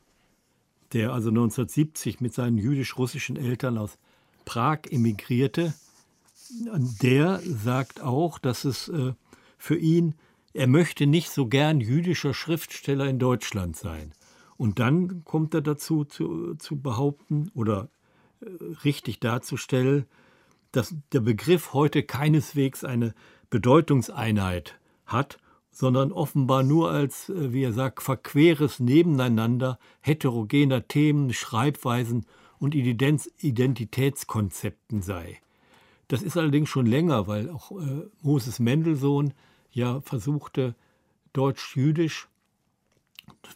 der 0.93 1.13
also 1.13 1.29
1970 1.29 2.21
mit 2.21 2.33
seinen 2.33 2.57
jüdisch-russischen 2.57 3.35
Eltern 3.35 3.77
aus 3.77 3.97
Prag 4.45 4.79
emigrierte, 4.89 5.73
der 7.01 7.39
sagt 7.43 8.01
auch, 8.01 8.39
dass 8.39 8.65
es 8.65 8.87
äh, 8.89 9.13
für 9.57 9.77
ihn, 9.77 10.15
er 10.53 10.67
möchte 10.67 11.05
nicht 11.05 11.29
so 11.29 11.47
gern 11.47 11.79
jüdischer 11.79 12.33
Schriftsteller 12.33 13.07
in 13.07 13.19
Deutschland 13.19 13.75
sein. 13.75 14.13
Und 14.57 14.79
dann 14.79 15.23
kommt 15.23 15.53
er 15.53 15.61
dazu 15.61 16.05
zu, 16.05 16.55
zu 16.55 16.81
behaupten 16.81 17.51
oder 17.53 17.89
äh, 18.41 18.47
richtig 18.83 19.19
darzustellen, 19.19 20.05
dass 20.71 20.95
der 21.13 21.21
Begriff 21.21 21.73
heute 21.73 22.03
keineswegs 22.03 22.83
eine 22.83 23.13
Bedeutungseinheit 23.49 24.79
hat 25.05 25.39
sondern 25.79 26.11
offenbar 26.11 26.61
nur 26.61 26.91
als, 26.91 27.29
äh, 27.29 27.53
wie 27.53 27.63
er 27.63 27.71
sagt, 27.71 28.03
verqueres 28.03 28.81
Nebeneinander 28.81 29.79
heterogener 30.01 30.89
Themen, 30.89 31.31
Schreibweisen 31.31 32.25
und 32.59 32.75
Identitätskonzepten 32.75 35.01
sei. 35.01 35.39
Das 36.09 36.21
ist 36.21 36.35
allerdings 36.35 36.67
schon 36.67 36.85
länger, 36.85 37.27
weil 37.27 37.49
auch 37.49 37.71
äh, 37.71 38.09
Moses 38.21 38.59
Mendelssohn 38.59 39.33
ja 39.71 40.01
versuchte, 40.01 40.75
deutsch-jüdisch, 41.31 42.27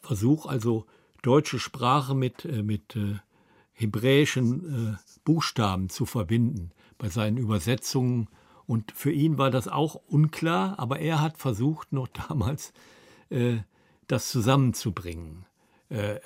Versuch 0.01 0.45
also 0.45 0.85
deutsche 1.23 1.59
Sprache 1.59 2.15
mit, 2.15 2.45
äh, 2.45 2.63
mit 2.63 2.95
äh, 2.95 3.15
hebräischen 3.73 4.93
äh, 4.93 4.95
Buchstaben 5.25 5.89
zu 5.89 6.05
verbinden 6.05 6.71
bei 6.97 7.09
seinen 7.09 7.35
Übersetzungen 7.35 8.29
und 8.65 8.91
für 8.91 9.11
ihn 9.11 9.37
war 9.37 9.51
das 9.51 9.67
auch 9.67 9.95
unklar, 10.07 10.79
aber 10.79 10.99
er 10.99 11.21
hat 11.21 11.37
versucht, 11.37 11.91
noch 11.93 12.07
damals 12.29 12.73
äh, 13.29 13.57
das 14.07 14.29
zusammenzubringen, 14.29 15.45
äh, 15.89 16.19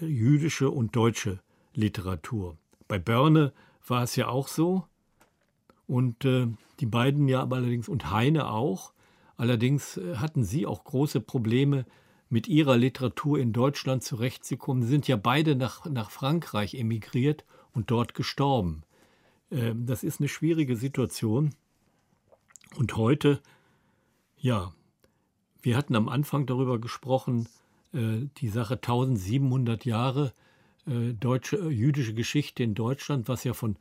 jüdische 0.00 0.70
und 0.70 0.96
deutsche 0.96 1.40
Literatur. 1.74 2.56
Bei 2.88 2.98
Börne 2.98 3.52
war 3.86 4.02
es 4.02 4.16
ja 4.16 4.28
auch 4.28 4.48
so. 4.48 4.84
Und 5.86 6.24
äh, 6.24 6.46
die 6.80 6.86
beiden 6.86 7.28
ja 7.28 7.46
allerdings 7.46 7.88
und 7.88 8.10
Heine 8.10 8.50
auch. 8.50 8.92
Allerdings 9.36 9.96
äh, 9.96 10.16
hatten 10.16 10.44
sie 10.44 10.66
auch 10.66 10.84
große 10.84 11.20
Probleme, 11.20 11.84
mit 12.30 12.48
ihrer 12.48 12.76
Literatur 12.76 13.38
in 13.38 13.52
Deutschland 13.52 14.02
zurechtzukommen. 14.02 14.82
Sie 14.82 14.88
sind 14.88 15.06
ja 15.06 15.16
beide 15.16 15.54
nach, 15.54 15.84
nach 15.84 16.10
Frankreich 16.10 16.74
emigriert 16.74 17.44
und 17.72 17.90
dort 17.90 18.14
gestorben. 18.14 18.82
Ähm, 19.50 19.86
das 19.86 20.02
ist 20.02 20.20
eine 20.20 20.28
schwierige 20.28 20.76
Situation. 20.76 21.54
Und 22.76 22.96
heute, 22.96 23.40
ja, 24.38 24.72
wir 25.62 25.76
hatten 25.76 25.96
am 25.96 26.08
Anfang 26.08 26.46
darüber 26.46 26.78
gesprochen, 26.78 27.48
äh, 27.92 28.26
die 28.38 28.48
Sache 28.48 28.74
1700 28.74 29.84
Jahre 29.84 30.32
äh, 30.86 31.12
deutsche, 31.12 31.56
äh, 31.56 31.68
jüdische 31.68 32.14
Geschichte 32.14 32.62
in 32.62 32.74
Deutschland, 32.74 33.28
was 33.28 33.44
ja 33.44 33.54
von 33.54 33.76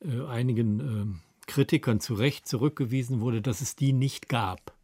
äh, 0.00 0.24
einigen 0.26 0.80
ähm, 0.80 1.20
Kritikern 1.46 2.00
zu 2.00 2.14
Recht 2.14 2.48
zurückgewiesen 2.48 3.20
wurde, 3.20 3.42
dass 3.42 3.60
es 3.60 3.76
die 3.76 3.92
nicht 3.92 4.28
gab. 4.28 4.74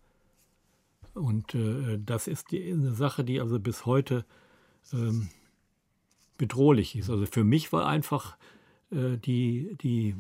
Und 1.15 1.55
äh, 1.55 1.99
das 2.05 2.29
ist 2.29 2.53
die, 2.53 2.71
eine 2.71 2.93
Sache, 2.93 3.25
die 3.25 3.41
also 3.41 3.59
bis 3.59 3.87
heute 3.87 4.25
ähm, 4.93 5.29
bedrohlich 6.39 6.97
ist. 6.97 7.11
Also 7.11 7.27
für 7.27 7.45
mich 7.45 7.73
war 7.73 7.87
einfach 7.87 8.37
äh, 8.91 9.17
die, 9.17 9.77
die 9.83 10.15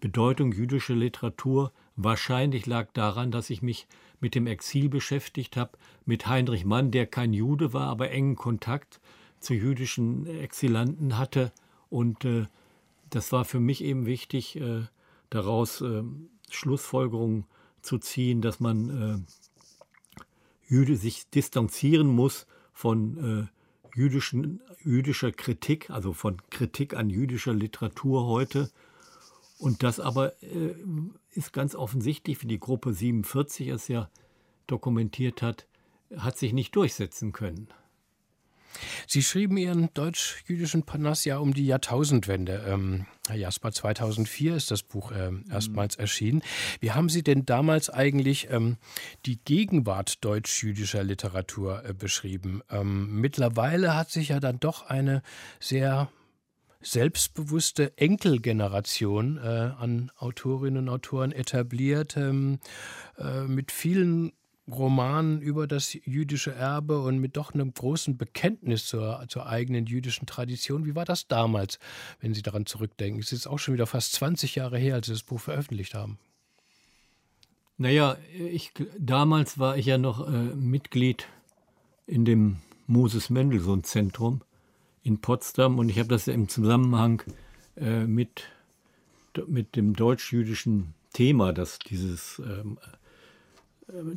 Bedeutung 0.00 0.52
jüdischer 0.52 0.94
Literatur 0.94 1.72
Wahrscheinlich 2.00 2.66
lag 2.66 2.92
daran, 2.92 3.32
dass 3.32 3.50
ich 3.50 3.60
mich 3.60 3.88
mit 4.20 4.36
dem 4.36 4.46
Exil 4.46 4.88
beschäftigt 4.88 5.56
habe, 5.56 5.76
mit 6.06 6.28
Heinrich 6.28 6.64
Mann, 6.64 6.92
der 6.92 7.08
kein 7.08 7.32
Jude 7.32 7.72
war, 7.72 7.88
aber 7.88 8.12
engen 8.12 8.36
Kontakt 8.36 9.00
zu 9.40 9.52
jüdischen 9.52 10.24
Exilanten 10.26 11.18
hatte. 11.18 11.50
Und 11.90 12.24
äh, 12.24 12.46
das 13.10 13.32
war 13.32 13.44
für 13.44 13.58
mich 13.58 13.82
eben 13.82 14.06
wichtig, 14.06 14.60
äh, 14.60 14.82
daraus 15.28 15.80
äh, 15.80 16.04
Schlussfolgerungen 16.48 17.46
zu 17.82 17.98
ziehen, 17.98 18.42
dass 18.42 18.60
man 18.60 19.26
äh, 19.26 20.22
Jüde 20.72 20.96
sich 20.96 21.28
distanzieren 21.30 22.06
muss 22.06 22.46
von 22.72 23.48
äh, 23.50 23.98
jüdischen, 23.98 24.60
jüdischer 24.84 25.32
Kritik, 25.32 25.90
also 25.90 26.12
von 26.12 26.36
Kritik 26.50 26.94
an 26.94 27.10
jüdischer 27.10 27.54
Literatur 27.54 28.24
heute. 28.26 28.70
Und 29.58 29.82
das 29.82 29.98
aber 29.98 30.40
äh, 30.42 30.74
ist 31.32 31.52
ganz 31.52 31.74
offensichtlich, 31.74 32.42
wie 32.42 32.46
die 32.46 32.60
Gruppe 32.60 32.92
47 32.92 33.68
es 33.68 33.88
ja 33.88 34.08
dokumentiert 34.66 35.42
hat, 35.42 35.66
hat 36.16 36.38
sich 36.38 36.52
nicht 36.52 36.74
durchsetzen 36.76 37.32
können. 37.32 37.68
Sie 39.06 39.22
schrieben 39.22 39.56
Ihren 39.56 39.92
deutsch-jüdischen 39.94 40.82
Panas 40.84 41.24
ja 41.24 41.38
um 41.38 41.54
die 41.54 41.66
Jahrtausendwende. 41.66 42.64
Ähm, 42.68 43.06
Herr 43.26 43.36
Jasper, 43.36 43.72
2004 43.72 44.54
ist 44.54 44.70
das 44.70 44.82
Buch 44.82 45.10
äh, 45.10 45.30
erstmals 45.50 45.96
mhm. 45.96 46.02
erschienen. 46.02 46.42
Wie 46.80 46.92
haben 46.92 47.08
Sie 47.08 47.22
denn 47.22 47.44
damals 47.46 47.90
eigentlich 47.90 48.48
ähm, 48.50 48.76
die 49.26 49.38
Gegenwart 49.42 50.24
deutsch-jüdischer 50.24 51.02
Literatur 51.02 51.84
äh, 51.84 51.94
beschrieben? 51.94 52.62
Ähm, 52.70 53.20
mittlerweile 53.20 53.96
hat 53.96 54.10
sich 54.10 54.28
ja 54.28 54.40
dann 54.40 54.60
doch 54.60 54.86
eine 54.86 55.22
sehr 55.60 56.10
selbstbewusste 56.80 57.96
Enkelgeneration 57.96 59.38
äh, 59.38 59.72
an 59.78 60.10
Autorinnen 60.16 60.88
und 60.88 60.94
Autoren 60.94 61.32
etabliert, 61.32 62.16
ähm, 62.16 62.60
äh, 63.18 63.42
mit 63.42 63.72
vielen 63.72 64.32
Roman 64.70 65.40
über 65.40 65.66
das 65.66 65.94
jüdische 65.94 66.52
Erbe 66.52 67.00
und 67.00 67.18
mit 67.18 67.36
doch 67.36 67.54
einem 67.54 67.72
großen 67.72 68.18
Bekenntnis 68.18 68.86
zur, 68.86 69.24
zur 69.28 69.46
eigenen 69.46 69.86
jüdischen 69.86 70.26
Tradition. 70.26 70.84
Wie 70.84 70.94
war 70.94 71.06
das 71.06 71.26
damals, 71.26 71.78
wenn 72.20 72.34
Sie 72.34 72.42
daran 72.42 72.66
zurückdenken? 72.66 73.20
Es 73.20 73.32
ist 73.32 73.46
auch 73.46 73.58
schon 73.58 73.74
wieder 73.74 73.86
fast 73.86 74.12
20 74.12 74.56
Jahre 74.56 74.78
her, 74.78 74.96
als 74.96 75.06
Sie 75.06 75.12
das 75.12 75.22
Buch 75.22 75.40
veröffentlicht 75.40 75.94
haben. 75.94 76.18
Naja, 77.78 78.18
ich, 78.34 78.72
damals 78.98 79.58
war 79.58 79.76
ich 79.76 79.86
ja 79.86 79.98
noch 79.98 80.26
äh, 80.26 80.32
Mitglied 80.32 81.26
in 82.06 82.24
dem 82.24 82.58
Moses 82.86 83.30
Mendelssohn 83.30 83.84
Zentrum 83.84 84.42
in 85.08 85.20
Potsdam 85.20 85.78
und 85.78 85.88
ich 85.88 85.98
habe 85.98 86.08
das 86.08 86.26
ja 86.26 86.34
im 86.34 86.48
Zusammenhang 86.48 87.22
äh, 87.76 88.06
mit, 88.06 88.44
mit 89.46 89.74
dem 89.74 89.94
deutsch-jüdischen 89.94 90.94
Thema, 91.12 91.52
das 91.52 91.78
dieses 91.78 92.40
ähm, 92.44 92.78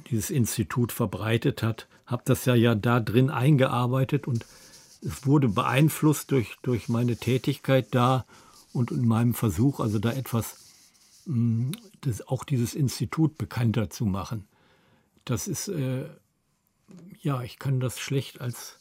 dieses 0.09 0.29
Institut 0.29 0.91
verbreitet 0.91 1.63
hat, 1.63 1.87
habe 2.05 2.23
das 2.25 2.45
ja, 2.45 2.55
ja 2.55 2.75
da 2.75 2.99
drin 2.99 3.29
eingearbeitet 3.29 4.27
und 4.27 4.45
es 5.01 5.25
wurde 5.25 5.47
beeinflusst 5.47 6.31
durch, 6.31 6.57
durch 6.61 6.89
meine 6.89 7.15
Tätigkeit 7.15 7.87
da 7.91 8.25
und 8.73 8.91
in 8.91 9.07
meinem 9.07 9.33
Versuch, 9.33 9.79
also 9.79 9.99
da 9.99 10.11
etwas, 10.11 10.57
mm, 11.25 11.71
das, 12.01 12.27
auch 12.27 12.43
dieses 12.43 12.75
Institut 12.75 13.37
bekannter 13.37 13.89
zu 13.89 14.05
machen. 14.05 14.47
Das 15.25 15.47
ist, 15.47 15.69
äh, 15.69 16.05
ja, 17.21 17.41
ich 17.41 17.57
kann 17.57 17.79
das 17.79 17.99
schlecht 17.99 18.41
als 18.41 18.77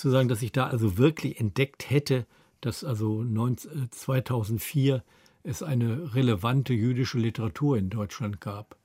zu 0.00 0.10
sagen, 0.10 0.28
dass 0.28 0.42
ich 0.42 0.52
da 0.52 0.66
also 0.66 0.98
wirklich 0.98 1.40
entdeckt 1.40 1.90
hätte, 1.90 2.26
dass 2.60 2.84
also 2.84 3.22
19, 3.22 3.90
2004 3.90 4.96
äh, 4.96 5.00
es 5.42 5.62
eine 5.62 6.14
relevante 6.14 6.74
jüdische 6.74 7.18
Literatur 7.18 7.78
in 7.78 7.90
Deutschland 7.90 8.40
gab. 8.40 8.76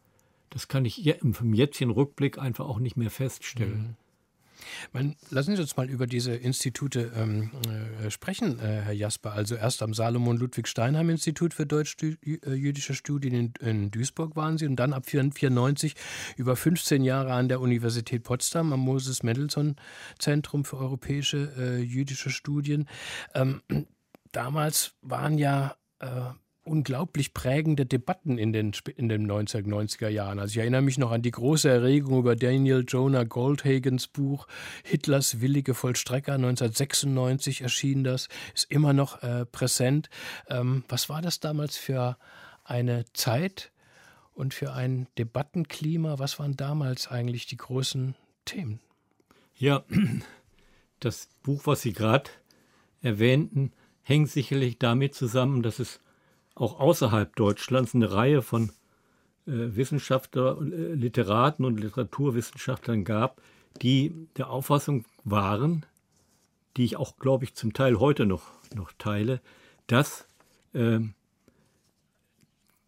Das 0.50 0.68
kann 0.68 0.86
ich 0.86 1.18
vom 1.34 1.54
jetzigen 1.54 1.92
Rückblick 1.92 2.38
einfach 2.38 2.66
auch 2.66 2.80
nicht 2.80 2.96
mehr 2.96 3.10
feststellen. 3.10 3.98
Man, 4.94 5.16
lassen 5.30 5.56
Sie 5.56 5.62
uns 5.62 5.76
mal 5.78 5.90
über 5.90 6.08
diese 6.08 6.36
Institute 6.36 7.12
ähm, 7.16 7.52
äh, 8.04 8.10
sprechen, 8.10 8.60
äh, 8.60 8.82
Herr 8.82 8.94
Jasper. 8.94 9.34
Also 9.34 9.56
erst 9.56 9.82
am 9.82 9.94
Salomon 9.94 10.38
Ludwig 10.38 10.68
Steinheim 10.68 11.10
Institut 11.10 11.54
für 11.54 11.66
deutsch-jüdische 11.66 12.94
äh, 12.94 12.96
Studien 12.96 13.34
in, 13.34 13.54
in, 13.60 13.92
Duisburg 13.92 14.36
waren 14.36 14.58
Sie 14.58 14.66
und 14.66 14.76
dann 14.76 14.94
ab 14.94 15.04
1994 15.06 15.96
über 16.38 16.56
15 16.56 17.04
Jahre 17.04 17.34
an 17.34 17.50
der 17.50 17.62
Universität 17.62 18.24
Potsdam 18.24 18.74
am 18.74 18.80
Moses 18.80 19.24
Mendelssohn 19.24 19.76
Zentrum 20.20 20.66
für 20.66 20.78
europäische 20.78 21.54
äh, 21.58 21.82
jüdische 21.82 22.30
Studien. 22.30 22.88
Ähm, 23.34 23.62
damals 24.32 24.94
waren 25.02 25.38
ja 25.38 25.76
äh, 26.00 26.08
unglaublich 26.66 27.34
prägende 27.34 27.86
Debatten 27.86 28.38
in 28.38 28.52
den, 28.52 28.74
in 28.98 29.08
den 29.08 29.32
1990er 29.32 30.10
Jahren. 30.10 30.40
Also 30.40 30.54
ich 30.54 30.58
erinnere 30.58 30.82
mich 30.82 30.98
noch 30.98 31.12
an 31.12 31.22
die 31.22 31.32
große 31.32 31.70
Erregung 31.70 32.20
über 32.20 32.36
Daniel 32.36 32.84
Jonah 32.88 33.24
Goldhagens 33.24 34.08
Buch 34.08 34.48
Hitlers 34.84 35.42
willige 35.42 35.74
Vollstrecker. 35.74 36.34
1996 36.34 37.62
erschien 37.62 38.04
das, 38.04 38.28
ist 38.54 38.70
immer 38.72 38.94
noch 38.94 39.22
äh, 39.22 39.46
präsent. 39.46 40.10
Ähm, 40.50 40.84
was 40.90 41.08
war 41.08 41.22
das 41.22 41.40
damals 41.40 41.78
für 41.78 42.18
eine 42.64 43.06
Zeit 43.14 43.72
und 44.34 44.54
für 44.54 44.74
ein 44.74 45.08
Debattenklima? 45.18 46.20
Was 46.20 46.40
waren 46.40 46.58
damals 46.58 47.08
eigentlich 47.08 47.46
die 47.46 47.58
großen 47.58 48.16
Themen? 48.44 48.80
Ja, 49.56 49.84
das 51.00 51.30
Buch, 51.44 51.62
was 51.66 51.82
Sie 51.82 51.94
gerade 51.94 52.32
erwähnten, 53.02 53.72
hängt 54.02 54.30
sicherlich 54.30 54.80
damit 54.80 55.14
zusammen, 55.14 55.62
dass 55.62 55.80
es 55.80 56.00
auch 56.56 56.80
außerhalb 56.80 57.36
Deutschlands 57.36 57.94
eine 57.94 58.12
Reihe 58.12 58.42
von 58.42 58.72
äh, 59.46 59.52
Wissenschaftler, 59.76 60.58
äh, 60.62 60.94
Literaten 60.94 61.66
und 61.66 61.80
Literaturwissenschaftlern 61.80 63.04
gab, 63.04 63.42
die 63.82 64.28
der 64.38 64.50
Auffassung 64.50 65.06
waren, 65.24 65.86
die 66.78 66.86
ich 66.86 66.96
auch, 66.98 67.18
glaube 67.18 67.44
ich, 67.44 67.54
zum 67.56 67.74
Teil 67.74 68.00
heute 68.00 68.26
noch, 68.26 68.44
noch 68.74 68.92
teile, 68.98 69.42
dass 69.88 70.28
äh, 70.74 71.00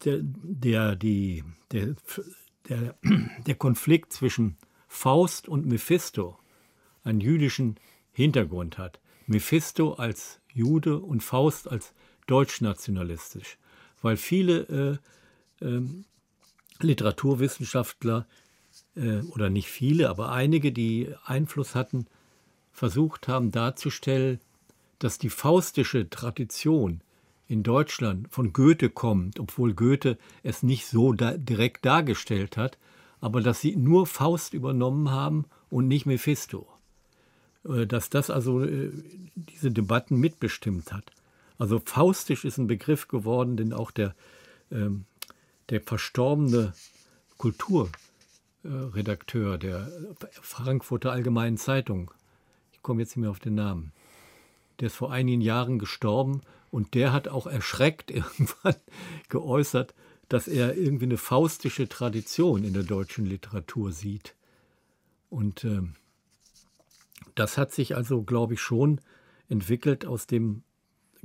der, 0.06 0.20
der, 0.22 0.96
die, 0.96 1.44
der, 1.72 1.96
der, 2.70 2.96
der 3.46 3.56
Konflikt 3.56 4.14
zwischen 4.14 4.58
Faust 4.88 5.48
und 5.50 5.66
Mephisto 5.66 6.40
einen 7.04 7.20
jüdischen 7.20 7.76
Hintergrund 8.12 8.78
hat. 8.78 9.00
Mephisto 9.26 9.94
als 9.94 10.40
Jude 10.54 11.00
und 11.00 11.22
Faust 11.22 11.70
als 11.70 11.94
deutschnationalistisch, 12.28 13.58
weil 14.02 14.18
viele 14.18 15.00
äh, 15.62 15.66
äh, 15.66 15.82
Literaturwissenschaftler 16.80 18.26
oder 19.30 19.50
nicht 19.50 19.68
viele, 19.68 20.10
aber 20.10 20.32
einige, 20.32 20.72
die 20.72 21.14
Einfluss 21.24 21.76
hatten, 21.76 22.08
versucht 22.72 23.28
haben 23.28 23.52
darzustellen, 23.52 24.40
dass 25.00 25.20
die 25.20 25.30
faustische 25.30 26.10
Tradition 26.10 27.02
in 27.48 27.64
Deutschland 27.64 28.28
von 28.32 28.54
Goethe 28.54 28.90
kommt, 28.90 29.40
obwohl 29.40 29.74
Goethe 29.74 30.18
es 30.44 30.64
nicht 30.64 30.88
so 30.88 31.14
da 31.14 31.38
direkt 31.38 31.86
dargestellt 31.86 32.58
hat, 32.58 32.78
aber 33.20 33.42
dass 33.42 33.62
sie 33.62 33.76
nur 33.76 34.06
Faust 34.06 34.54
übernommen 34.54 35.12
haben 35.12 35.46
und 35.70 35.88
nicht 35.88 36.06
Mephisto. 36.06 36.68
Äh, 37.68 37.88
dass 37.88 38.10
das 38.10 38.30
also 38.30 38.64
äh, 38.64 38.92
diese 39.36 39.72
Debatten 39.72 40.18
mitbestimmt 40.18 40.92
hat. 40.92 41.12
Also 41.58 41.82
faustisch 41.84 42.46
ist 42.46 42.58
ein 42.58 42.68
Begriff 42.68 43.08
geworden, 43.08 43.58
den 43.58 43.74
auch 43.74 43.92
der, 43.92 44.16
ähm, 44.72 45.06
der 45.70 45.82
verstorbene 45.82 46.74
Kulturredakteur 47.38 49.58
der 49.58 49.92
Frankfurter 50.42 51.12
Allgemeinen 51.12 51.58
Zeitung, 51.58 52.12
ich 52.72 52.82
komme 52.82 53.02
jetzt 53.02 53.12
nicht 53.12 53.22
mehr 53.22 53.32
auf 53.32 53.40
den 53.40 53.56
Namen, 53.56 53.92
der 54.80 54.88
ist 54.88 54.96
vor 54.96 55.12
einigen 55.12 55.42
Jahren 55.42 55.80
gestorben 55.80 56.42
und 56.70 56.94
der 56.94 57.14
hat 57.14 57.28
auch 57.28 57.48
erschreckt 57.48 58.12
irgendwann 58.12 58.76
geäußert, 59.30 59.94
dass 60.30 60.48
er 60.48 60.76
irgendwie 60.76 61.06
eine 61.06 61.18
faustische 61.18 61.88
Tradition 61.88 62.64
in 62.64 62.74
der 62.74 62.84
deutschen 62.84 63.26
Literatur 63.26 63.92
sieht. 63.92 64.36
Und 65.30 65.64
äh, 65.64 65.82
das 67.36 67.58
hat 67.58 67.72
sich 67.72 67.96
also, 67.96 68.24
glaube 68.24 68.56
ich, 68.56 68.62
schon 68.62 69.00
entwickelt 69.50 70.06
aus 70.06 70.28
dem 70.28 70.64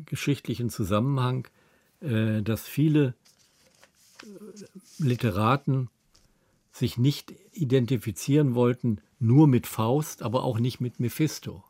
geschichtlichen 0.07 0.71
Zusammenhang, 0.71 1.49
äh, 2.01 2.43
dass 2.43 2.63
viele 2.63 3.15
äh, 4.23 4.27
Literaten 4.99 5.89
sich 6.73 6.97
nicht 6.97 7.35
identifizieren 7.53 8.55
wollten 8.55 9.01
nur 9.19 9.47
mit 9.47 9.67
Faust, 9.67 10.23
aber 10.23 10.43
auch 10.43 10.59
nicht 10.59 10.81
mit 10.81 10.99
Mephisto. 10.99 11.63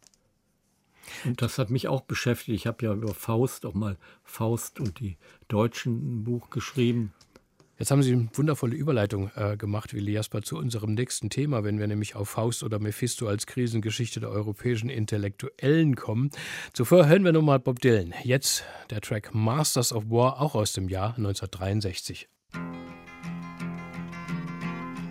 Und 1.25 1.43
das 1.43 1.59
hat 1.59 1.71
mich 1.71 1.89
auch 1.89 2.03
beschäftigt. 2.03 2.55
Ich 2.55 2.67
habe 2.67 2.87
ja 2.87 2.95
über 2.95 3.15
Faust 3.15 3.67
auch 3.67 3.75
mal 3.75 3.99
Faust 4.25 4.81
und 4.81 5.01
die 5.01 5.17
Deutschen 5.49 6.21
ein 6.21 6.25
Buch 6.25 6.51
geschrieben. 6.51 7.13
Jetzt 7.83 7.91
haben 7.91 8.05
Sie 8.05 8.13
eine 8.13 8.29
wundervolle 8.35 8.77
Überleitung 8.77 9.33
äh, 9.35 9.57
gemacht, 9.57 9.93
Willi 9.93 10.13
Jasper, 10.13 10.41
zu 10.41 10.57
unserem 10.57 10.95
nächsten 10.95 11.31
Thema, 11.31 11.65
wenn 11.65 11.81
wir 11.81 11.89
nämlich 11.89 12.15
auf 12.15 12.29
Faust 12.29 12.63
oder 12.63 12.79
Mephisto 12.79 13.27
als 13.27 13.45
Krisengeschichte 13.45 14.21
der 14.21 14.31
europäischen 14.31 14.89
Intellektuellen 14.89 15.97
kommen. 15.97 16.31
Zuvor 16.75 17.09
hören 17.09 17.25
wir 17.25 17.33
nochmal 17.33 17.59
Bob 17.59 17.81
Dylan. 17.81 18.15
Jetzt 18.23 18.63
der 18.91 19.01
Track 19.01 19.35
Masters 19.35 19.93
of 19.93 20.05
War, 20.11 20.41
auch 20.41 20.55
aus 20.55 20.75
dem 20.75 20.89
Jahr 20.89 21.17
1963. 21.17 22.29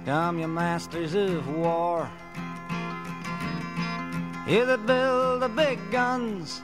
Come, 0.05 0.41
you 0.41 0.47
masters 0.47 1.13
of 1.13 1.45
war. 1.57 2.09
Here 4.47 4.65
that 4.65 4.85
build 4.85 5.41
the 5.41 5.49
big 5.49 5.77
guns. 5.91 6.63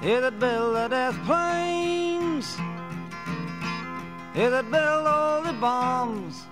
Here 0.00 0.22
that 0.22 0.40
build 0.40 0.76
the 0.76 0.88
death 0.88 1.22
planes. 1.26 2.56
Here 4.34 4.48
that 4.48 4.70
build 4.70 5.06
all 5.06 5.42
the 5.42 5.52
bombs. 5.52 6.46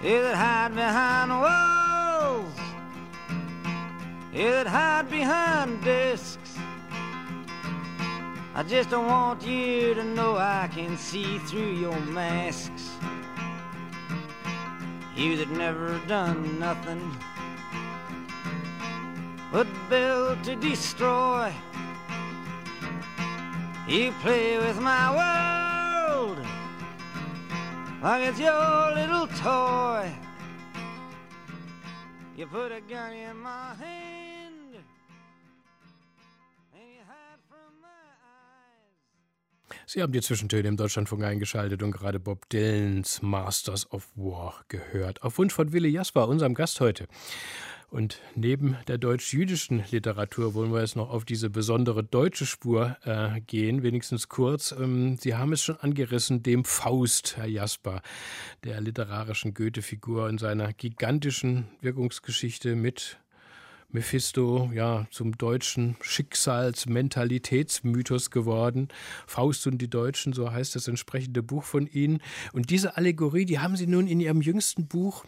Here 0.00 0.22
that 0.22 0.36
hide 0.36 0.74
behind 0.76 1.30
walls. 1.30 2.56
You'd 4.32 4.66
hide 4.68 5.10
behind 5.10 5.82
discs. 5.82 6.56
I 8.54 8.62
just 8.62 8.90
don't 8.90 9.06
want 9.06 9.44
you 9.44 9.94
to 9.94 10.04
know 10.04 10.36
I 10.36 10.68
can 10.72 10.96
see 10.96 11.38
through 11.38 11.72
your 11.72 11.98
masks. 12.00 12.90
You 15.16 15.36
that 15.38 15.50
never 15.50 15.98
done 16.06 16.60
nothing 16.60 17.16
but 19.50 19.66
build 19.88 20.44
to 20.44 20.54
destroy. 20.56 21.52
You 23.88 24.12
play 24.20 24.58
with 24.58 24.80
my 24.80 25.14
world 25.14 26.38
like 28.02 28.28
it's 28.28 28.40
your 28.40 28.92
little 28.96 29.28
toy. 29.40 30.10
You 32.36 32.48
put 32.48 32.72
a 32.72 32.80
gun 32.80 33.12
in 33.12 33.36
my 33.38 33.74
hand 33.78 34.74
and 36.74 36.82
you 36.82 37.02
hide 37.06 37.38
from 37.48 37.84
eyes. 37.84 39.76
Sie 39.86 40.02
haben 40.02 40.12
die 40.12 40.20
Zwischentöne 40.20 40.66
im 40.66 40.76
Deutschlandfunk 40.76 41.22
eingeschaltet 41.22 41.80
und 41.84 41.92
gerade 41.92 42.18
Bob 42.18 42.48
Dylans 42.48 43.22
Masters 43.22 43.88
of 43.92 44.08
War 44.16 44.64
gehört. 44.66 45.22
Auf 45.22 45.38
Wunsch 45.38 45.54
von 45.54 45.72
Willi 45.72 45.90
Jasper, 45.90 46.26
unserem 46.26 46.54
Gast 46.54 46.80
heute. 46.80 47.06
Und 47.88 48.20
neben 48.34 48.76
der 48.88 48.98
deutsch-jüdischen 48.98 49.84
Literatur 49.90 50.54
wollen 50.54 50.72
wir 50.72 50.80
jetzt 50.80 50.96
noch 50.96 51.10
auf 51.10 51.24
diese 51.24 51.50
besondere 51.50 52.02
deutsche 52.02 52.44
Spur 52.44 52.96
äh, 53.04 53.40
gehen, 53.40 53.84
wenigstens 53.84 54.28
kurz. 54.28 54.72
Ähm, 54.72 55.18
Sie 55.20 55.36
haben 55.36 55.52
es 55.52 55.62
schon 55.62 55.76
angerissen, 55.76 56.42
dem 56.42 56.64
Faust, 56.64 57.36
Herr 57.36 57.46
Jasper, 57.46 58.02
der 58.64 58.80
literarischen 58.80 59.54
Goethe-Figur 59.54 60.28
in 60.28 60.38
seiner 60.38 60.72
gigantischen 60.72 61.68
Wirkungsgeschichte 61.80 62.74
mit 62.74 63.20
Mephisto 63.88 64.68
ja 64.74 65.06
zum 65.10 65.38
deutschen 65.38 65.96
Schicksalsmentalitätsmythos 66.00 68.30
geworden. 68.30 68.88
Faust 69.26 69.66
und 69.68 69.78
die 69.78 69.88
Deutschen, 69.88 70.32
so 70.32 70.50
heißt 70.50 70.74
das 70.74 70.88
entsprechende 70.88 71.40
Buch 71.42 71.64
von 71.64 71.86
Ihnen. 71.86 72.20
Und 72.52 72.70
diese 72.70 72.96
Allegorie, 72.96 73.44
die 73.44 73.60
haben 73.60 73.76
Sie 73.76 73.86
nun 73.86 74.08
in 74.08 74.18
Ihrem 74.20 74.40
jüngsten 74.42 74.88
Buch 74.88 75.24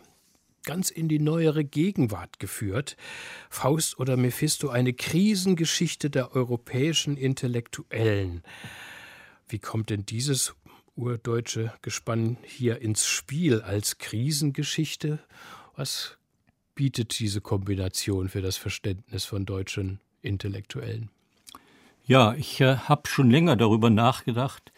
ganz 0.69 0.91
in 0.91 1.09
die 1.09 1.19
neuere 1.19 1.64
Gegenwart 1.64 2.39
geführt. 2.39 2.99
Faust 3.49 3.99
oder 3.99 4.19
Mephisto, 4.19 4.69
eine 4.69 4.93
Krisengeschichte 4.93 6.11
der 6.11 6.37
europäischen 6.37 7.16
Intellektuellen. 7.16 8.43
Wie 9.49 9.61
kommt 9.61 9.89
denn 9.89 10.05
dieses 10.05 10.55
urdeutsche 10.95 11.73
Gespann 11.81 12.37
hier 12.45 12.83
ins 12.83 13.07
Spiel 13.07 13.62
als 13.62 13.97
Krisengeschichte? 13.97 15.21
Was 15.75 16.19
bietet 16.75 17.19
diese 17.19 17.41
Kombination 17.41 18.29
für 18.29 18.43
das 18.43 18.59
Verständnis 18.59 19.25
von 19.25 19.47
deutschen 19.47 20.01
Intellektuellen? 20.21 21.09
Ja, 22.05 22.35
ich 22.35 22.61
äh, 22.61 22.77
habe 22.77 23.09
schon 23.09 23.31
länger 23.31 23.57
darüber 23.57 23.89
nachgedacht, 23.89 24.71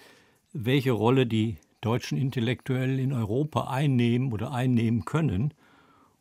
welche 0.53 0.93
Rolle 0.93 1.27
die 1.27 1.57
deutschen 1.81 2.17
Intellektuellen 2.17 3.01
in 3.01 3.13
Europa 3.13 3.65
einnehmen 3.65 4.33
oder 4.33 4.53
einnehmen 4.53 5.05
können. 5.05 5.53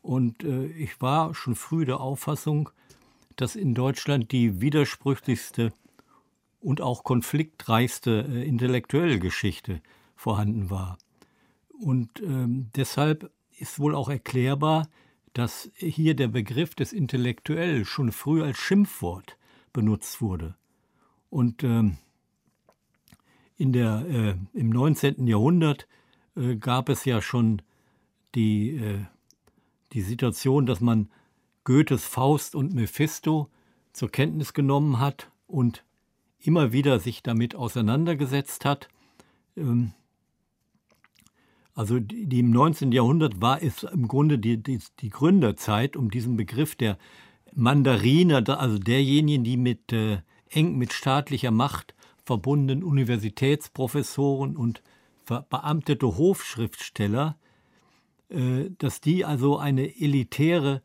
Und 0.01 0.43
äh, 0.43 0.67
ich 0.67 1.01
war 1.01 1.33
schon 1.35 1.55
früh 1.55 1.85
der 1.85 1.99
Auffassung, 1.99 2.69
dass 3.35 3.55
in 3.55 3.73
Deutschland 3.73 4.31
die 4.31 4.61
widersprüchlichste 4.61 5.73
und 6.61 6.81
auch 6.81 7.03
konfliktreichste 7.03 8.25
äh, 8.29 8.47
intellektuelle 8.47 9.19
Geschichte 9.19 9.81
vorhanden 10.15 10.69
war. 10.69 10.97
Und 11.69 12.21
ähm, 12.21 12.69
deshalb 12.75 13.31
ist 13.57 13.79
wohl 13.79 13.95
auch 13.95 14.09
erklärbar, 14.09 14.87
dass 15.33 15.69
hier 15.75 16.15
der 16.15 16.27
Begriff 16.27 16.75
des 16.75 16.91
Intellektuell 16.91 17.85
schon 17.85 18.11
früh 18.11 18.43
als 18.43 18.57
Schimpfwort 18.57 19.37
benutzt 19.71 20.21
wurde. 20.21 20.55
Und 21.29 21.63
ähm, 21.63 21.97
in 23.57 23.73
der, 23.73 24.05
äh, 24.09 24.35
im 24.57 24.69
19. 24.69 25.27
Jahrhundert 25.27 25.87
äh, 26.35 26.55
gab 26.55 26.89
es 26.89 27.05
ja 27.05 27.21
schon 27.21 27.61
die 28.35 28.71
äh, 28.71 29.05
die 29.93 30.01
Situation, 30.01 30.65
dass 30.65 30.81
man 30.81 31.09
Goethes 31.63 32.05
Faust 32.05 32.55
und 32.55 32.73
Mephisto 32.73 33.49
zur 33.93 34.09
Kenntnis 34.09 34.53
genommen 34.53 34.99
hat 34.99 35.31
und 35.47 35.83
immer 36.39 36.71
wieder 36.71 36.99
sich 36.99 37.21
damit 37.23 37.55
auseinandergesetzt 37.55 38.65
hat. 38.65 38.87
Ähm, 39.55 39.93
also 41.75 41.99
die, 41.99 42.39
im 42.39 42.51
19. 42.51 42.91
Jahrhundert 42.91 43.41
war 43.41 43.61
es 43.61 43.83
im 43.83 44.07
Grunde 44.07 44.37
die, 44.37 44.61
die, 44.61 44.79
die 44.99 45.09
Gründerzeit, 45.09 45.95
um 45.95 46.11
diesen 46.11 46.35
Begriff 46.37 46.75
der 46.75 46.97
Mandariner, 47.53 48.43
also 48.59 48.77
derjenigen, 48.77 49.43
die 49.43 49.57
mit 49.57 49.93
äh, 49.93 50.19
eng 50.49 50.77
mit 50.77 50.93
staatlicher 50.93 51.51
Macht 51.51 51.93
verbundenen 52.25 52.83
Universitätsprofessoren 52.83 54.55
und 54.55 54.81
beamtete 55.49 56.17
Hofschriftsteller 56.17 57.37
dass 58.77 59.01
die 59.01 59.25
also 59.25 59.57
eine 59.57 59.99
elitäre, 59.99 60.81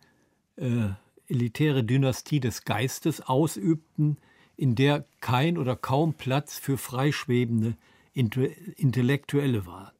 äh, 0.56 0.88
elitäre 1.26 1.84
Dynastie 1.84 2.40
des 2.40 2.64
Geistes 2.64 3.20
ausübten, 3.20 4.18
in 4.56 4.74
der 4.74 5.04
kein 5.20 5.58
oder 5.58 5.76
kaum 5.76 6.14
Platz 6.14 6.58
für 6.58 6.78
freischwebende 6.78 7.76
Intellektuelle 8.14 9.66
war. 9.66 9.92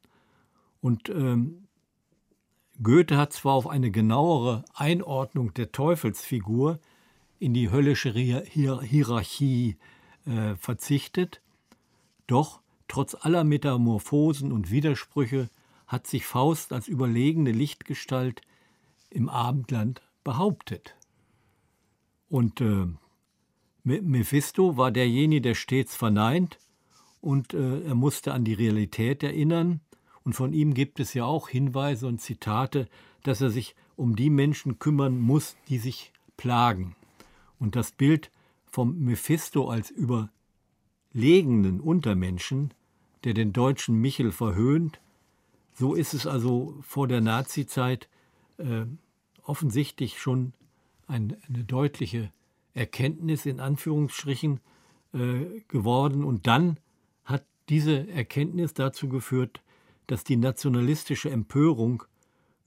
Und 0.81 1.09
ähm, 1.09 1.67
Goethe 2.81 3.17
hat 3.17 3.33
zwar 3.33 3.53
auf 3.53 3.67
eine 3.67 3.91
genauere 3.91 4.63
Einordnung 4.73 5.53
der 5.53 5.71
Teufelsfigur 5.71 6.79
in 7.39 7.53
die 7.53 7.71
höllische 7.71 8.11
Hier 8.11 8.81
Hierarchie 8.81 9.77
äh, 10.25 10.55
verzichtet, 10.55 11.41
doch 12.27 12.61
trotz 12.87 13.15
aller 13.15 13.43
Metamorphosen 13.43 14.51
und 14.51 14.71
Widersprüche 14.71 15.49
hat 15.87 16.07
sich 16.07 16.25
Faust 16.25 16.73
als 16.73 16.87
überlegene 16.87 17.51
Lichtgestalt 17.51 18.41
im 19.09 19.29
Abendland 19.29 20.01
behauptet. 20.23 20.95
Und 22.29 22.59
äh, 22.61 22.87
Mephisto 23.83 24.77
war 24.77 24.91
derjenige, 24.91 25.41
der 25.41 25.55
stets 25.55 25.95
verneint 25.95 26.57
und 27.21 27.53
äh, 27.53 27.81
er 27.81 27.95
musste 27.95 28.33
an 28.33 28.43
die 28.43 28.53
Realität 28.53 29.23
erinnern. 29.23 29.81
Und 30.23 30.33
von 30.33 30.53
ihm 30.53 30.73
gibt 30.73 30.99
es 30.99 31.13
ja 31.13 31.25
auch 31.25 31.49
Hinweise 31.49 32.07
und 32.07 32.19
Zitate, 32.19 32.87
dass 33.23 33.41
er 33.41 33.51
sich 33.51 33.75
um 33.95 34.15
die 34.15 34.31
Menschen 34.31 34.79
kümmern 34.79 35.19
muss, 35.19 35.55
die 35.69 35.77
sich 35.77 36.11
plagen. 36.35 36.95
Und 37.59 37.75
das 37.75 37.91
Bild 37.91 38.31
vom 38.65 38.97
Mephisto 38.99 39.69
als 39.69 39.91
überlegenen 39.91 41.79
Untermenschen, 41.79 42.73
der 43.23 43.33
den 43.33 43.53
deutschen 43.53 44.01
Michel 44.01 44.31
verhöhnt 44.31 44.99
so 45.77 45.93
ist 45.93 46.13
es 46.13 46.25
also 46.25 46.77
vor 46.81 47.07
der 47.07 47.21
Nazizeit 47.21 48.09
äh, 48.57 48.85
offensichtlich 49.43 50.19
schon 50.19 50.53
ein, 51.05 51.37
eine 51.47 51.63
deutliche 51.63 52.31
Erkenntnis 52.73 53.45
in 53.45 53.59
Anführungsstrichen 53.59 54.61
äh, 55.13 55.61
geworden. 55.67 56.23
Und 56.23 56.47
dann 56.47 56.79
hat 57.25 57.45
diese 57.69 58.07
Erkenntnis 58.07 58.73
dazu 58.73 59.09
geführt, 59.09 59.61
dass 60.07 60.23
die 60.23 60.37
nationalistische 60.37 61.29
Empörung 61.29 62.03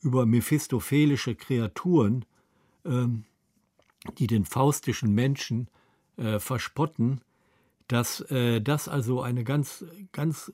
über 0.01 0.27
mephistophelische 0.27 1.35
Kreaturen, 1.35 2.27
äh, 2.85 3.07
die 4.19 4.27
den 4.27 4.45
faustischen 4.45 5.15
Menschen 5.15 5.69
äh, 6.19 6.39
verspotten, 6.39 7.23
dass 7.89 8.21
äh, 8.31 8.61
das 8.61 8.87
also 8.87 9.23
eine 9.23 9.45
ganz, 9.45 9.85
ganz 10.13 10.53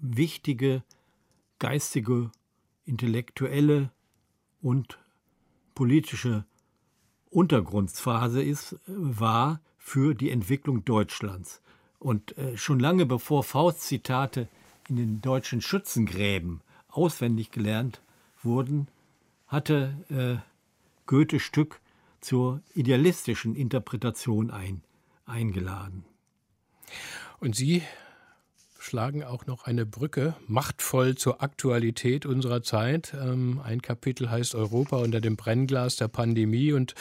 wichtige 0.00 0.82
geistige, 1.64 2.30
intellektuelle 2.84 3.90
und 4.60 4.98
politische 5.74 6.44
Untergrundphase 7.30 8.42
ist, 8.42 8.76
war 8.86 9.62
für 9.78 10.14
die 10.14 10.28
Entwicklung 10.28 10.84
Deutschlands. 10.84 11.62
Und 11.98 12.36
äh, 12.36 12.58
schon 12.58 12.80
lange 12.80 13.06
bevor 13.06 13.44
Faust-Zitate 13.44 14.46
in 14.90 14.96
den 14.96 15.22
deutschen 15.22 15.62
Schützengräben 15.62 16.60
auswendig 16.88 17.50
gelernt 17.50 18.02
wurden, 18.42 18.88
hatte 19.46 19.96
äh, 20.10 20.36
Goethe 21.06 21.40
Stück 21.40 21.80
zur 22.20 22.60
idealistischen 22.74 23.56
Interpretation 23.56 24.50
ein, 24.50 24.82
eingeladen. 25.24 26.04
Und 27.40 27.56
Sie 27.56 27.82
schlagen 28.84 29.24
auch 29.24 29.46
noch 29.46 29.64
eine 29.64 29.86
Brücke 29.86 30.36
machtvoll 30.46 31.14
zur 31.14 31.42
Aktualität 31.42 32.26
unserer 32.26 32.62
Zeit. 32.62 33.14
Ähm, 33.14 33.60
ein 33.64 33.80
Kapitel 33.80 34.30
heißt 34.30 34.54
Europa 34.54 34.98
unter 34.98 35.22
dem 35.22 35.36
Brennglas 35.36 35.96
der 35.96 36.08
Pandemie. 36.08 36.72
Und 36.72 36.94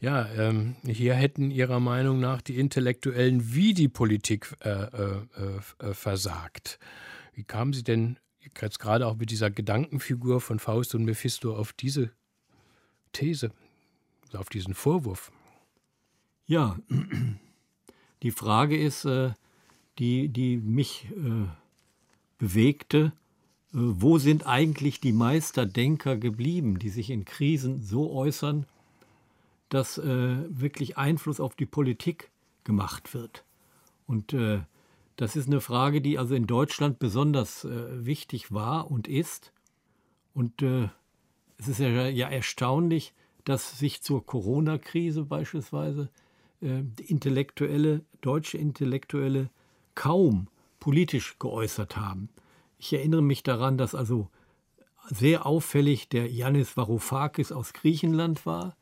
ja, 0.00 0.28
ähm, 0.36 0.76
hier 0.86 1.14
hätten 1.14 1.50
Ihrer 1.50 1.80
Meinung 1.80 2.20
nach 2.20 2.40
die 2.40 2.56
Intellektuellen 2.56 3.52
wie 3.52 3.74
die 3.74 3.88
Politik 3.88 4.54
äh, 4.60 4.70
äh, 4.70 5.22
äh, 5.80 5.92
versagt. 5.92 6.78
Wie 7.34 7.42
kamen 7.42 7.72
Sie 7.72 7.82
denn 7.82 8.18
jetzt 8.60 8.78
gerade 8.78 9.06
auch 9.08 9.16
mit 9.16 9.30
dieser 9.30 9.50
Gedankenfigur 9.50 10.40
von 10.40 10.60
Faust 10.60 10.94
und 10.94 11.04
Mephisto 11.04 11.56
auf 11.56 11.72
diese 11.72 12.12
These, 13.12 13.50
auf 14.34 14.50
diesen 14.50 14.74
Vorwurf? 14.74 15.32
Ja, 16.46 16.76
die 18.22 18.30
Frage 18.30 18.80
ist, 18.80 19.04
äh, 19.04 19.32
die, 19.98 20.28
die 20.28 20.56
mich 20.56 21.06
äh, 21.12 21.46
bewegte, 22.38 23.12
äh, 23.72 23.76
wo 23.76 24.18
sind 24.18 24.46
eigentlich 24.46 25.00
die 25.00 25.12
Meisterdenker 25.12 26.16
geblieben, 26.16 26.78
die 26.78 26.88
sich 26.88 27.10
in 27.10 27.24
Krisen 27.24 27.82
so 27.82 28.12
äußern, 28.12 28.66
dass 29.70 29.96
wirklich 29.98 30.98
Einfluss 30.98 31.40
auf 31.40 31.56
die 31.56 31.66
Politik 31.66 32.30
gemacht 32.62 33.12
wird. 33.12 33.42
Und 34.06 34.32
das 35.16 35.34
ist 35.34 35.48
eine 35.48 35.60
Frage, 35.60 36.00
die 36.00 36.16
also 36.16 36.36
in 36.36 36.46
Deutschland 36.46 37.00
besonders 37.00 37.66
wichtig 37.66 38.52
war 38.52 38.88
und 38.88 39.08
ist. 39.08 39.52
Und 40.32 40.62
es 40.62 41.66
ist 41.66 41.80
ja, 41.80 42.06
ja 42.06 42.28
erstaunlich, 42.28 43.14
dass 43.44 43.78
sich 43.78 44.02
zur 44.02 44.24
Corona-Krise 44.24 45.24
beispielsweise 45.24 46.08
äh, 46.60 46.82
intellektuelle, 47.06 48.00
deutsche 48.20 48.58
Intellektuelle 48.58 49.50
kaum 49.94 50.48
politisch 50.80 51.38
geäußert 51.38 51.96
haben. 51.96 52.28
Ich 52.78 52.92
erinnere 52.92 53.22
mich 53.22 53.42
daran, 53.42 53.78
dass 53.78 53.94
also 53.94 54.28
sehr 55.08 55.46
auffällig 55.46 56.08
der 56.08 56.30
Yannis 56.30 56.76
Varoufakis 56.76 57.52
aus 57.52 57.72
Griechenland 57.72 58.46
war, 58.46 58.76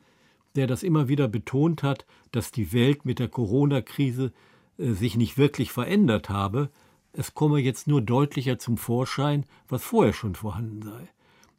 der 0.54 0.66
das 0.66 0.82
immer 0.82 1.08
wieder 1.08 1.28
betont 1.28 1.82
hat, 1.82 2.06
dass 2.30 2.50
die 2.50 2.72
Welt 2.72 3.04
mit 3.04 3.18
der 3.18 3.28
Corona-Krise 3.28 4.32
äh, 4.78 4.92
sich 4.92 5.16
nicht 5.16 5.38
wirklich 5.38 5.72
verändert 5.72 6.28
habe. 6.28 6.70
Es 7.12 7.34
komme 7.34 7.60
jetzt 7.60 7.86
nur 7.86 8.02
deutlicher 8.02 8.58
zum 8.58 8.76
Vorschein, 8.76 9.46
was 9.68 9.82
vorher 9.82 10.12
schon 10.12 10.34
vorhanden 10.34 10.82
sei. 10.82 11.08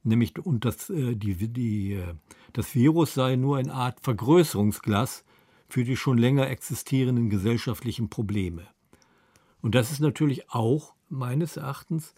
Nämlich, 0.03 0.37
und 0.37 0.65
das, 0.65 0.89
äh, 0.89 1.15
die, 1.15 1.35
die, 1.35 1.93
äh, 1.93 2.13
das 2.53 2.75
Virus 2.75 3.13
sei 3.13 3.35
nur 3.35 3.57
eine 3.57 3.73
Art 3.73 3.99
Vergrößerungsglas 4.01 5.23
für 5.69 5.83
die 5.83 5.97
schon 5.97 6.17
länger 6.17 6.49
existierenden 6.49 7.29
gesellschaftlichen 7.29 8.09
Probleme. 8.09 8.67
Und 9.63 9.75
das 9.75 9.93
ist 9.93 10.01
natürlich 10.01 10.49
auch 10.49 10.93
meines 11.07 11.55
Erachtens 11.55 12.13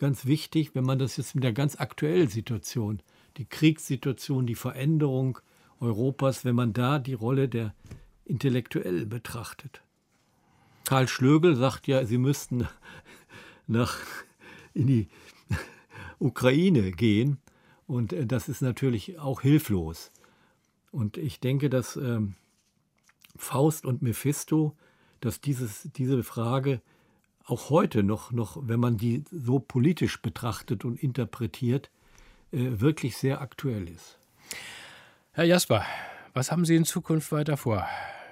ganz 0.00 0.26
wichtig, 0.26 0.74
wenn 0.74 0.84
man 0.84 0.98
das 0.98 1.16
jetzt 1.16 1.36
mit 1.36 1.44
der 1.44 1.52
ganz 1.52 1.76
aktuellen 1.76 2.28
Situation, 2.28 3.00
die 3.36 3.44
Kriegssituation, 3.44 4.48
die 4.48 4.56
Veränderung 4.56 5.38
Europas, 5.78 6.44
wenn 6.44 6.56
man 6.56 6.72
da 6.72 6.98
die 6.98 7.14
Rolle 7.14 7.48
der 7.48 7.72
Intellektuellen 8.24 9.08
betrachtet. 9.08 9.80
Karl 10.86 11.06
Schlögel 11.06 11.54
sagt 11.54 11.86
ja, 11.86 12.04
sie 12.04 12.18
müssten 12.18 12.66
nach 13.68 13.96
in 14.74 14.88
die 14.88 15.08
Ukraine 16.18 16.90
gehen. 16.90 17.38
Und 17.86 18.12
äh, 18.12 18.26
das 18.26 18.48
ist 18.48 18.60
natürlich 18.60 19.20
auch 19.20 19.42
hilflos. 19.42 20.10
Und 20.90 21.16
ich 21.16 21.38
denke, 21.38 21.70
dass 21.70 21.94
ähm, 21.94 22.34
Faust 23.36 23.86
und 23.86 24.02
Mephisto, 24.02 24.76
dass 25.20 25.40
dieses, 25.40 25.88
diese 25.96 26.22
Frage 26.22 26.80
auch 27.44 27.70
heute 27.70 28.02
noch, 28.02 28.30
noch, 28.30 28.58
wenn 28.60 28.80
man 28.80 28.96
die 28.96 29.24
so 29.30 29.58
politisch 29.58 30.20
betrachtet 30.20 30.84
und 30.84 31.02
interpretiert, 31.02 31.90
äh, 32.52 32.80
wirklich 32.80 33.16
sehr 33.16 33.40
aktuell 33.40 33.88
ist. 33.88 34.18
Herr 35.32 35.44
Jasper, 35.44 35.84
was 36.34 36.52
haben 36.52 36.64
Sie 36.64 36.76
in 36.76 36.84
Zukunft 36.84 37.32
weiter 37.32 37.56
vor? 37.56 37.86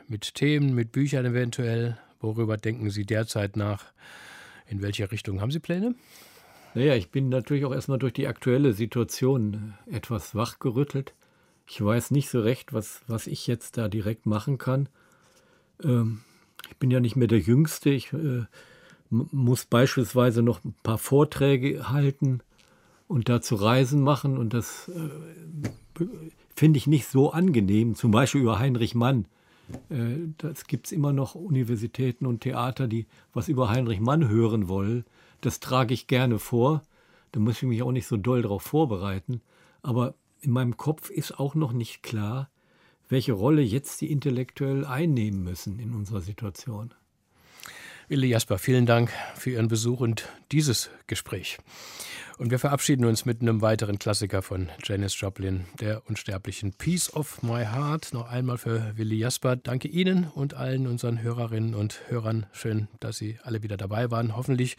Mit 0.08 0.34
Themen, 0.34 0.74
mit 0.74 0.92
Büchern 0.92 1.24
eventuell? 1.24 1.98
Worüber 2.20 2.56
denken 2.56 2.90
Sie 2.90 3.04
derzeit 3.04 3.56
nach? 3.56 3.84
In 4.66 4.82
welche 4.82 5.10
Richtung 5.10 5.40
haben 5.40 5.50
Sie 5.50 5.60
Pläne? 5.60 5.94
Naja, 6.74 6.94
ich 6.94 7.10
bin 7.10 7.30
natürlich 7.30 7.64
auch 7.64 7.72
erstmal 7.72 7.98
durch 7.98 8.12
die 8.12 8.26
aktuelle 8.26 8.74
Situation 8.74 9.74
etwas 9.90 10.34
wachgerüttelt. 10.34 11.14
Ich 11.66 11.82
weiß 11.82 12.10
nicht 12.10 12.28
so 12.28 12.40
recht, 12.40 12.72
was, 12.72 13.00
was 13.06 13.26
ich 13.26 13.46
jetzt 13.46 13.78
da 13.78 13.88
direkt 13.88 14.26
machen 14.26 14.58
kann. 14.58 14.88
Ähm, 15.82 16.20
ich 16.68 16.76
bin 16.76 16.90
ja 16.90 17.00
nicht 17.00 17.16
mehr 17.16 17.28
der 17.28 17.38
Jüngste. 17.38 17.90
Ich 17.90 18.12
äh, 18.12 18.44
muss 19.10 19.64
beispielsweise 19.64 20.42
noch 20.42 20.64
ein 20.64 20.74
paar 20.82 20.98
Vorträge 20.98 21.88
halten 21.88 22.40
und 23.08 23.28
dazu 23.28 23.54
Reisen 23.54 24.02
machen. 24.02 24.38
Und 24.38 24.54
das 24.54 24.88
äh, 24.88 26.04
finde 26.54 26.78
ich 26.78 26.86
nicht 26.86 27.06
so 27.06 27.32
angenehm. 27.32 27.94
Zum 27.94 28.10
Beispiel 28.10 28.42
über 28.42 28.58
Heinrich 28.58 28.94
Mann. 28.94 29.26
Äh, 29.88 30.28
das 30.38 30.66
gibt 30.66 30.86
es 30.86 30.92
immer 30.92 31.12
noch 31.12 31.34
Universitäten 31.34 32.26
und 32.26 32.40
Theater, 32.40 32.88
die 32.88 33.06
was 33.32 33.48
über 33.48 33.70
Heinrich 33.70 34.00
Mann 34.00 34.28
hören 34.28 34.68
wollen. 34.68 35.04
Das 35.40 35.60
trage 35.60 35.94
ich 35.94 36.06
gerne 36.06 36.38
vor. 36.38 36.82
Da 37.32 37.40
muss 37.40 37.56
ich 37.56 37.68
mich 37.68 37.82
auch 37.82 37.92
nicht 37.92 38.06
so 38.06 38.16
doll 38.16 38.42
darauf 38.42 38.62
vorbereiten. 38.62 39.40
Aber 39.82 40.14
in 40.40 40.50
meinem 40.50 40.76
Kopf 40.76 41.10
ist 41.10 41.38
auch 41.38 41.54
noch 41.54 41.72
nicht 41.72 42.02
klar, 42.02 42.48
welche 43.08 43.32
Rolle 43.32 43.62
jetzt 43.62 44.00
die 44.00 44.10
intellektuell 44.10 44.84
einnehmen 44.84 45.42
müssen 45.42 45.78
in 45.78 45.94
unserer 45.94 46.20
Situation. 46.20 46.92
Willi 48.08 48.28
Jasper, 48.28 48.58
vielen 48.58 48.86
Dank 48.86 49.12
für 49.34 49.50
Ihren 49.50 49.68
Besuch 49.68 50.00
und 50.00 50.28
dieses 50.52 50.90
Gespräch. 51.06 51.58
Und 52.38 52.50
wir 52.50 52.58
verabschieden 52.58 53.06
uns 53.06 53.24
mit 53.24 53.40
einem 53.40 53.62
weiteren 53.62 53.98
Klassiker 53.98 54.42
von 54.42 54.68
Janis 54.84 55.18
Joplin, 55.18 55.64
der 55.80 56.06
unsterblichen 56.06 56.74
Peace 56.74 57.10
of 57.14 57.42
My 57.42 57.64
Heart. 57.64 58.12
Noch 58.12 58.28
einmal 58.28 58.58
für 58.58 58.92
Willi 58.96 59.16
Jasper. 59.16 59.56
Danke 59.56 59.88
Ihnen 59.88 60.24
und 60.34 60.52
allen 60.52 60.86
unseren 60.86 61.22
Hörerinnen 61.22 61.74
und 61.74 62.02
Hörern. 62.08 62.44
Schön, 62.52 62.88
dass 63.00 63.16
Sie 63.16 63.38
alle 63.42 63.62
wieder 63.62 63.78
dabei 63.78 64.10
waren. 64.10 64.36
Hoffentlich 64.36 64.76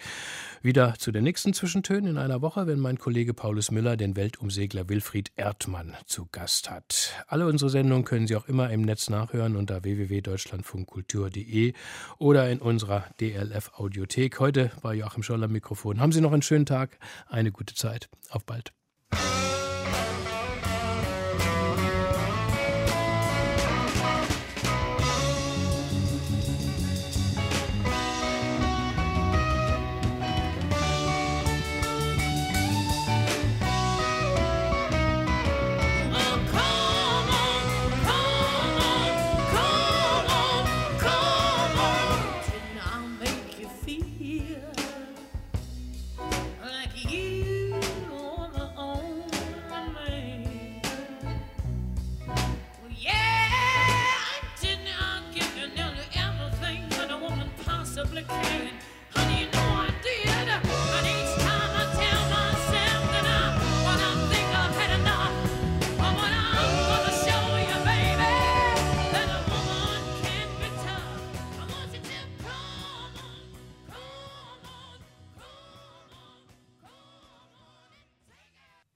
wieder 0.61 0.93
zu 0.99 1.11
den 1.11 1.23
nächsten 1.23 1.53
Zwischentönen 1.53 2.11
in 2.11 2.17
einer 2.19 2.43
Woche, 2.43 2.67
wenn 2.67 2.79
mein 2.79 2.99
Kollege 2.99 3.33
Paulus 3.33 3.71
Müller 3.71 3.97
den 3.97 4.15
Weltumsegler 4.15 4.87
Wilfried 4.87 5.31
Erdmann 5.35 5.95
zu 6.05 6.27
Gast 6.31 6.69
hat. 6.69 7.25
Alle 7.27 7.47
unsere 7.47 7.71
Sendungen 7.71 8.05
können 8.05 8.27
Sie 8.27 8.35
auch 8.35 8.47
immer 8.47 8.69
im 8.69 8.83
Netz 8.83 9.09
nachhören 9.09 9.55
unter 9.55 9.83
www.deutschlandfunkkultur.de 9.83 11.73
oder 12.19 12.51
in 12.51 12.59
unserer 12.59 13.05
DLF 13.19 13.71
Audiothek. 13.77 14.39
Heute 14.39 14.69
war 14.83 14.93
Joachim 14.93 15.23
Scholler 15.23 15.47
Mikrofon. 15.47 15.99
Haben 15.99 16.11
Sie 16.11 16.21
noch 16.21 16.33
einen 16.33 16.43
schönen 16.43 16.67
Tag. 16.67 16.99
Eine 17.27 17.46
eine 17.47 17.53
gute 17.53 17.75
Zeit. 17.75 18.09
Auf 18.29 18.45
bald. 18.45 18.73